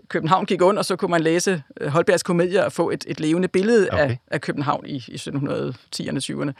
København 0.08 0.46
gik 0.46 0.62
under, 0.62 0.82
så 0.82 0.96
kunne 0.96 1.10
man 1.10 1.20
læse 1.20 1.62
øh, 1.80 1.88
Holbergs 1.88 2.22
komedier 2.22 2.64
og 2.64 2.72
få 2.72 2.90
et, 2.90 3.04
et 3.08 3.20
levende 3.20 3.48
billede 3.48 3.88
Okay. 3.92 4.08
af, 4.08 4.18
af 4.30 4.40
København 4.40 4.86
i, 4.86 5.04
i 5.08 5.14
1710'erne, 5.14 6.18
20'erne. 6.18 6.52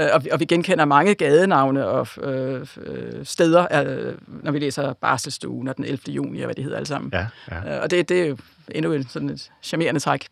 Øh, 0.00 0.08
og, 0.12 0.24
vi, 0.24 0.30
og 0.30 0.40
vi 0.40 0.44
genkender 0.44 0.84
mange 0.84 1.14
gadenavne 1.14 1.86
og 1.86 2.08
øh, 2.22 2.66
øh, 2.82 3.24
steder, 3.24 3.84
øh, 3.86 4.14
når 4.42 4.52
vi 4.52 4.58
læser 4.58 4.92
Barstelstuen 4.92 5.68
og 5.68 5.76
den 5.76 5.84
11. 5.84 5.98
juni 6.08 6.40
og 6.40 6.44
hvad 6.44 6.54
det 6.54 6.64
hedder 6.64 6.76
alle 6.76 6.86
sammen. 6.86 7.10
Ja, 7.14 7.26
ja. 7.50 7.76
Øh, 7.76 7.82
og 7.82 7.90
det, 7.90 8.08
det 8.08 8.22
er 8.22 8.26
jo 8.26 8.36
endnu 8.70 8.92
et, 8.92 9.06
sådan 9.10 9.30
et 9.30 9.50
charmerende 9.62 10.00
træk. 10.00 10.26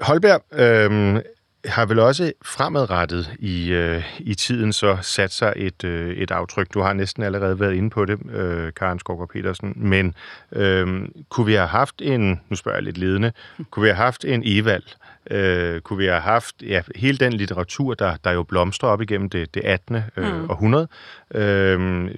Holberg 0.00 0.42
øh, 0.52 1.22
har 1.64 1.86
vel 1.86 1.98
også 1.98 2.32
fremadrettet 2.44 3.30
i, 3.38 3.70
øh, 3.72 4.04
i 4.18 4.34
tiden 4.34 4.72
så 4.72 4.98
sat 5.02 5.32
sig 5.32 5.52
et, 5.56 5.84
øh, 5.84 6.16
et 6.16 6.30
aftryk. 6.30 6.74
Du 6.74 6.80
har 6.80 6.92
næsten 6.92 7.22
allerede 7.22 7.60
været 7.60 7.74
inde 7.74 7.90
på 7.90 8.04
det, 8.04 8.18
øh, 8.32 8.72
Karen 8.72 8.98
Skovgaard 8.98 9.28
Petersen, 9.28 9.72
men 9.76 10.14
øh, 10.52 11.08
kunne 11.28 11.46
vi 11.46 11.54
have 11.54 11.68
haft 11.68 11.94
en, 12.02 12.40
nu 12.48 12.56
spørger 12.56 12.76
jeg 12.76 12.82
lidt 12.84 12.98
ledende, 12.98 13.32
kunne 13.70 13.82
vi 13.82 13.88
have 13.88 13.96
haft 13.96 14.24
en 14.24 14.42
Evald? 14.44 14.82
Øh, 15.30 15.80
kunne 15.80 15.96
vi 15.98 16.06
have 16.06 16.20
haft 16.20 16.54
ja, 16.62 16.82
hele 16.96 17.18
den 17.18 17.32
litteratur, 17.32 17.94
der, 17.94 18.16
der 18.24 18.30
jo 18.30 18.42
blomstrer 18.42 18.88
op 18.88 19.02
igennem 19.02 19.30
det, 19.30 19.54
det 19.54 19.62
18. 19.64 19.96
Øh, 20.16 20.34
Mm. 20.38 20.50
århundrede? 20.50 20.88
Øh, 21.34 22.10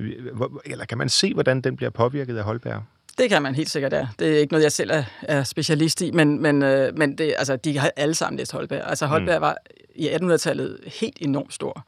eller 0.64 0.84
kan 0.88 0.98
man 0.98 1.08
se, 1.08 1.34
hvordan 1.34 1.60
den 1.60 1.76
bliver 1.76 1.90
påvirket 1.90 2.36
af 2.36 2.44
Holberg? 2.44 2.82
Det 3.18 3.28
kan 3.28 3.42
man 3.42 3.54
helt 3.54 3.70
sikkert, 3.70 3.92
ja. 3.92 4.08
Det 4.18 4.28
er 4.34 4.38
ikke 4.38 4.52
noget, 4.52 4.64
jeg 4.64 4.72
selv 4.72 4.90
er, 4.90 5.04
er 5.22 5.44
specialist 5.44 6.00
i, 6.00 6.10
men, 6.10 6.42
men, 6.42 6.62
øh, 6.62 6.98
men 6.98 7.18
det, 7.18 7.34
altså, 7.38 7.56
de 7.56 7.78
har 7.78 7.90
alle 7.96 8.14
sammen 8.14 8.38
læst 8.38 8.52
Holberg. 8.52 8.82
Altså 8.86 9.06
Holberg 9.06 9.36
mm. 9.38 9.40
var 9.42 9.56
i 9.94 10.08
1800-tallet 10.08 10.78
helt 11.00 11.16
enormt 11.20 11.54
stor, 11.54 11.84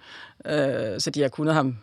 øh, 0.47 1.01
så 1.01 1.11
de 1.15 1.23
har 1.23 1.29
kunnet 1.29 1.55
ham 1.55 1.77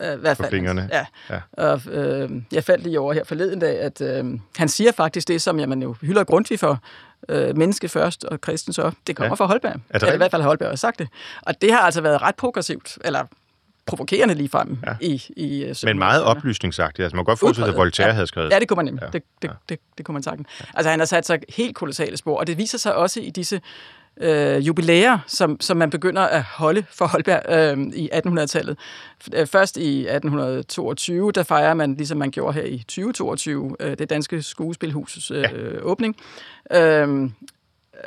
øh, 0.00 0.12
i 0.12 0.16
hvert 0.16 0.36
På 0.36 0.42
fald. 0.42 0.52
fingrene. 0.52 0.88
Ja. 0.92 1.06
Ja. 1.30 1.40
Og, 1.52 1.80
øh, 1.90 2.30
jeg 2.52 2.64
faldt 2.64 2.82
lige 2.84 3.00
over 3.00 3.12
her 3.12 3.24
forleden 3.24 3.58
dag, 3.58 3.80
at 3.80 4.00
øh, 4.00 4.24
han 4.56 4.68
siger 4.68 4.92
faktisk 4.92 5.28
det, 5.28 5.42
som 5.42 5.60
jamen, 5.60 5.82
jo 5.82 5.94
hylder 6.00 6.24
Grundtvig 6.24 6.60
for, 6.60 6.78
øh, 7.28 7.56
menneske 7.56 7.88
først 7.88 8.24
og 8.24 8.40
kristen 8.40 8.72
så. 8.72 8.90
Det 9.06 9.16
kommer 9.16 9.28
Ja. 9.30 9.34
fra 9.34 9.46
Holberg. 9.46 9.72
det 9.74 9.82
Eller 10.02 10.12
i 10.12 10.16
hvert 10.16 10.30
fald 10.30 10.42
har 10.42 10.48
Holberg 10.48 10.68
også 10.68 10.80
sagt 10.80 10.98
det. 10.98 11.08
Og 11.42 11.62
det 11.62 11.72
har 11.72 11.78
altså 11.80 12.00
været 12.00 12.22
ret 12.22 12.34
progressivt, 12.36 12.98
eller 13.04 13.24
provokerende 13.86 14.34
lige 14.34 14.48
frem 14.48 14.78
Ja. 14.86 14.94
i, 15.00 15.22
i 15.36 15.62
øh, 15.64 15.74
Men 15.84 15.98
meget 15.98 16.20
1700-tallet. 16.20 16.24
oplysningsagtigt. 16.36 17.04
Altså, 17.04 17.16
man 17.16 17.24
kan 17.24 17.30
godt 17.30 17.38
forestille 17.38 17.66
sig, 17.66 17.72
at. 17.74 17.78
Voltaire 17.78 18.08
Ja. 18.08 18.14
havde 18.14 18.26
skrevet. 18.26 18.50
Ja, 18.50 18.58
det 18.58 18.68
kunne 18.68 18.76
man 18.76 18.84
nemlig. 18.84 19.02
Ja. 19.02 19.06
Ja. 19.06 19.18
Det, 19.18 19.22
det, 19.42 19.50
det, 19.68 19.78
det 19.98 20.06
kunne 20.06 20.12
man 20.12 20.22
sagtens. 20.22 20.48
Altså, 20.74 20.90
han 20.90 20.98
har 21.00 21.06
sat 21.06 21.26
sig 21.26 21.40
helt 21.48 21.76
kolossale 21.76 22.16
spor, 22.16 22.38
og 22.38 22.46
det 22.46 22.58
viser 22.58 22.78
sig 22.78 22.94
også 22.94 23.20
i 23.20 23.30
disse 23.30 23.60
øh, 24.16 24.66
jubilæer, 24.66 25.18
som, 25.26 25.60
som 25.60 25.76
man 25.76 25.90
begynder 25.90 26.22
at 26.22 26.42
holde 26.42 26.84
for 26.90 27.06
Holberg 27.06 27.42
øh, 27.78 27.86
i 27.94 28.10
1800-tallet. 28.14 28.76
Øh, 29.34 29.46
Først 29.46 29.76
i 29.76 30.00
1822, 30.00 31.32
der 31.32 31.42
fejrer 31.42 31.74
man, 31.74 31.94
ligesom 31.94 32.18
man 32.18 32.30
gjorde 32.30 32.52
her 32.54 32.62
i 32.64 32.78
2022, 32.78 33.76
øh, 33.80 33.98
det 33.98 34.10
danske 34.10 34.36
skuespilhus' 34.38 35.34
øh, 35.34 35.42
Ja. 35.42 35.48
åbning. 35.82 36.16
Øh, 36.72 37.30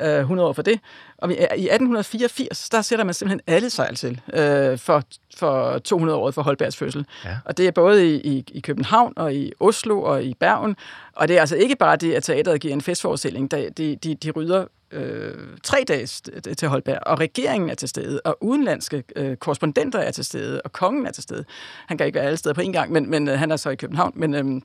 øh, 0.00 0.18
100 0.20 0.48
år 0.48 0.52
for 0.52 0.62
det. 0.62 0.80
Og 1.18 1.32
i 1.32 1.34
1884, 1.34 2.68
der 2.68 2.82
sætter 2.82 3.04
man 3.04 3.14
simpelthen 3.14 3.40
alle 3.46 3.70
sejl 3.70 3.94
til 3.94 4.20
øh, 4.34 4.78
for, 4.78 5.02
for 5.36 5.78
200 5.78 6.18
år 6.18 6.30
for 6.30 6.42
Holbergs 6.42 6.76
fødsel. 6.76 7.06
Ja. 7.24 7.36
Og 7.44 7.56
det 7.58 7.66
er 7.66 7.70
både 7.70 8.14
i, 8.14 8.20
i, 8.20 8.44
i 8.48 8.60
København 8.60 9.12
og 9.16 9.34
i 9.34 9.52
Oslo 9.60 10.02
og 10.02 10.24
i 10.24 10.34
Bergen. 10.40 10.76
Og 11.12 11.28
det 11.28 11.36
er 11.36 11.40
altså 11.40 11.56
ikke 11.56 11.76
bare 11.76 11.96
det, 11.96 12.12
at 12.14 12.22
teateret 12.22 12.60
giver 12.60 12.74
en 12.74 12.80
festforestilling. 12.80 13.50
Der- 13.50 13.70
De, 13.70 13.96
de, 13.96 14.14
de 14.14 14.30
rydder 14.30 14.64
øh, 14.90 15.34
tre 15.62 15.84
dage 15.88 16.06
til 16.54 16.68
Holberg, 16.68 16.98
og 17.06 17.20
regeringen 17.20 17.70
er 17.70 17.74
til 17.74 17.88
stede, 17.88 18.20
og 18.24 18.38
udenlandske 18.40 19.02
øh, 19.16 19.36
korrespondenter 19.36 19.98
er 19.98 20.10
til 20.10 20.24
stede, 20.24 20.60
og 20.62 20.72
kongen 20.72 21.06
er 21.06 21.10
til 21.12 21.22
stede. 21.22 21.44
Han 21.86 21.98
kan 21.98 22.06
ikke 22.06 22.16
være 22.16 22.24
alle 22.26 22.36
steder 22.36 22.54
på 22.54 22.60
en 22.60 22.72
gang, 22.72 22.92
men, 22.92 23.10
men 23.10 23.28
øh, 23.28 23.38
han 23.38 23.50
er 23.50 23.56
så 23.56 23.70
i 23.70 23.74
København. 23.76 24.12
Men 24.16 24.34
øhm, 24.34 24.62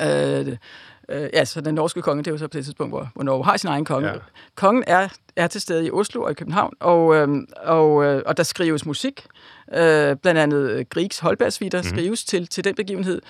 øh, 0.00 0.56
øh, 1.08 1.28
ja, 1.32 1.44
så 1.44 1.60
den 1.60 1.74
norske 1.74 2.02
konge, 2.02 2.22
det 2.22 2.30
er 2.30 2.32
jo 2.32 2.38
så 2.38 2.48
på 2.48 2.56
det 2.56 2.64
tidspunkt, 2.64 2.92
hvor, 2.92 3.10
hvor 3.14 3.24
Norge 3.24 3.44
har 3.44 3.56
sin 3.56 3.68
egen 3.68 3.84
konge. 3.84 4.08
Ja. 4.08 4.14
Kongen 4.54 4.84
er, 4.86 5.08
er 5.36 5.46
til 5.46 5.60
stede 5.60 5.86
i 5.86 5.90
Oslo 5.90 6.22
og 6.22 6.30
i 6.30 6.34
København, 6.34 6.74
og, 6.80 7.14
øhm, 7.14 7.46
og, 7.56 8.04
øh, 8.04 8.22
og 8.26 8.36
der 8.36 8.42
skrives 8.42 8.86
musik. 8.86 9.26
Øh, 9.74 10.16
blandt 10.16 10.40
andet 10.40 10.70
øh, 10.70 10.84
Griegs 10.90 11.18
Holbergsvitter 11.18 11.82
mm. 11.82 11.88
skrives 11.88 12.24
til, 12.24 12.46
til 12.46 12.64
den 12.64 12.74
begivenhed. 12.74 13.22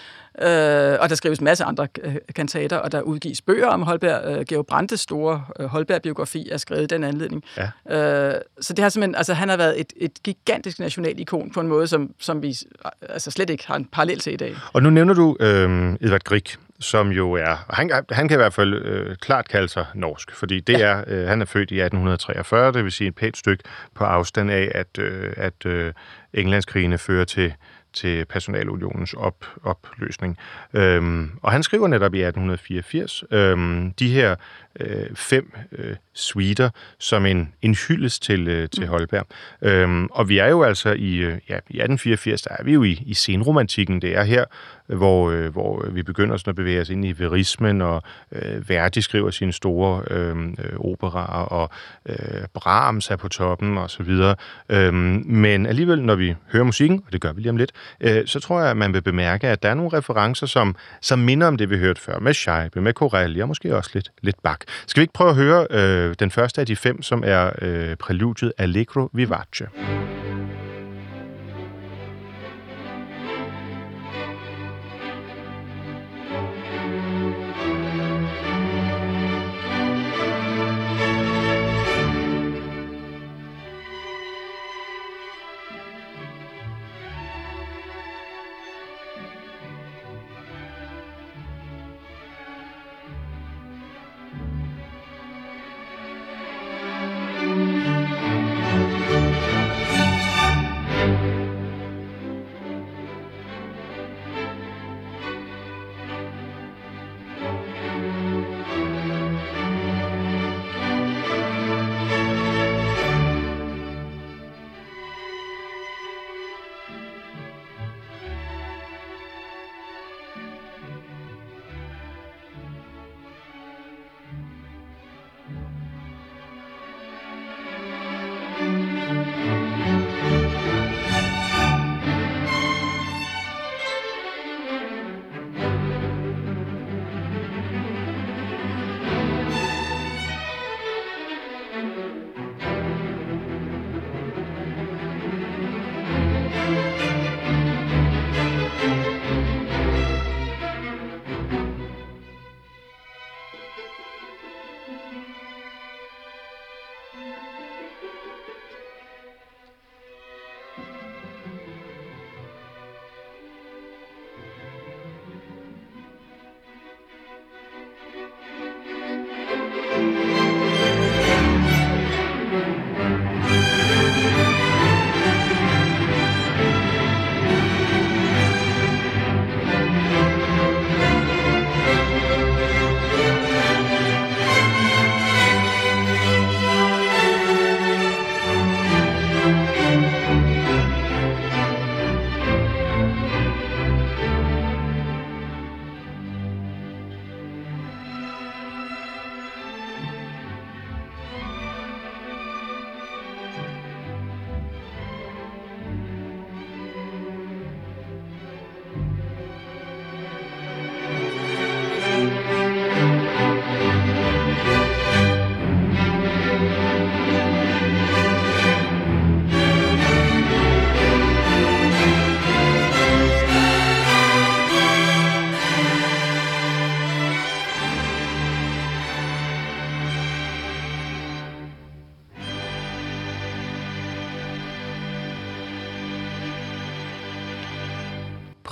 Øh, 0.43 0.99
og 1.01 1.09
der 1.09 1.15
skrives 1.15 1.39
en 1.39 1.45
masse 1.45 1.65
andre 1.65 1.89
øh, 2.03 2.17
kantater, 2.35 2.77
og 2.77 2.93
der 2.93 3.01
udgives 3.01 3.43
bøger 3.43 3.67
om 3.67 3.83
Holberg. 3.83 4.39
Øh, 4.39 4.45
Georg 4.45 4.67
Brandes 4.67 5.01
store 5.01 5.45
øh, 5.61 5.67
Holberg-biografi 5.67 6.49
er 6.51 6.57
skrevet 6.57 6.83
i 6.83 6.87
den 6.87 7.05
anledning. 7.05 7.45
Ja. 7.57 8.35
Øh, 8.35 8.41
så 8.61 8.73
det 8.73 8.83
har 8.83 8.89
simpelthen, 8.89 9.15
altså 9.15 9.35
han 9.35 9.49
har 9.49 9.57
været 9.57 9.81
et, 9.81 9.93
et 9.97 10.23
gigantisk 10.23 10.79
nationalikon 10.79 11.51
på 11.51 11.61
en 11.61 11.69
måde, 11.69 11.87
som, 11.87 12.11
som 12.21 12.43
vi 12.43 12.49
øh, 12.85 12.91
altså 13.09 13.31
slet 13.31 13.51
ikke 13.51 13.67
har 13.67 13.77
en 13.77 13.85
parallel 13.85 14.19
til 14.19 14.33
i 14.33 14.37
dag. 14.37 14.57
Og 14.73 14.83
nu 14.83 14.91
nævner 14.91 15.15
du 15.15 15.37
øh, 15.41 15.97
Edvard 16.01 16.25
Grieg, 16.25 16.57
som 16.85 17.13
jo 17.13 17.33
er, 17.33 17.75
han, 17.75 17.91
han 18.11 18.29
kan 18.29 18.35
i 18.35 18.43
hvert 18.43 18.55
fald 18.55 18.75
øh, 18.75 19.17
klart 19.17 19.49
kalde 19.49 19.69
sig 19.69 19.87
norsk, 19.95 20.35
fordi 20.35 20.61
det 20.61 20.79
ja. 20.79 20.87
er, 20.87 21.05
øh, 21.07 21.29
han 21.29 21.41
er 21.41 21.47
født 21.47 21.71
i 21.71 21.81
1843, 21.81 22.73
det 22.73 22.85
vil 22.85 22.93
sige 22.93 23.09
et 23.09 23.15
pænt 23.15 23.37
stykke 23.37 23.65
på 23.95 24.05
afstand 24.05 24.51
af, 24.51 24.73
at, 24.75 24.99
øh, 24.99 25.33
at 25.37 25.67
øh, 25.67 25.93
Englandskrigene 26.35 26.99
fører 26.99 27.25
til 27.25 27.55
til 27.95 28.25
personalunionens 28.25 29.15
op, 29.15 29.45
opløsning. 29.63 30.39
Øhm, 30.75 31.31
og 31.43 31.53
han 31.53 31.63
skriver 31.63 31.89
netop 31.89 32.15
i 32.15 32.23
1884 32.23 33.25
øhm, 33.31 33.93
de 33.93 34.09
her 34.09 34.37
øh, 34.81 35.07
fem 35.15 35.53
øh, 35.73 35.97
suiter 36.15 36.71
som 36.99 37.27
en, 37.27 37.55
en 37.63 37.75
hyldest 37.75 38.23
til, 38.23 38.49
øh, 38.49 38.69
til 38.69 38.87
Holberg. 38.87 39.27
Øhm, 39.63 40.07
og 40.07 40.29
vi 40.29 40.39
er 40.39 40.49
jo 40.49 40.63
altså 40.63 40.93
i, 40.93 41.17
øh, 41.17 41.39
ja, 41.49 41.55
i 41.55 41.81
1884, 41.81 42.43
der 42.43 42.51
er 42.59 42.65
vi 42.65 42.73
jo 42.73 42.83
i, 42.83 43.03
i 43.07 43.15
senromantikken. 43.15 44.03
Det 44.03 44.17
er 44.17 44.23
her, 44.23 44.45
hvor, 44.87 45.31
øh, 45.31 45.53
hvor 45.53 45.87
vi 45.91 46.03
begynder 46.03 46.37
sådan 46.37 46.51
at 46.51 46.57
bevæge 46.57 46.81
os 46.81 46.91
ind 46.91 47.05
i 47.05 47.15
verismen, 47.19 47.83
og 47.83 48.03
øh, 48.33 48.69
Verdi 48.69 49.01
skriver 49.01 49.31
sine 49.31 49.53
store 49.53 50.03
øh, 50.11 50.37
øh, 50.37 50.79
operaer, 50.79 51.45
og 51.45 51.71
øh, 52.07 52.17
Brahms 52.55 53.11
er 53.11 53.17
på 53.17 53.29
toppen, 53.29 53.79
og 53.79 53.91
så 53.91 54.03
videre. 54.03 54.37
Øhm, 54.69 55.23
men 55.27 55.67
alligevel, 55.67 56.03
når 56.03 56.15
vi 56.15 56.35
hører 56.53 56.65
musikken, 56.65 57.03
og 57.07 57.13
det 57.13 57.21
gør 57.21 57.33
vi 57.33 57.41
lige 57.41 57.51
om 57.51 57.57
lidt, 57.57 57.73
øh, 58.01 58.27
så 58.27 58.41
tror 58.41 58.61
jeg, 58.61 58.71
at 58.71 58.77
man 58.77 58.95
vil 58.95 59.03
bemærke, 59.03 59.49
at 59.49 59.63
der 59.63 59.69
er 59.69 59.75
nogle 59.75 59.99
referencer, 59.99 60.47
som, 60.47 60.77
som 61.01 61.19
minder 61.19 61.47
om 61.47 61.57
det, 61.57 61.71
vi 61.71 61.79
hørte 61.79 62.01
før, 62.01 62.19
med 62.19 62.35
Scheibe, 62.35 62.81
med 62.81 62.93
Corelli, 62.93 63.41
og 63.41 63.49
måske 63.49 63.77
også 63.77 63.91
lidt, 63.95 64.11
lidt 64.23 64.43
Bach. 64.43 64.64
Skal 64.87 65.01
vi 65.01 65.03
ikke 65.03 65.13
prøve 65.13 65.31
at 65.31 65.37
høre 65.37 65.67
øh, 65.71 66.15
den 66.19 66.31
første 66.31 66.61
af 66.61 66.67
de 66.67 66.77
fem, 66.77 67.03
som 67.03 67.23
er 67.27 67.51
øh, 67.63 67.97
præludiet 67.97 68.53
Allegro 68.59 69.09
Vivace? 69.13 69.69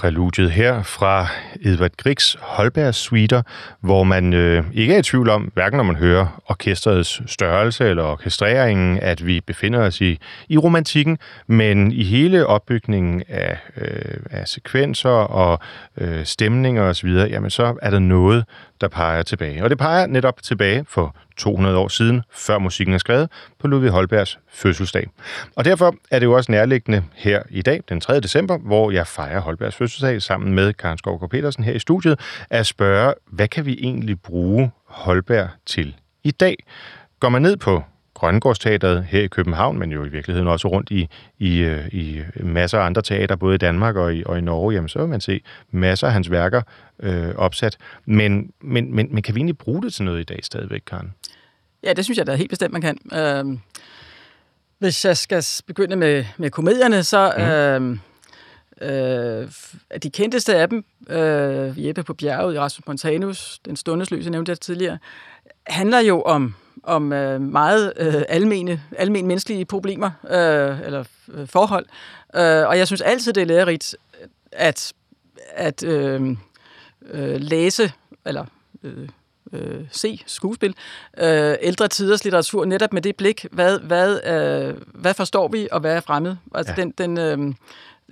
Præludiet 0.02 0.50
her 0.50 0.82
fra 0.82 1.26
Edvard 1.60 1.90
Griegs 1.96 2.36
Holbergs 2.40 2.96
Suiter, 2.96 3.42
hvor 3.80 4.04
man 4.04 4.32
øh, 4.32 4.64
ikke 4.74 4.94
er 4.94 4.98
i 4.98 5.02
tvivl 5.02 5.28
om, 5.28 5.50
hverken 5.54 5.76
når 5.76 5.84
man 5.84 5.96
hører 5.96 6.42
orkestrets 6.46 7.22
størrelse 7.26 7.88
eller 7.88 8.02
orkestreringen, 8.02 8.98
at 8.98 9.26
vi 9.26 9.40
befinder 9.40 9.80
os 9.80 10.00
i, 10.00 10.18
i 10.48 10.58
romantikken, 10.58 11.18
men 11.46 11.92
i 11.92 12.04
hele 12.04 12.46
opbygningen 12.46 13.22
af, 13.28 13.58
øh, 13.76 14.20
af 14.30 14.48
sekvenser 14.48 15.10
og 15.10 15.58
øh, 15.98 16.24
stemninger 16.24 16.82
osv., 16.82 17.08
jamen 17.08 17.50
så 17.50 17.74
er 17.82 17.90
der 17.90 17.98
noget, 17.98 18.44
der 18.82 18.88
peger 18.88 19.22
tilbage. 19.22 19.64
Og 19.64 19.70
det 19.70 19.78
peger 19.78 20.06
netop 20.06 20.42
tilbage 20.42 20.84
for 20.88 21.16
200 21.36 21.78
år 21.78 21.88
siden, 21.88 22.22
før 22.30 22.58
musikken 22.58 22.94
er 22.94 22.98
skrevet, 22.98 23.30
på 23.58 23.68
Ludvig 23.68 23.90
Holbergs 23.90 24.38
fødselsdag. 24.48 25.08
Og 25.56 25.64
derfor 25.64 25.94
er 26.10 26.18
det 26.18 26.26
jo 26.26 26.32
også 26.32 26.52
nærliggende 26.52 27.04
her 27.14 27.42
i 27.50 27.62
dag, 27.62 27.82
den 27.88 28.00
3. 28.00 28.20
december, 28.20 28.58
hvor 28.58 28.90
jeg 28.90 29.06
fejrer 29.06 29.40
Holbergs 29.40 29.76
fødselsdag 29.76 30.22
sammen 30.22 30.54
med 30.54 30.72
Karen 30.72 30.98
Skovgaard 30.98 31.30
Petersen 31.30 31.64
her 31.64 31.72
i 31.72 31.78
studiet, 31.78 32.20
at 32.50 32.66
spørge, 32.66 33.14
hvad 33.26 33.48
kan 33.48 33.66
vi 33.66 33.78
egentlig 33.80 34.20
bruge 34.20 34.70
Holberg 34.86 35.48
til 35.66 35.96
i 36.24 36.30
dag? 36.30 36.56
Går 37.20 37.28
man 37.28 37.42
ned 37.42 37.56
på 37.56 37.82
Grønnegårdsteateret 38.22 39.04
her 39.04 39.20
i 39.20 39.26
København, 39.26 39.78
men 39.78 39.92
jo 39.92 40.04
i 40.04 40.08
virkeligheden 40.08 40.48
også 40.48 40.68
rundt 40.68 40.90
i, 40.90 41.08
i, 41.38 41.58
øh, 41.58 41.88
i 41.92 42.22
masser 42.34 42.78
af 42.78 42.86
andre 42.86 43.02
teater, 43.02 43.36
både 43.36 43.54
i 43.54 43.58
Danmark 43.58 43.96
og 43.96 44.14
i, 44.14 44.22
og 44.26 44.38
i 44.38 44.40
Norge, 44.40 44.74
jamen 44.74 44.88
så 44.88 44.98
vil 44.98 45.08
man 45.08 45.20
se 45.20 45.40
masser 45.70 46.06
af 46.06 46.12
hans 46.12 46.30
værker 46.30 46.62
øh, 47.00 47.34
opsat. 47.34 47.76
Men, 48.04 48.52
men, 48.60 48.94
men, 48.94 49.08
men 49.14 49.22
kan 49.22 49.34
vi 49.34 49.38
egentlig 49.38 49.58
bruge 49.58 49.82
det 49.82 49.94
til 49.94 50.04
noget 50.04 50.20
i 50.20 50.24
dag 50.24 50.38
stadigvæk, 50.42 50.82
Karen? 50.86 51.14
Ja, 51.84 51.92
det 51.92 52.04
synes 52.04 52.18
jeg 52.18 52.26
da 52.26 52.34
helt 52.34 52.50
bestemt, 52.50 52.72
man 52.72 52.80
kan. 52.82 52.98
Øh, 53.12 53.58
hvis 54.78 55.04
jeg 55.04 55.16
skal 55.16 55.44
begynde 55.66 55.96
med, 55.96 56.24
med 56.36 56.50
komedierne, 56.50 57.04
så... 57.04 57.32
Mm. 57.38 57.42
Øh, 57.42 57.98
Øh, 58.82 59.48
de 60.02 60.10
kendteste 60.10 60.56
af 60.56 60.68
dem, 60.68 60.84
øh, 61.10 61.86
Jeppe 61.86 62.02
på 62.02 62.14
bjerget, 62.14 62.58
Rasmus 62.58 62.86
Montanus, 62.86 63.58
Den 63.64 63.76
stundesløse, 63.76 64.30
nævnte 64.30 64.50
jeg 64.50 64.60
tidligere, 64.60 64.98
handler 65.66 65.98
jo 65.98 66.22
om 66.22 66.54
om 66.82 67.12
øh, 67.12 67.40
meget 67.40 67.92
øh, 67.96 68.22
almene, 68.28 68.82
almene 68.98 69.28
menneskelige 69.28 69.64
problemer 69.64 70.10
øh, 70.30 70.86
eller 70.86 71.04
øh, 71.32 71.48
forhold. 71.48 71.86
Øh, 72.36 72.68
og 72.68 72.78
jeg 72.78 72.86
synes 72.86 73.00
altid, 73.00 73.32
det 73.32 73.40
er 73.40 73.46
lærerigt 73.46 73.96
at, 74.52 74.92
at 75.54 75.84
øh, 75.84 76.36
øh, 77.10 77.40
læse 77.40 77.92
eller 78.26 78.44
øh, 78.82 79.08
øh, 79.52 79.84
se 79.90 80.22
skuespil, 80.26 80.74
øh, 81.18 81.54
ældre 81.60 81.88
tiders 81.88 82.24
litteratur, 82.24 82.64
netop 82.64 82.92
med 82.92 83.02
det 83.02 83.16
blik, 83.16 83.46
hvad, 83.50 83.78
hvad, 83.78 84.20
øh, 84.26 84.76
hvad 84.94 85.14
forstår 85.14 85.48
vi, 85.48 85.68
og 85.72 85.80
hvad 85.80 85.96
er 85.96 86.00
fremmed? 86.00 86.36
Altså 86.54 86.74
ja. 86.76 86.82
den, 86.82 86.90
den, 86.98 87.18
øh, 87.18 87.54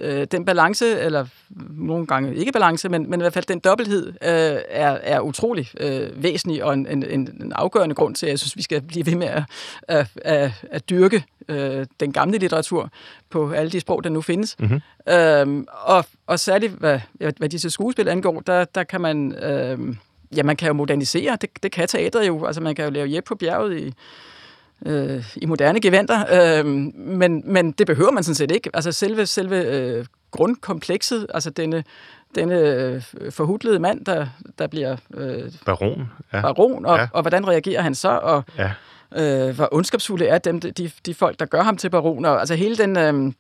øh, 0.01 0.27
den 0.31 0.45
balance, 0.45 1.01
eller 1.01 1.27
nogle 1.71 2.07
gange 2.07 2.35
ikke 2.35 2.53
balance, 2.53 2.89
men, 2.89 3.11
men 3.11 3.21
i 3.21 3.23
hvert 3.23 3.33
fald 3.33 3.45
den 3.45 3.59
dobbelthed, 3.59 4.07
øh, 4.09 4.61
er, 4.69 4.99
er 5.03 5.21
utrolig 5.21 5.69
øh, 5.81 6.23
væsentlig 6.23 6.65
og 6.65 6.75
en, 6.75 6.87
en, 6.87 7.05
en 7.05 7.53
afgørende 7.55 7.95
grund 7.95 8.15
til, 8.15 8.27
at 8.27 8.31
jeg 8.31 8.39
synes, 8.39 8.57
vi 8.57 8.63
skal 8.63 8.81
blive 8.81 9.07
ved 9.07 9.15
med 9.15 9.27
at, 9.27 9.43
at, 9.89 10.07
at, 10.25 10.51
at 10.71 10.91
dyrke 10.91 11.25
øh, 11.49 11.87
den 12.01 12.13
gamle 12.13 12.39
litteratur 12.39 12.91
på 13.31 13.51
alle 13.51 13.71
de 13.71 13.81
sprog, 13.81 14.05
der 14.05 14.11
nu 14.11 14.21
findes. 14.21 14.57
Mm-hmm. 14.59 14.81
Øhm, 15.13 15.67
og, 15.71 16.05
og 16.27 16.41
særligt, 16.41 16.73
hvad, 16.73 17.01
hvad 17.13 17.49
disse 17.49 17.71
skuespil 17.71 18.09
angår, 18.09 18.41
der, 18.41 18.65
der 18.65 18.85
kan 18.85 19.01
man... 19.01 19.33
Øh, 19.33 19.79
ja, 20.37 20.43
man 20.43 20.57
kan 20.57 20.67
jo 20.67 20.73
modernisere. 20.73 21.39
Det, 21.41 21.51
det 21.63 21.73
kan 21.73 21.89
teateret 21.89 22.27
jo. 22.27 22.47
Altså, 22.47 22.61
man 22.61 22.75
kan 22.75 22.85
jo 22.85 22.91
lave 22.91 23.07
hjælp 23.07 23.25
på 23.25 23.35
bjerget 23.35 23.79
i 23.79 23.95
øh, 24.87 25.37
i 25.37 25.47
moderne 25.47 25.81
gevanter, 25.81 26.25
øh, 26.33 26.67
men, 26.95 27.43
men 27.45 27.73
det 27.73 27.87
behøver 27.87 28.11
man 28.11 28.23
sådan 28.23 28.35
set 28.35 28.51
ikke. 28.51 28.71
Altså 28.75 28.93
selve, 28.93 29.27
selve 29.27 29.65
øh, 29.65 30.05
grundkomplekset, 30.31 31.27
altså 31.35 31.51
denne, 31.51 31.85
denne 32.35 32.55
øh, 32.55 33.03
forhudlede 33.31 33.79
mand, 33.79 34.05
der, 34.05 34.27
der 34.59 34.67
bliver 34.67 34.97
øh, 35.15 35.53
baron, 35.67 36.09
ja. 36.33 36.41
baron 36.41 36.87
og, 36.87 36.99
ja. 36.99 37.09
og 37.13 37.23
hvordan 37.23 37.49
reagerer 37.49 37.83
han 37.83 37.95
så, 37.95 38.09
og 38.09 38.45
ja. 38.59 38.71
øh, 39.17 39.55
hvor 39.55 39.69
ondskabsfulde 39.73 40.27
er 40.27 40.39
dem, 40.39 40.61
de, 40.61 40.91
de 41.07 41.15
folk, 41.15 41.39
der 41.39 41.47
gør 41.47 41.63
ham 41.63 41.77
til 41.77 41.91
baron, 41.91 42.25
og 42.25 42.41
altså 42.41 42.55
hele 42.55 42.77
den... 42.77 42.97
Øh, 42.97 43.33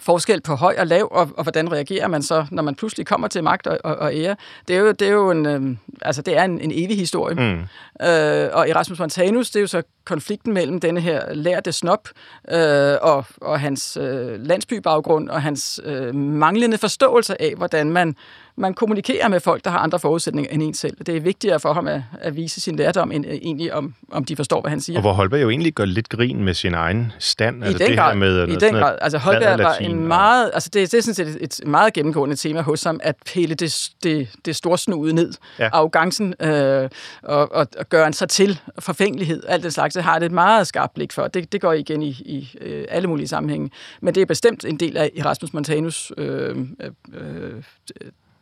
forskel 0.00 0.40
på 0.40 0.54
høj 0.54 0.74
og 0.78 0.86
lav, 0.86 1.08
og, 1.10 1.30
og 1.36 1.42
hvordan 1.42 1.72
reagerer 1.72 2.08
man 2.08 2.22
så, 2.22 2.46
når 2.50 2.62
man 2.62 2.74
pludselig 2.74 3.06
kommer 3.06 3.28
til 3.28 3.44
magt 3.44 3.66
og, 3.66 3.78
og, 3.84 3.96
og 3.96 4.14
ære. 4.14 4.36
Det 4.68 4.76
er 4.76 4.80
jo, 4.80 4.92
det 4.92 5.08
er 5.08 5.12
jo 5.12 5.30
en, 5.30 5.46
øh, 5.46 5.76
altså 6.02 6.22
det 6.22 6.36
er 6.36 6.44
en, 6.44 6.60
en 6.60 6.70
evig 6.74 6.98
historie. 6.98 7.34
Mm. 7.34 7.60
Øh, 8.06 8.48
og 8.52 8.68
Erasmus 8.68 8.98
Montanus, 8.98 9.50
det 9.50 9.56
er 9.56 9.60
jo 9.60 9.66
så 9.66 9.82
konflikten 10.04 10.54
mellem 10.54 10.80
denne 10.80 11.00
her 11.00 11.34
lærte 11.34 11.72
snop 11.72 12.08
øh, 12.50 12.96
og, 13.02 13.24
og 13.40 13.60
hans 13.60 13.98
øh, 14.00 14.46
landsbybaggrund 14.46 15.28
og 15.28 15.42
hans 15.42 15.80
øh, 15.84 16.14
manglende 16.14 16.78
forståelse 16.78 17.42
af, 17.42 17.54
hvordan 17.56 17.90
man 17.90 18.16
man 18.60 18.74
kommunikerer 18.74 19.28
med 19.28 19.40
folk, 19.40 19.64
der 19.64 19.70
har 19.70 19.78
andre 19.78 19.98
forudsætninger 19.98 20.50
end 20.52 20.62
en 20.62 20.74
selv. 20.74 20.96
Det 21.06 21.16
er 21.16 21.20
vigtigere 21.20 21.60
for 21.60 21.72
ham 21.72 21.88
at, 21.88 22.02
at 22.20 22.36
vise 22.36 22.60
sin 22.60 22.76
lærdom, 22.76 23.12
end 23.12 23.24
egentlig 23.24 23.74
om, 23.74 23.94
om 24.10 24.24
de 24.24 24.36
forstår, 24.36 24.60
hvad 24.60 24.70
han 24.70 24.80
siger. 24.80 24.96
Og 24.96 25.00
hvor 25.00 25.12
Holberg 25.12 25.42
jo 25.42 25.50
egentlig 25.50 25.72
gør 25.72 25.84
lidt 25.84 26.08
grin 26.08 26.44
med 26.44 26.54
sin 26.54 26.74
egen 26.74 27.12
stand. 27.18 27.62
I 27.62 27.66
altså 27.66 27.78
den 27.78 27.88
det 27.88 27.96
grad. 27.96 28.12
Her 28.12 28.18
med, 28.18 28.48
I 28.48 28.56
den 28.56 28.74
grad. 28.74 28.98
Altså 29.00 29.18
Holberg 29.18 29.58
var 29.58 29.74
en 29.74 30.08
meget... 30.08 30.50
Altså 30.54 30.70
det, 30.72 30.92
det 30.92 30.98
er 30.98 31.02
sådan 31.02 31.14
set 31.14 31.28
et, 31.28 31.60
et 31.60 31.66
meget 31.66 31.92
gennemgående 31.92 32.36
tema 32.36 32.60
hos 32.60 32.82
ham, 32.82 33.00
at 33.02 33.16
pille 33.26 33.54
det, 33.54 33.90
det, 34.02 34.28
det 34.44 34.56
store 34.56 34.78
snude 34.78 35.12
ned. 35.12 35.32
Ja. 35.58 35.68
Arrogancen 35.72 36.34
øh, 36.40 36.88
og, 37.22 37.52
og, 37.52 37.66
og 37.78 37.88
gøre 37.88 38.06
en 38.06 38.12
sig 38.12 38.28
til 38.28 38.60
forfængelighed. 38.78 39.42
Alt 39.48 39.64
det 39.64 39.74
slags, 39.74 39.94
det 39.94 40.02
har 40.02 40.18
det 40.18 40.26
et 40.26 40.32
meget 40.32 40.66
skarpt 40.66 40.94
blik 40.94 41.12
for. 41.12 41.26
Det, 41.26 41.52
det 41.52 41.60
går 41.60 41.72
igen 41.72 42.02
i, 42.02 42.08
i 42.08 42.50
øh, 42.60 42.84
alle 42.88 43.08
mulige 43.08 43.28
sammenhænge. 43.28 43.70
Men 44.00 44.14
det 44.14 44.20
er 44.20 44.26
bestemt 44.26 44.64
en 44.64 44.76
del 44.76 44.96
af 44.96 45.10
Erasmus 45.16 45.52
Montanus 45.52 46.12
øh, 46.16 46.56
øh, 47.14 47.62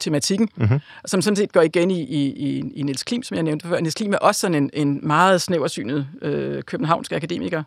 tematikken, 0.00 0.48
mm-hmm. 0.56 0.80
som 1.06 1.22
sådan 1.22 1.36
set 1.36 1.52
går 1.52 1.62
igen 1.62 1.90
i, 1.90 2.00
i, 2.00 2.58
i 2.74 2.82
Niels 2.82 3.02
Klim, 3.02 3.22
som 3.22 3.34
jeg 3.34 3.42
nævnte 3.42 3.68
før. 3.68 3.80
Niels 3.80 3.94
Klim 3.94 4.12
er 4.12 4.18
også 4.18 4.40
sådan 4.40 4.54
en, 4.54 4.70
en 4.72 5.00
meget 5.02 5.42
snæversynet 5.42 6.08
øh, 6.22 6.62
københavnsk 6.62 7.12
akademiker, 7.12 7.62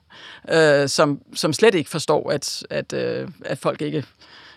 øh, 0.51 0.89
som, 0.89 1.21
som 1.33 1.53
slet 1.53 1.75
ikke 1.75 1.89
forstår, 1.89 2.31
at, 2.31 2.63
at, 2.69 2.93
øh, 2.93 3.27
at 3.45 3.57
folk 3.57 3.81
ikke 3.81 4.03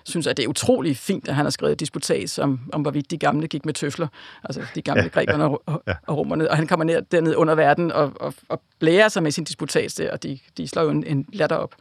synes, 0.04 0.26
at 0.26 0.36
det 0.36 0.44
er 0.44 0.48
utrolig 0.48 0.96
fint, 0.96 1.28
at 1.28 1.34
han 1.34 1.46
har 1.46 1.50
skrevet 1.50 1.80
disputats 1.80 2.38
om, 2.38 2.60
om 2.72 2.82
hvorvidt 2.82 3.10
de 3.10 3.18
gamle 3.18 3.48
gik 3.48 3.64
med 3.64 3.74
tøfler, 3.74 4.08
altså 4.44 4.62
de 4.74 4.82
gamle 4.82 5.02
ja, 5.02 5.08
grækerne 5.08 5.44
ja, 5.44 5.50
og, 5.66 5.82
ja. 5.86 5.92
og 6.06 6.16
romerne, 6.16 6.50
og 6.50 6.56
han 6.56 6.66
kommer 6.66 6.84
ned 6.84 7.02
derned 7.02 7.34
under 7.36 7.54
verden 7.54 7.92
og, 7.92 8.12
og, 8.20 8.34
og 8.48 8.62
blærer 8.80 9.08
sig 9.08 9.22
med 9.22 9.30
sin 9.30 9.44
disputats 9.44 9.94
der, 9.94 10.12
og 10.12 10.22
de, 10.22 10.38
de 10.56 10.68
slår 10.68 10.82
jo 10.82 10.90
en, 10.90 11.04
en 11.04 11.26
latter 11.32 11.56
op. 11.56 11.74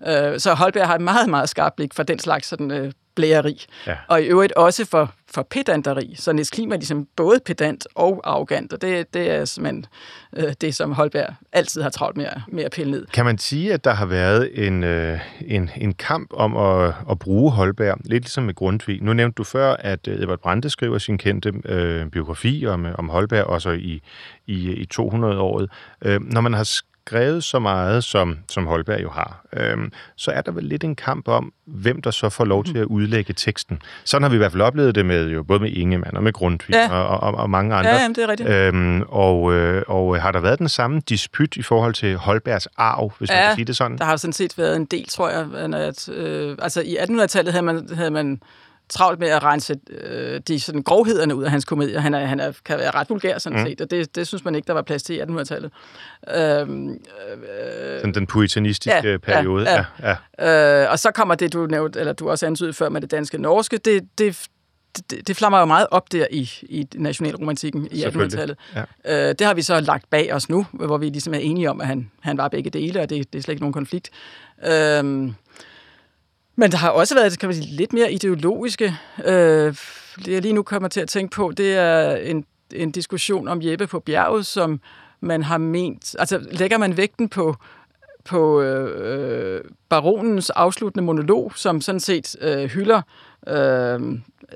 Uh, 0.00 0.06
så 0.38 0.54
Holberg 0.54 0.86
har 0.86 0.94
et 0.94 1.00
meget, 1.00 1.30
meget 1.30 1.48
skarpt 1.48 1.76
blik 1.76 1.94
for 1.94 2.02
den 2.02 2.18
slags 2.18 2.48
sådan, 2.48 2.70
uh, 2.70 2.90
blæreri. 3.16 3.66
Ja. 3.86 3.96
Og 4.08 4.22
i 4.22 4.24
øvrigt 4.24 4.52
også 4.52 4.84
for, 4.84 5.12
for 5.30 5.42
pedanteri. 5.50 6.14
Så 6.18 6.32
Niels 6.32 6.50
Klima 6.50 6.74
er 6.74 6.78
ligesom 6.78 7.08
både 7.16 7.40
pedant 7.46 7.86
og 7.94 8.20
arrogant, 8.24 8.72
og 8.72 8.82
det, 8.82 9.14
det 9.14 9.30
er 9.30 9.44
simpelthen 9.44 9.86
øh, 10.36 10.52
det, 10.60 10.74
som 10.74 10.92
Holberg 10.92 11.34
altid 11.52 11.82
har 11.82 11.90
travlt 11.90 12.16
med, 12.16 12.26
med 12.48 12.64
at 12.64 12.72
pille 12.72 12.90
ned. 12.90 13.06
Kan 13.06 13.24
man 13.24 13.38
sige, 13.38 13.72
at 13.72 13.84
der 13.84 13.92
har 13.92 14.06
været 14.06 14.66
en, 14.66 14.84
øh, 14.84 15.20
en, 15.40 15.70
en 15.76 15.94
kamp 15.94 16.32
om 16.32 16.56
at, 16.56 16.94
at 17.10 17.18
bruge 17.18 17.50
Holberg, 17.52 17.98
lidt 18.04 18.24
ligesom 18.24 18.44
med 18.44 18.54
Grundtvig? 18.54 19.02
Nu 19.02 19.12
nævnte 19.12 19.34
du 19.36 19.44
før, 19.44 19.76
at 19.78 20.08
øh, 20.08 20.20
Edvard 20.20 20.38
Brande 20.38 20.70
skriver 20.70 20.98
sin 20.98 21.18
kendte 21.18 21.52
øh, 21.64 22.06
biografi 22.06 22.66
om, 22.66 22.86
om 22.98 23.08
Holberg, 23.08 23.44
også 23.44 23.70
i, 23.70 24.02
i, 24.46 24.72
i 24.72 24.86
200-året. 24.94 25.70
Øh, 26.04 26.20
når 26.32 26.40
man 26.40 26.54
har 26.54 26.64
skrevet 27.06 27.44
så 27.44 27.58
meget, 27.58 28.04
som, 28.04 28.38
som 28.48 28.66
Holberg 28.66 29.02
jo 29.02 29.10
har, 29.10 29.44
øhm, 29.52 29.92
så 30.16 30.30
er 30.30 30.40
der 30.40 30.52
vel 30.52 30.64
lidt 30.64 30.84
en 30.84 30.94
kamp 30.94 31.28
om, 31.28 31.52
hvem 31.64 32.02
der 32.02 32.10
så 32.10 32.28
får 32.28 32.44
lov 32.44 32.64
til 32.64 32.78
at 32.78 32.84
udlægge 32.84 33.32
teksten. 33.32 33.82
Sådan 34.04 34.22
har 34.22 34.28
vi 34.28 34.34
i 34.34 34.38
hvert 34.38 34.52
fald 34.52 34.62
oplevet 34.62 34.94
det 34.94 35.06
med 35.06 35.28
jo 35.28 35.42
både 35.42 35.60
med 35.60 35.70
Ingemann 35.70 36.16
og 36.16 36.22
med 36.22 36.32
Grundtvig 36.32 36.74
ja. 36.74 36.92
og, 36.92 37.20
og, 37.20 37.34
og 37.34 37.50
mange 37.50 37.74
andre. 37.74 37.90
Ja, 37.90 38.00
jamen, 38.02 38.14
det 38.14 38.24
er 38.24 38.28
rigtigt. 38.28 38.48
Øhm, 38.48 39.02
og, 39.02 39.52
øh, 39.52 39.82
og 39.86 40.22
har 40.22 40.32
der 40.32 40.40
været 40.40 40.58
den 40.58 40.68
samme 40.68 41.02
dispyt 41.08 41.56
i 41.56 41.62
forhold 41.62 41.94
til 41.94 42.16
Holbergs 42.16 42.68
arv, 42.76 43.12
hvis 43.18 43.30
ja, 43.30 43.34
man 43.34 43.44
kan 43.44 43.56
sige 43.56 43.64
det 43.64 43.76
sådan? 43.76 43.98
der 43.98 44.04
har 44.04 44.16
sådan 44.16 44.32
set 44.32 44.58
været 44.58 44.76
en 44.76 44.84
del, 44.84 45.08
tror 45.08 45.30
jeg. 45.30 45.74
At, 45.74 46.08
øh, 46.08 46.56
altså 46.62 46.80
i 46.80 46.96
1800-tallet 46.96 47.52
havde 47.52 47.64
man, 47.64 47.88
havde 47.94 48.10
man 48.10 48.40
travlt 48.88 49.20
med 49.20 49.28
at 49.28 49.42
rense 49.42 49.76
øh, 49.90 50.40
de 50.48 50.60
sådan 50.60 50.82
grovhederne 50.82 51.34
ud 51.34 51.44
af 51.44 51.50
hans 51.50 51.64
komedier. 51.64 52.00
Han, 52.00 52.14
er, 52.14 52.26
han 52.26 52.40
er, 52.40 52.52
kan 52.64 52.78
være 52.78 52.90
ret 52.90 53.10
vulgær 53.10 53.38
sådan 53.38 53.58
mm. 53.58 53.66
set, 53.66 53.80
og 53.80 53.90
det, 53.90 54.16
det 54.16 54.26
synes 54.26 54.44
man 54.44 54.54
ikke, 54.54 54.66
der 54.66 54.72
var 54.72 54.82
plads 54.82 55.02
til 55.02 55.16
i 55.16 55.20
1800-tallet. 55.20 55.70
Øhm, 56.36 56.90
øh, 56.90 56.98
sådan 57.98 58.14
den 58.14 58.26
puritanistiske 58.26 59.08
ja, 59.08 59.16
periode. 59.16 59.70
Ja, 59.70 59.84
ja. 60.02 60.16
Ja. 60.38 60.84
Øh, 60.84 60.90
og 60.90 60.98
så 60.98 61.10
kommer 61.10 61.34
det, 61.34 61.52
du 61.52 61.66
nævnte, 61.66 62.00
eller 62.00 62.12
du 62.12 62.30
også 62.30 62.46
antydede 62.46 62.72
før 62.72 62.88
med 62.88 63.00
det 63.00 63.10
danske 63.10 63.38
norske, 63.38 63.76
det, 63.76 64.02
det, 64.18 64.48
det, 65.10 65.28
det 65.28 65.36
flammer 65.36 65.58
jo 65.58 65.64
meget 65.64 65.86
op 65.90 66.12
der 66.12 66.26
i, 66.30 66.50
i 66.62 66.86
nationalromantikken 66.94 67.88
i 67.90 68.04
1800-tallet. 68.04 68.56
Ja. 69.04 69.28
Øh, 69.28 69.34
det 69.38 69.46
har 69.46 69.54
vi 69.54 69.62
så 69.62 69.80
lagt 69.80 70.10
bag 70.10 70.34
os 70.34 70.48
nu, 70.48 70.66
hvor 70.72 70.98
vi 70.98 71.08
ligesom 71.08 71.34
er 71.34 71.38
enige 71.38 71.70
om, 71.70 71.80
at 71.80 71.86
han, 71.86 72.10
han 72.20 72.38
var 72.38 72.48
begge 72.48 72.70
dele, 72.70 73.00
og 73.00 73.10
det, 73.10 73.32
det 73.32 73.38
er 73.38 73.42
slet 73.42 73.52
ikke 73.52 73.62
nogen 73.62 73.72
konflikt. 73.72 74.10
Øh, 74.66 75.30
men 76.56 76.70
der 76.70 76.76
har 76.76 76.90
også 76.90 77.14
været 77.14 77.38
kan 77.38 77.48
man 77.48 77.56
sige, 77.56 77.76
lidt 77.76 77.92
mere 77.92 78.12
ideologiske. 78.12 78.96
Øh, 79.24 79.74
det 80.24 80.28
jeg 80.28 80.42
lige 80.42 80.54
nu 80.54 80.62
kommer 80.62 80.88
til 80.88 81.00
at 81.00 81.08
tænke 81.08 81.34
på, 81.34 81.52
det 81.56 81.76
er 81.76 82.16
en, 82.16 82.44
en 82.72 82.90
diskussion 82.90 83.48
om 83.48 83.62
Jeppe 83.62 83.86
på 83.86 84.00
bjerget, 84.00 84.46
som 84.46 84.80
man 85.20 85.42
har 85.42 85.58
ment... 85.58 86.16
Altså, 86.18 86.38
lægger 86.50 86.78
man 86.78 86.96
vægten 86.96 87.28
på 87.28 87.56
på 88.26 88.62
øh, 88.62 89.64
baronens 89.88 90.50
afsluttende 90.50 91.04
monolog, 91.04 91.52
som 91.56 91.80
sådan 91.80 92.00
set 92.00 92.36
øh, 92.40 92.64
hylder 92.64 93.02
øh, 93.48 94.00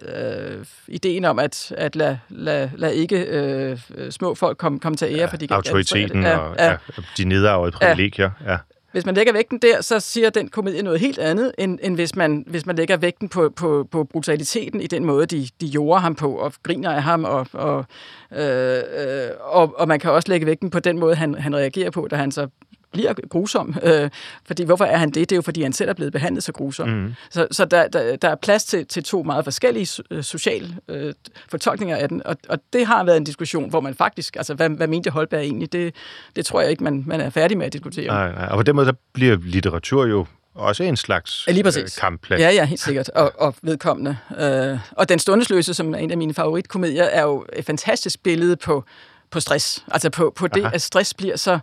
øh, 0.02 0.64
ideen 0.88 1.24
om 1.24 1.38
at, 1.38 1.72
at 1.76 1.96
lade 1.96 2.18
lad, 2.28 2.68
lad 2.76 2.92
ikke 2.92 3.24
øh, 3.24 3.78
små 4.10 4.34
folk 4.34 4.58
komme, 4.58 4.80
komme 4.80 4.96
til 4.96 5.04
ære, 5.04 5.16
ja, 5.16 5.26
fordi 5.26 5.46
de 5.46 5.54
autoriteten 5.54 6.22
ja, 6.22 6.36
og 6.36 6.56
ja, 6.58 6.76
de 7.16 7.24
nedarvede 7.24 7.72
privilegier. 7.72 8.30
Ja. 8.46 8.56
Hvis 8.92 9.06
man 9.06 9.14
lægger 9.14 9.32
vægten 9.32 9.58
der, 9.58 9.80
så 9.80 10.00
siger 10.00 10.30
den 10.30 10.48
komedie 10.48 10.82
noget 10.82 11.00
helt 11.00 11.18
andet, 11.18 11.52
end, 11.58 11.78
end 11.82 11.94
hvis, 11.94 12.16
man, 12.16 12.44
hvis 12.46 12.66
man 12.66 12.76
lægger 12.76 12.96
vægten 12.96 13.28
på, 13.28 13.50
på, 13.56 13.88
på 13.90 14.04
brutaliteten 14.04 14.80
i 14.80 14.86
den 14.86 15.04
måde, 15.04 15.26
de, 15.26 15.48
de 15.60 15.66
jorder 15.66 16.00
ham 16.00 16.14
på, 16.14 16.32
og 16.32 16.52
griner 16.62 16.90
af 16.90 17.02
ham, 17.02 17.24
og, 17.24 17.46
og, 17.52 17.84
øh, 18.32 18.76
øh, 18.76 19.30
og, 19.40 19.74
og 19.78 19.88
man 19.88 20.00
kan 20.00 20.10
også 20.10 20.28
lægge 20.28 20.46
vægten 20.46 20.70
på 20.70 20.80
den 20.80 20.98
måde, 20.98 21.14
han, 21.14 21.34
han 21.34 21.56
reagerer 21.56 21.90
på, 21.90 22.08
da 22.10 22.16
han 22.16 22.32
så 22.32 22.48
bliver 22.92 23.14
grusom. 23.30 23.76
Øh, 23.82 24.10
fordi 24.46 24.64
hvorfor 24.64 24.84
er 24.84 24.96
han 24.96 25.08
det? 25.08 25.14
Det 25.14 25.32
er 25.32 25.36
jo, 25.36 25.42
fordi 25.42 25.62
han 25.62 25.72
selv 25.72 25.90
er 25.90 25.94
blevet 25.94 26.12
behandlet 26.12 26.44
så 26.44 26.52
grusom. 26.52 26.88
Mm. 26.88 27.14
Så, 27.30 27.46
så 27.50 27.64
der, 27.64 27.88
der, 27.88 28.16
der 28.16 28.28
er 28.28 28.34
plads 28.34 28.64
til, 28.64 28.86
til 28.86 29.04
to 29.04 29.22
meget 29.22 29.44
forskellige 29.44 30.02
øh, 30.10 30.22
sociale 30.22 30.76
øh, 30.88 31.14
fortolkninger 31.48 31.96
af 31.96 32.08
den, 32.08 32.22
og, 32.24 32.36
og 32.48 32.58
det 32.72 32.86
har 32.86 33.04
været 33.04 33.16
en 33.16 33.24
diskussion, 33.24 33.70
hvor 33.70 33.80
man 33.80 33.94
faktisk, 33.94 34.36
altså 34.36 34.54
hvad, 34.54 34.70
hvad 34.70 34.86
mente 34.86 35.10
Holberg 35.10 35.40
egentlig, 35.40 35.72
det, 35.72 35.94
det 36.36 36.46
tror 36.46 36.60
jeg 36.60 36.70
ikke, 36.70 36.84
man, 36.84 37.04
man 37.06 37.20
er 37.20 37.30
færdig 37.30 37.58
med 37.58 37.66
at 37.66 37.72
diskutere. 37.72 38.06
Nej, 38.06 38.32
nej. 38.32 38.46
Og 38.46 38.56
på 38.56 38.62
den 38.62 38.76
måde, 38.76 38.86
der 38.86 38.92
bliver 39.12 39.36
litteratur 39.42 40.06
jo 40.06 40.26
også 40.54 40.82
en 40.82 40.96
slags 40.96 41.44
ja, 41.46 41.52
lige 41.52 41.64
præcis. 41.64 41.98
Øh, 41.98 42.00
kampplads. 42.00 42.40
Ja, 42.40 42.50
ja, 42.50 42.64
helt 42.64 42.80
sikkert. 42.80 43.08
Og, 43.08 43.32
og 43.38 43.54
vedkommende. 43.62 44.16
Øh, 44.38 44.78
og 44.92 45.08
Den 45.08 45.18
Stundesløse, 45.18 45.74
som 45.74 45.94
er 45.94 45.98
en 45.98 46.10
af 46.10 46.18
mine 46.18 46.34
favoritkomedier, 46.34 47.04
er 47.04 47.22
jo 47.22 47.46
et 47.52 47.64
fantastisk 47.64 48.22
billede 48.22 48.56
på, 48.56 48.84
på 49.30 49.40
stress. 49.40 49.84
Altså 49.90 50.10
på, 50.10 50.32
på 50.36 50.46
det, 50.46 50.64
Aha. 50.64 50.74
at 50.74 50.82
stress 50.82 51.14
bliver 51.14 51.36
så 51.36 51.58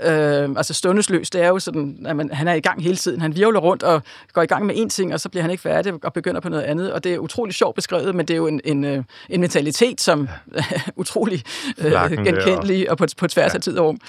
Øh, 0.00 0.48
altså 0.56 0.74
stundesløs, 0.74 1.30
det 1.30 1.42
er 1.42 1.48
jo 1.48 1.58
sådan, 1.58 2.06
at 2.08 2.16
man, 2.16 2.30
han 2.32 2.48
er 2.48 2.54
i 2.54 2.60
gang 2.60 2.82
hele 2.82 2.96
tiden. 2.96 3.20
Han 3.20 3.36
virvler 3.36 3.60
rundt 3.60 3.82
og 3.82 4.02
går 4.32 4.42
i 4.42 4.46
gang 4.46 4.66
med 4.66 4.74
én 4.74 4.88
ting, 4.88 5.14
og 5.14 5.20
så 5.20 5.28
bliver 5.28 5.42
han 5.42 5.50
ikke 5.50 5.62
færdig 5.62 5.92
og 6.02 6.12
begynder 6.12 6.40
på 6.40 6.48
noget 6.48 6.62
andet. 6.62 6.92
Og 6.92 7.04
det 7.04 7.14
er 7.14 7.18
utrolig 7.18 7.54
sjovt 7.54 7.74
beskrevet, 7.74 8.14
men 8.14 8.28
det 8.28 8.34
er 8.34 8.38
jo 8.38 8.46
en, 8.46 8.60
en, 8.64 8.84
øh, 8.84 9.04
en 9.28 9.40
mentalitet, 9.40 10.00
som 10.00 10.28
er 10.54 10.62
utrolig 10.96 11.42
øh, 11.78 11.92
genkendelig 12.10 12.90
og 12.90 12.98
på, 12.98 13.06
på 13.16 13.28
tværs 13.28 13.52
ja. 13.52 13.56
af 13.56 13.60
tid 13.60 13.78
og 13.78 13.86
rum. 13.86 14.00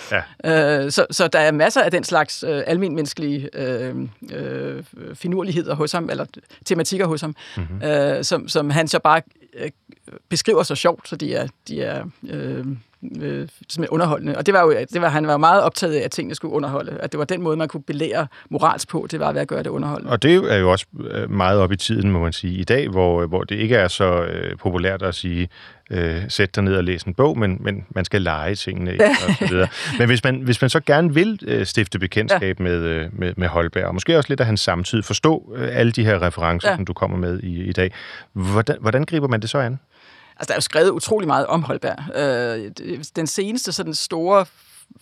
Ja. 0.43 0.83
Øh, 0.85 0.91
så, 0.91 1.05
så 1.11 1.27
der 1.27 1.39
er 1.39 1.51
masser 1.51 1.81
af 1.81 1.91
den 1.91 2.03
slags 2.03 2.43
øh, 2.43 2.63
almindelige 2.67 3.49
øh, 3.53 3.95
øh, 4.31 4.83
finurligheder 5.13 5.75
hos 5.75 5.91
ham, 5.91 6.09
eller 6.09 6.25
tematikker 6.65 7.05
hos 7.07 7.21
ham, 7.21 7.35
mm-hmm. 7.57 7.83
øh, 7.83 8.23
som, 8.23 8.47
som 8.47 8.69
han 8.69 8.87
så 8.87 8.99
bare 8.99 9.21
øh, 9.53 9.69
beskriver 10.29 10.63
så 10.63 10.75
sjovt, 10.75 11.09
så 11.09 11.15
de 11.15 11.35
er, 11.35 11.47
de 11.67 11.81
er 11.81 12.05
øh, 12.29 12.65
øh, 13.21 13.47
underholdende. 13.89 14.37
Og 14.37 14.45
det 14.45 14.53
var 14.53 14.61
jo, 14.61 14.75
det 14.93 15.01
var, 15.01 15.09
han 15.09 15.27
var 15.27 15.37
meget 15.37 15.63
optaget 15.63 15.93
af, 15.93 16.01
at 16.05 16.11
tingene 16.11 16.35
skulle 16.35 16.53
underholde. 16.53 16.97
At 16.99 17.11
det 17.11 17.17
var 17.17 17.25
den 17.25 17.41
måde, 17.41 17.57
man 17.57 17.67
kunne 17.67 17.83
belære 17.83 18.27
morals 18.49 18.85
på, 18.85 19.07
det 19.11 19.19
var 19.19 19.31
ved 19.31 19.41
at 19.41 19.47
gøre 19.47 19.63
det 19.63 19.69
underholdende. 19.69 20.11
Og 20.11 20.23
det 20.23 20.51
er 20.51 20.57
jo 20.57 20.71
også 20.71 20.85
øh, 21.09 21.31
meget 21.31 21.59
op 21.59 21.71
i 21.71 21.75
tiden, 21.75 22.11
må 22.11 22.19
man 22.19 22.33
sige, 22.33 22.53
i 22.53 22.63
dag, 22.63 22.89
hvor, 22.89 23.25
hvor 23.25 23.43
det 23.43 23.55
ikke 23.55 23.75
er 23.75 23.87
så 23.87 24.23
øh, 24.23 24.57
populært 24.57 25.01
at 25.01 25.15
sige, 25.15 25.49
øh, 25.91 26.21
sæt 26.29 26.55
dig 26.55 26.63
ned 26.63 26.75
og 26.75 26.83
læse 26.83 27.07
en 27.07 27.13
bog, 27.13 27.37
men, 27.37 27.57
men 27.59 27.85
man 27.89 28.05
skal 28.05 28.21
lege 28.21 28.55
tingene 28.55 28.91
og 28.91 29.35
så 29.37 29.47
videre. 29.49 29.67
Men 29.99 30.07
hvis 30.07 30.23
man, 30.23 30.41
hvis 30.41 30.61
man 30.61 30.69
så 30.69 30.79
gerne 30.79 31.13
vil 31.13 31.39
øh, 31.47 31.65
stifte 31.65 31.99
bekendtskab 31.99 32.59
ja. 32.59 32.63
med, 32.63 32.81
øh, 32.81 33.07
med, 33.11 33.33
med 33.37 33.47
Holberg, 33.47 33.85
og 33.85 33.93
måske 33.93 34.17
også 34.17 34.29
lidt 34.29 34.39
af 34.39 34.45
hans 34.45 34.59
samtid, 34.59 35.03
forstå 35.03 35.53
øh, 35.55 35.69
alle 35.71 35.91
de 35.91 36.05
her 36.05 36.21
referencer, 36.21 36.69
ja. 36.69 36.75
som 36.75 36.85
du 36.85 36.93
kommer 36.93 37.17
med 37.17 37.39
i, 37.39 37.63
i 37.63 37.71
dag, 37.71 37.91
hvordan, 38.33 38.77
hvordan 38.81 39.05
griber 39.05 39.27
man 39.27 39.41
det 39.41 39.49
så 39.49 39.57
an? 39.57 39.79
Altså, 40.39 40.47
der 40.47 40.53
er 40.53 40.57
jo 40.57 40.61
skrevet 40.61 40.89
utrolig 40.89 41.27
meget 41.27 41.45
om 41.47 41.63
Holberg. 41.63 42.17
Øh, 42.17 42.71
den 43.15 43.27
seneste 43.27 43.71
sådan 43.71 43.93
store, 43.93 44.45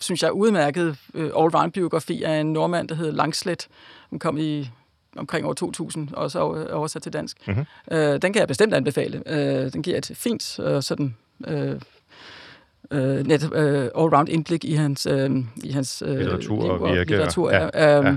synes 0.00 0.22
jeg, 0.22 0.32
udmærkede 0.32 0.96
øh, 1.14 1.30
all-round-biografi 1.36 2.22
af 2.22 2.40
en 2.40 2.52
nordmand, 2.52 2.88
der 2.88 2.94
hedder 2.94 3.12
Langslet. 3.12 3.68
Hun 4.10 4.18
kom 4.18 4.38
i 4.38 4.70
omkring 5.16 5.46
år 5.46 5.52
2000, 5.52 6.14
også 6.14 6.38
oversat 6.72 7.02
til 7.02 7.12
dansk. 7.12 7.36
Mm-hmm. 7.46 7.64
Øh, 7.90 8.22
den 8.22 8.32
kan 8.32 8.40
jeg 8.40 8.48
bestemt 8.48 8.74
anbefale. 8.74 9.22
Øh, 9.26 9.72
den 9.72 9.82
giver 9.82 9.98
et 9.98 10.10
fint 10.14 10.58
øh, 10.58 10.82
sådan... 10.82 11.16
Øh, 11.46 11.80
øh, 12.90 13.26
net, 13.26 13.52
øh, 13.54 13.88
all-round 13.96 14.28
indblik 14.28 14.64
i 14.64 14.74
hans, 14.74 15.06
øh, 15.06 15.30
i 15.64 15.70
hans 15.70 16.02
øh, 16.06 16.18
litteratur 16.18 16.70
og 16.70 16.94
virke. 16.94 17.10
Litteratur, 17.10 17.50
ja. 17.50 17.68
Ja. 17.74 17.98
Um, 17.98 18.06
ja. 18.06 18.16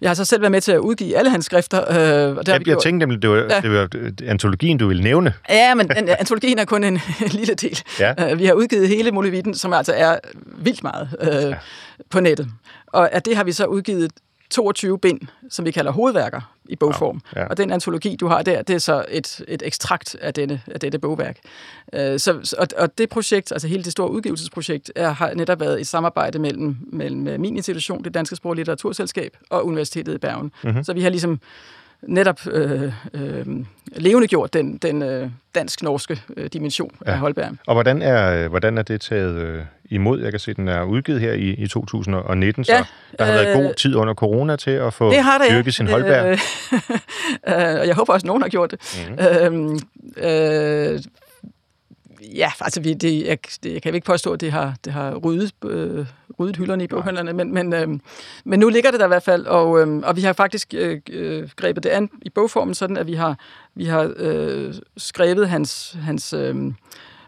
Jeg 0.00 0.10
har 0.10 0.14
så 0.14 0.24
selv 0.24 0.42
været 0.42 0.52
med 0.52 0.60
til 0.60 0.72
at 0.72 0.78
udgive 0.78 1.16
alle 1.16 1.30
hans 1.30 1.44
skrifter. 1.44 1.80
Øh, 1.80 2.36
og 2.36 2.46
det 2.46 2.52
jeg, 2.52 2.68
jeg 2.68 2.78
tænkte 2.82 3.06
nemlig, 3.06 3.22
det 3.22 3.30
var, 3.30 3.36
ja. 3.36 3.60
det 3.60 3.70
var 3.70 3.88
antologien, 4.26 4.78
du 4.78 4.88
ville 4.88 5.02
nævne. 5.02 5.34
Ja, 5.48 5.74
men 5.74 5.90
antologien 6.18 6.58
er 6.58 6.64
kun 6.64 6.84
en, 6.84 6.94
en 7.24 7.28
lille 7.28 7.54
del. 7.54 7.82
Ja. 8.00 8.32
Uh, 8.32 8.38
vi 8.38 8.46
har 8.46 8.52
udgivet 8.52 8.88
hele 8.88 9.10
Molevitten, 9.10 9.54
som 9.54 9.72
altså 9.72 9.92
er 9.96 10.18
vildt 10.44 10.82
meget 10.82 11.08
uh, 11.20 11.50
ja. 11.50 11.54
på 12.10 12.20
nettet. 12.20 12.48
Og 12.86 13.14
af 13.14 13.22
det 13.22 13.36
har 13.36 13.44
vi 13.44 13.52
så 13.52 13.64
udgivet 13.64 14.10
22 14.50 14.98
bind, 14.98 15.20
som 15.50 15.64
vi 15.64 15.70
kalder 15.70 15.92
hovedværker 15.92 16.40
i 16.68 16.76
bogform. 16.76 17.20
Ja, 17.36 17.40
ja. 17.40 17.46
Og 17.46 17.56
den 17.56 17.72
antologi, 17.72 18.16
du 18.16 18.26
har 18.26 18.42
der, 18.42 18.62
det 18.62 18.74
er 18.74 18.78
så 18.78 19.04
et, 19.08 19.44
et 19.48 19.62
ekstrakt 19.66 20.14
af, 20.14 20.34
denne, 20.34 20.62
af 20.66 20.80
dette 20.80 20.98
bogværk. 20.98 21.38
Uh, 21.92 21.98
så, 21.98 22.54
og, 22.58 22.68
og 22.78 22.98
det 22.98 23.08
projekt, 23.08 23.52
altså 23.52 23.68
hele 23.68 23.84
det 23.84 23.92
store 23.92 24.10
udgivelsesprojekt, 24.10 24.92
er, 24.94 25.10
har 25.10 25.34
netop 25.34 25.60
været 25.60 25.80
et 25.80 25.86
samarbejde 25.86 26.38
mellem, 26.38 26.76
mellem 26.92 27.28
øh, 27.28 27.40
min 27.40 27.56
institution, 27.56 28.04
det 28.04 28.14
Danske 28.14 28.36
Sprog- 28.36 28.50
og 28.50 28.56
Litteraturselskab, 28.56 29.36
og 29.50 29.66
Universitetet 29.66 30.14
i 30.14 30.18
Bergen. 30.18 30.52
Mm-hmm. 30.64 30.84
Så 30.84 30.92
vi 30.92 31.02
har 31.02 31.10
ligesom 31.10 31.40
netop 32.02 32.40
øh, 32.46 32.92
øh, 33.14 33.46
levende 33.96 34.28
gjort 34.28 34.54
den, 34.54 34.76
den 34.76 35.02
øh, 35.02 35.30
dansk-norske 35.54 36.20
øh, 36.36 36.46
dimension 36.52 36.90
ja. 37.06 37.12
af 37.12 37.18
Holberg. 37.18 37.56
Og 37.66 37.74
hvordan 37.74 38.02
er, 38.02 38.48
hvordan 38.48 38.78
er 38.78 38.82
det 38.82 39.00
taget 39.00 39.34
øh, 39.34 39.62
imod? 39.90 40.20
Jeg 40.20 40.30
kan 40.30 40.40
se, 40.40 40.50
at 40.50 40.56
den 40.56 40.68
er 40.68 40.82
udgivet 40.82 41.20
her 41.20 41.32
i, 41.32 41.48
i 41.48 41.68
2019, 41.68 42.64
så 42.64 42.72
ja, 42.72 42.84
der 43.18 43.24
har 43.24 43.32
øh, 43.32 43.38
været 43.38 43.56
god 43.56 43.74
tid 43.74 43.94
under 43.94 44.14
corona 44.14 44.56
til 44.56 44.70
at 44.70 44.94
få 44.94 45.12
dyrket 45.50 45.74
sin 45.74 45.86
Holberg. 45.86 46.26
Øh, 46.26 46.38
øh, 47.74 47.80
og 47.80 47.86
jeg 47.86 47.94
håber 47.94 48.12
også, 48.12 48.24
at 48.24 48.26
nogen 48.26 48.42
har 48.42 48.48
gjort 48.48 48.70
det. 48.70 49.06
Mm-hmm. 49.08 49.80
Øh, 50.16 50.92
øh, 50.94 51.00
ja, 52.34 52.52
altså 52.60 52.80
vi, 52.80 52.94
det, 52.94 53.26
jeg, 53.26 53.38
det, 53.62 53.72
jeg 53.72 53.82
kan 53.82 53.94
ikke 53.94 54.04
påstå, 54.04 54.32
at 54.32 54.40
det 54.40 54.52
har, 54.52 54.74
det 54.84 54.92
har 54.92 55.14
ryddet, 55.14 55.52
øh, 55.64 56.06
ryddet 56.40 56.56
hylderne 56.56 56.84
i 56.84 56.86
boghandlerne, 56.86 57.32
men, 57.32 57.54
men, 57.54 57.72
øh, 57.72 57.88
men 58.44 58.60
nu 58.60 58.68
ligger 58.68 58.90
det 58.90 59.00
der 59.00 59.06
i 59.06 59.08
hvert 59.08 59.22
fald, 59.22 59.46
og, 59.46 59.80
øh, 59.80 59.96
og 60.04 60.16
vi 60.16 60.20
har 60.20 60.32
faktisk 60.32 60.74
øh, 60.76 61.00
øh, 61.10 61.48
grebet 61.56 61.82
det 61.82 61.90
an 61.90 62.10
i 62.22 62.30
bogformen, 62.30 62.74
sådan 62.74 62.96
at 62.96 63.06
vi 63.06 63.14
har, 63.14 63.38
vi 63.74 63.84
har 63.84 64.12
øh, 64.16 64.74
skrevet 64.96 65.48
hans, 65.48 65.96
hans 66.00 66.32
øh, 66.32 66.54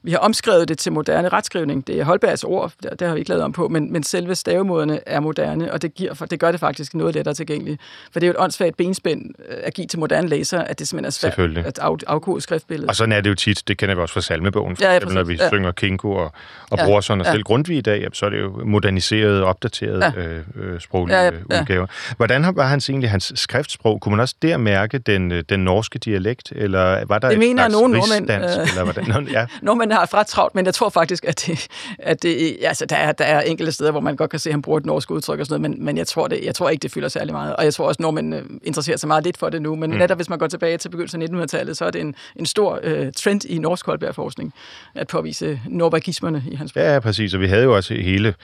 vi 0.03 0.11
har 0.11 0.19
omskrevet 0.19 0.69
det 0.69 0.79
til 0.79 0.93
moderne 0.93 1.29
retskrivning. 1.29 1.87
Det 1.87 2.01
er 2.01 2.05
Holbergs 2.05 2.45
ord, 2.45 2.73
det, 2.83 3.01
det 3.01 3.07
har 3.07 3.15
vi 3.15 3.19
ikke 3.19 3.31
lavet 3.31 3.45
om 3.45 3.53
på, 3.53 3.69
men, 3.69 3.93
men 3.93 4.03
selve 4.03 4.35
stavemåderne 4.35 5.01
er 5.07 5.21
moderne, 5.21 5.73
og 5.73 5.83
det, 5.83 5.95
giver, 5.95 6.15
det 6.15 6.41
gør 6.41 6.51
det 6.51 6.61
faktisk 6.61 6.95
noget 6.95 7.15
lettere 7.15 7.35
tilgængeligt. 7.35 7.81
For 8.13 8.21
det 8.21 8.27
er 8.27 8.29
jo 8.29 8.33
et 8.33 8.41
åndssvagt 8.41 8.77
benspænd 8.77 9.35
øh, 9.49 9.57
at 9.63 9.75
give 9.75 9.87
til 9.87 9.99
moderne 9.99 10.29
læsere, 10.29 10.69
at 10.69 10.79
det 10.79 10.89
simpelthen 10.89 11.07
er 11.07 11.11
svært 11.11 11.67
at 11.67 11.79
af, 11.79 11.97
afkode 12.07 12.41
skriftbilledet. 12.41 12.89
Og 12.89 12.97
sådan 12.97 13.13
er 13.13 13.21
det 13.21 13.31
jo 13.31 13.35
tit, 13.35 13.69
det 13.69 13.79
kender 13.79 13.95
vi 13.95 14.01
også 14.01 14.15
fra 14.15 14.21
salmebogen, 14.21 14.77
for 14.77 14.85
ja, 14.85 14.97
eksempel, 14.97 15.15
når 15.15 15.25
vi 15.25 15.35
ja. 15.35 15.49
synger 15.49 15.73
Kinko 15.73 16.11
og, 16.11 16.33
og 16.71 16.79
ja. 16.79 16.85
bruger 16.85 17.01
sådan, 17.01 17.21
og 17.21 17.27
ja. 17.27 17.33
selv 17.33 17.43
Grundtvig 17.43 17.79
i 17.79 17.81
dag, 17.81 18.07
så 18.13 18.27
er 18.27 18.31
det 18.31 18.41
jo 18.41 18.63
moderniseret, 18.65 19.43
opdateret 19.43 20.01
ja. 20.17 20.23
øh, 20.23 20.43
øh, 20.55 20.81
sproglige 20.81 21.19
ja, 21.19 21.31
ja. 21.51 21.61
udgaver. 21.61 21.87
Hvordan 22.17 22.57
var 22.57 22.67
hans 22.67 22.91
egentlig 22.91 23.11
hans 23.11 23.33
skriftsprog? 23.37 24.01
Kunne 24.01 24.11
man 24.11 24.21
også 24.21 24.35
der 24.43 24.57
mærke 24.57 24.99
den, 24.99 25.33
øh, 25.33 25.45
den 25.49 25.61
norske 25.61 25.99
dialekt, 25.99 26.53
eller 26.57 27.05
var 27.05 27.19
der 27.19 27.29
det 27.29 27.35
et 27.35 27.39
mener 27.39 27.69
nogen 27.69 27.93
nordmænd. 27.93 28.31
Øh, 28.31 28.37
eller 28.37 28.85
hvordan? 28.85 29.29
Ja. 29.29 29.47
nordmænd 29.63 29.88
har 29.91 30.15
ret 30.15 30.27
travlt, 30.27 30.55
men 30.55 30.67
jeg 30.67 30.75
tror 30.75 30.89
faktisk, 30.89 31.25
at 31.25 31.47
det, 31.47 31.67
at 31.99 32.23
det 32.23 32.57
altså, 32.63 32.87
der, 32.87 32.97
er, 32.97 33.13
der 33.13 33.25
er 33.25 33.41
enkelte 33.41 33.73
steder, 33.73 33.91
hvor 33.91 34.01
man 34.01 34.17
godt 34.17 34.31
kan 34.31 34.39
se, 34.39 34.51
at 34.51 34.55
han 34.55 34.63
bruger 34.63 34.79
et 34.79 34.87
norsk 34.87 35.11
udtryk 35.11 35.41
og 35.41 35.47
sådan 35.47 35.61
noget, 35.61 35.77
men, 35.77 35.85
men 35.85 35.97
jeg, 35.97 36.07
tror 36.07 36.29
det, 36.29 36.41
jeg 36.45 36.55
tror 36.55 36.69
ikke, 36.69 36.83
det 36.83 36.93
fylder 36.93 37.09
særlig 37.09 37.33
meget. 37.33 37.57
Og 37.57 37.65
jeg 37.65 37.75
tror 37.75 37.89
også, 37.89 38.09
at 38.09 38.15
man 38.15 38.61
interesserer 38.63 38.97
sig 38.97 39.09
meget 39.09 39.25
lidt 39.25 39.39
for 39.39 39.49
det 39.49 39.63
nu, 39.63 39.77
men 39.77 39.91
mm. 39.91 39.97
netop 39.97 40.19
hvis 40.19 40.29
man 40.29 40.39
går 40.39 40.47
tilbage 40.47 40.79
til 40.79 40.89
begyndelsen 40.89 41.23
af 41.23 41.27
1900-tallet, 41.27 41.77
så 41.77 41.85
er 41.85 41.91
det 41.91 42.01
en, 42.01 42.15
en 42.37 42.47
stor 42.47 42.81
øh, 42.83 43.13
trend 43.13 43.45
i 43.45 43.59
norsk 43.59 43.87
Holberg-forskning 43.87 44.55
at 44.95 45.07
påvise 45.07 45.61
norbergismerne 45.67 46.43
i 46.51 46.55
hans 46.55 46.73
bog. 46.73 46.83
Ja, 46.83 46.99
præcis, 46.99 47.35
og 47.35 47.41
vi 47.41 47.47
havde 47.47 47.63
jo 47.63 47.77
også 47.77 47.95
hele 47.95 48.35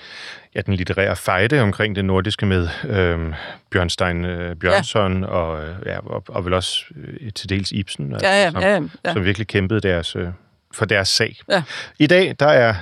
ja, 0.55 0.61
den 0.61 0.75
litterære 0.75 1.17
fejde 1.17 1.61
omkring 1.61 1.97
det 1.97 2.05
nordiske 2.05 2.47
med 2.47 2.69
øh, 2.89 3.35
Bjørnstein 3.71 4.25
øh, 4.25 4.57
Bjørnsson 4.57 5.23
ja. 5.23 5.29
og, 5.29 5.65
øh, 5.65 5.75
ja, 5.87 5.99
og, 5.99 6.25
og 6.29 6.45
vel 6.45 6.53
også 6.53 6.85
øh, 6.97 7.33
til 7.33 7.49
dels 7.49 7.73
Ibsen, 7.73 8.17
ja, 8.23 8.43
ja, 8.43 8.51
som, 8.51 8.63
ja, 8.63 8.81
ja. 9.05 9.13
som 9.13 9.25
virkelig 9.25 9.47
kæmpede 9.47 9.81
deres... 9.81 10.17
Øh, 10.17 10.29
for 10.75 10.85
deres 10.85 11.09
sag. 11.09 11.37
Ja. 11.49 11.63
I 11.99 12.07
dag, 12.07 12.35
der 12.39 12.47
er 12.49 12.75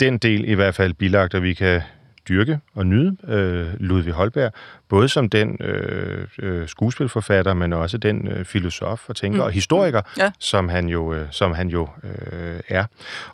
den 0.00 0.18
del 0.18 0.48
i 0.48 0.54
hvert 0.54 0.74
fald 0.74 0.94
bilagt, 0.94 1.34
at 1.34 1.42
vi 1.42 1.54
kan 1.54 1.82
dyrke 2.28 2.58
og 2.74 2.86
nyde 2.86 3.16
øh, 3.28 3.68
Ludvig 3.80 4.12
Holberg, 4.12 4.52
både 4.88 5.08
som 5.08 5.28
den 5.28 5.56
øh, 5.60 6.26
øh, 6.38 6.68
skuespilforfatter, 6.68 7.54
men 7.54 7.72
også 7.72 7.98
den 7.98 8.28
øh, 8.28 8.44
filosof 8.44 9.08
og 9.08 9.16
tænker 9.16 9.38
mm. 9.38 9.44
og 9.44 9.50
historiker, 9.50 10.02
ja. 10.18 10.30
som 10.38 10.68
han 10.68 10.88
jo, 10.88 11.14
øh, 11.14 11.26
som 11.30 11.52
han 11.52 11.68
jo 11.68 11.88
øh, 12.04 12.60
er. 12.68 12.84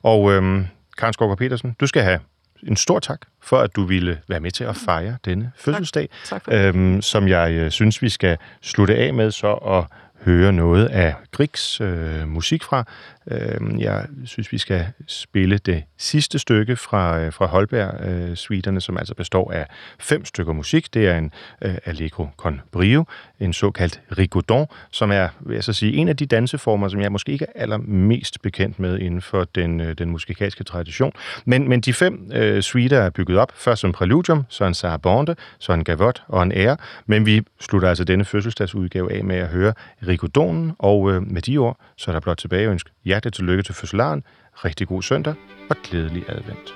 Og 0.02 0.32
øh, 0.32 0.64
Karen 0.98 1.12
Skorker 1.12 1.34
Petersen, 1.34 1.76
du 1.80 1.86
skal 1.86 2.02
have 2.02 2.20
en 2.62 2.76
stor 2.76 2.98
tak 2.98 3.20
for, 3.42 3.58
at 3.58 3.76
du 3.76 3.84
ville 3.84 4.20
være 4.28 4.40
med 4.40 4.50
til 4.50 4.64
at 4.64 4.76
fejre 4.76 5.16
denne 5.24 5.52
fødselsdag, 5.56 6.08
tak. 6.24 6.44
Tak 6.44 6.54
øhm, 6.54 7.02
som 7.02 7.28
jeg 7.28 7.52
øh, 7.52 7.70
synes, 7.70 8.02
vi 8.02 8.08
skal 8.08 8.38
slutte 8.62 8.96
af 8.96 9.14
med 9.14 9.30
så 9.30 9.52
at 9.52 9.84
høre 10.24 10.52
noget 10.52 10.86
af 10.86 11.14
Griegs 11.32 11.80
øh, 11.80 12.28
musik 12.28 12.62
fra. 12.62 12.84
Øh, 13.30 13.80
jeg 13.80 14.06
synes, 14.24 14.52
vi 14.52 14.58
skal 14.58 14.86
spille 15.06 15.58
det 15.58 15.82
sidste 15.96 16.38
stykke 16.38 16.76
fra, 16.76 17.20
øh, 17.20 17.32
fra 17.32 17.46
Holberg-suiterne, 17.46 18.76
øh, 18.76 18.80
som 18.80 18.96
altså 18.96 19.14
består 19.14 19.52
af 19.52 19.66
fem 19.98 20.24
stykker 20.24 20.52
musik. 20.52 20.94
Det 20.94 21.08
er 21.08 21.18
en 21.18 21.32
øh, 21.62 21.74
Allegro 21.84 22.28
con 22.36 22.60
brio, 22.72 23.04
en 23.40 23.52
såkaldt 23.52 24.00
rigodon, 24.18 24.66
som 24.90 25.10
er, 25.10 25.28
vil 25.40 25.54
jeg 25.54 25.64
så 25.64 25.72
sige, 25.72 25.92
en 25.92 26.08
af 26.08 26.16
de 26.16 26.26
danseformer, 26.26 26.88
som 26.88 27.00
jeg 27.00 27.12
måske 27.12 27.32
ikke 27.32 27.46
er 27.54 27.62
allermest 27.62 28.42
bekendt 28.42 28.78
med 28.78 28.98
inden 28.98 29.22
for 29.22 29.44
den, 29.44 29.80
øh, 29.80 29.94
den 29.98 30.10
musikalske 30.10 30.64
tradition. 30.64 31.12
Men, 31.44 31.68
men 31.68 31.80
de 31.80 31.92
fem 31.92 32.30
øh, 32.34 32.62
suiter 32.62 32.98
er 32.98 33.10
bygget 33.10 33.38
op, 33.38 33.52
først 33.54 33.80
som 33.80 33.92
præludium, 33.92 34.44
så 34.48 34.64
en 34.64 34.74
sarabande, 34.74 35.36
så 35.58 35.72
en 35.72 35.84
gavotte 35.84 36.22
og 36.28 36.42
en 36.42 36.52
ære, 36.52 36.76
men 37.06 37.26
vi 37.26 37.42
slutter 37.60 37.88
altså 37.88 38.04
denne 38.04 38.24
fødselsdagsudgave 38.24 39.12
af 39.12 39.24
med 39.24 39.36
at 39.36 39.48
høre 39.48 39.72
rigodonen, 40.08 40.72
og 40.78 41.12
øh, 41.12 41.22
med 41.22 41.42
de 41.42 41.58
ord, 41.58 41.78
så 41.96 42.10
er 42.10 42.12
der 42.12 42.20
blot 42.20 42.36
tilbage 42.36 42.68
ønske 42.68 42.90
hjertelig 43.16 43.32
tillykke 43.32 43.62
til 43.62 43.74
fødselaren, 43.74 44.24
rigtig 44.64 44.88
god 44.88 45.02
søndag 45.02 45.34
og 45.70 45.76
glædelig 45.84 46.24
advent. 46.28 46.74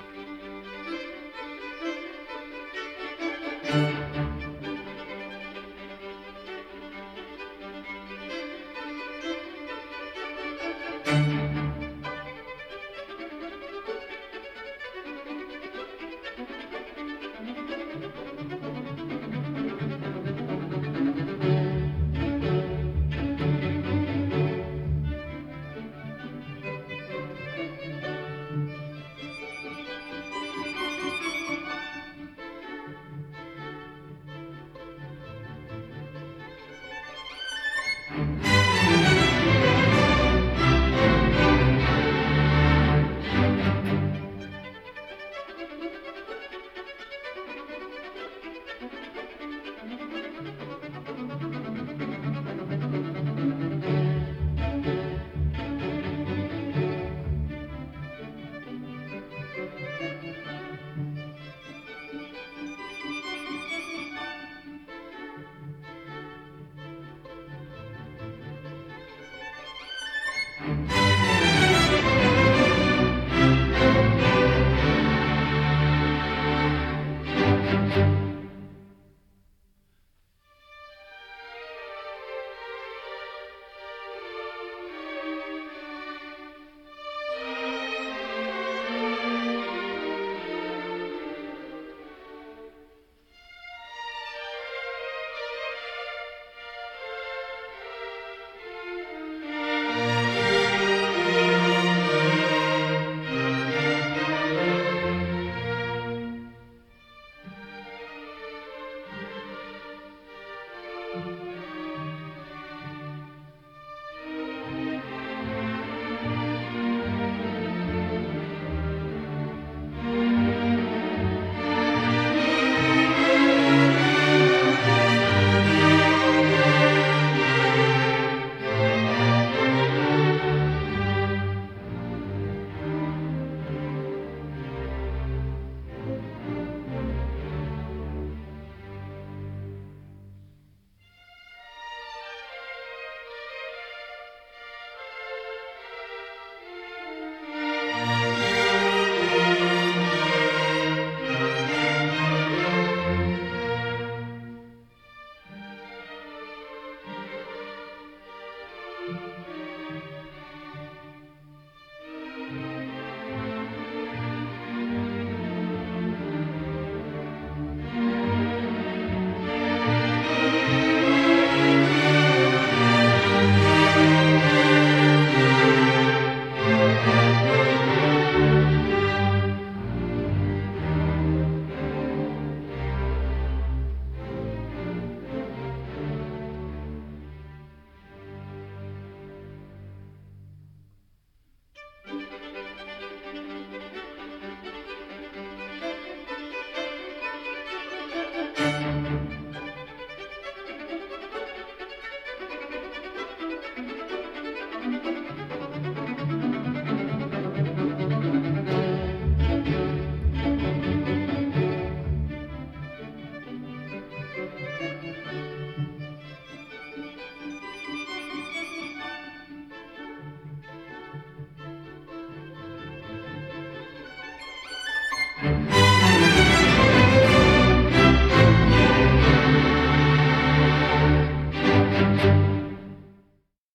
thank 3.71 3.99
you 3.99 4.10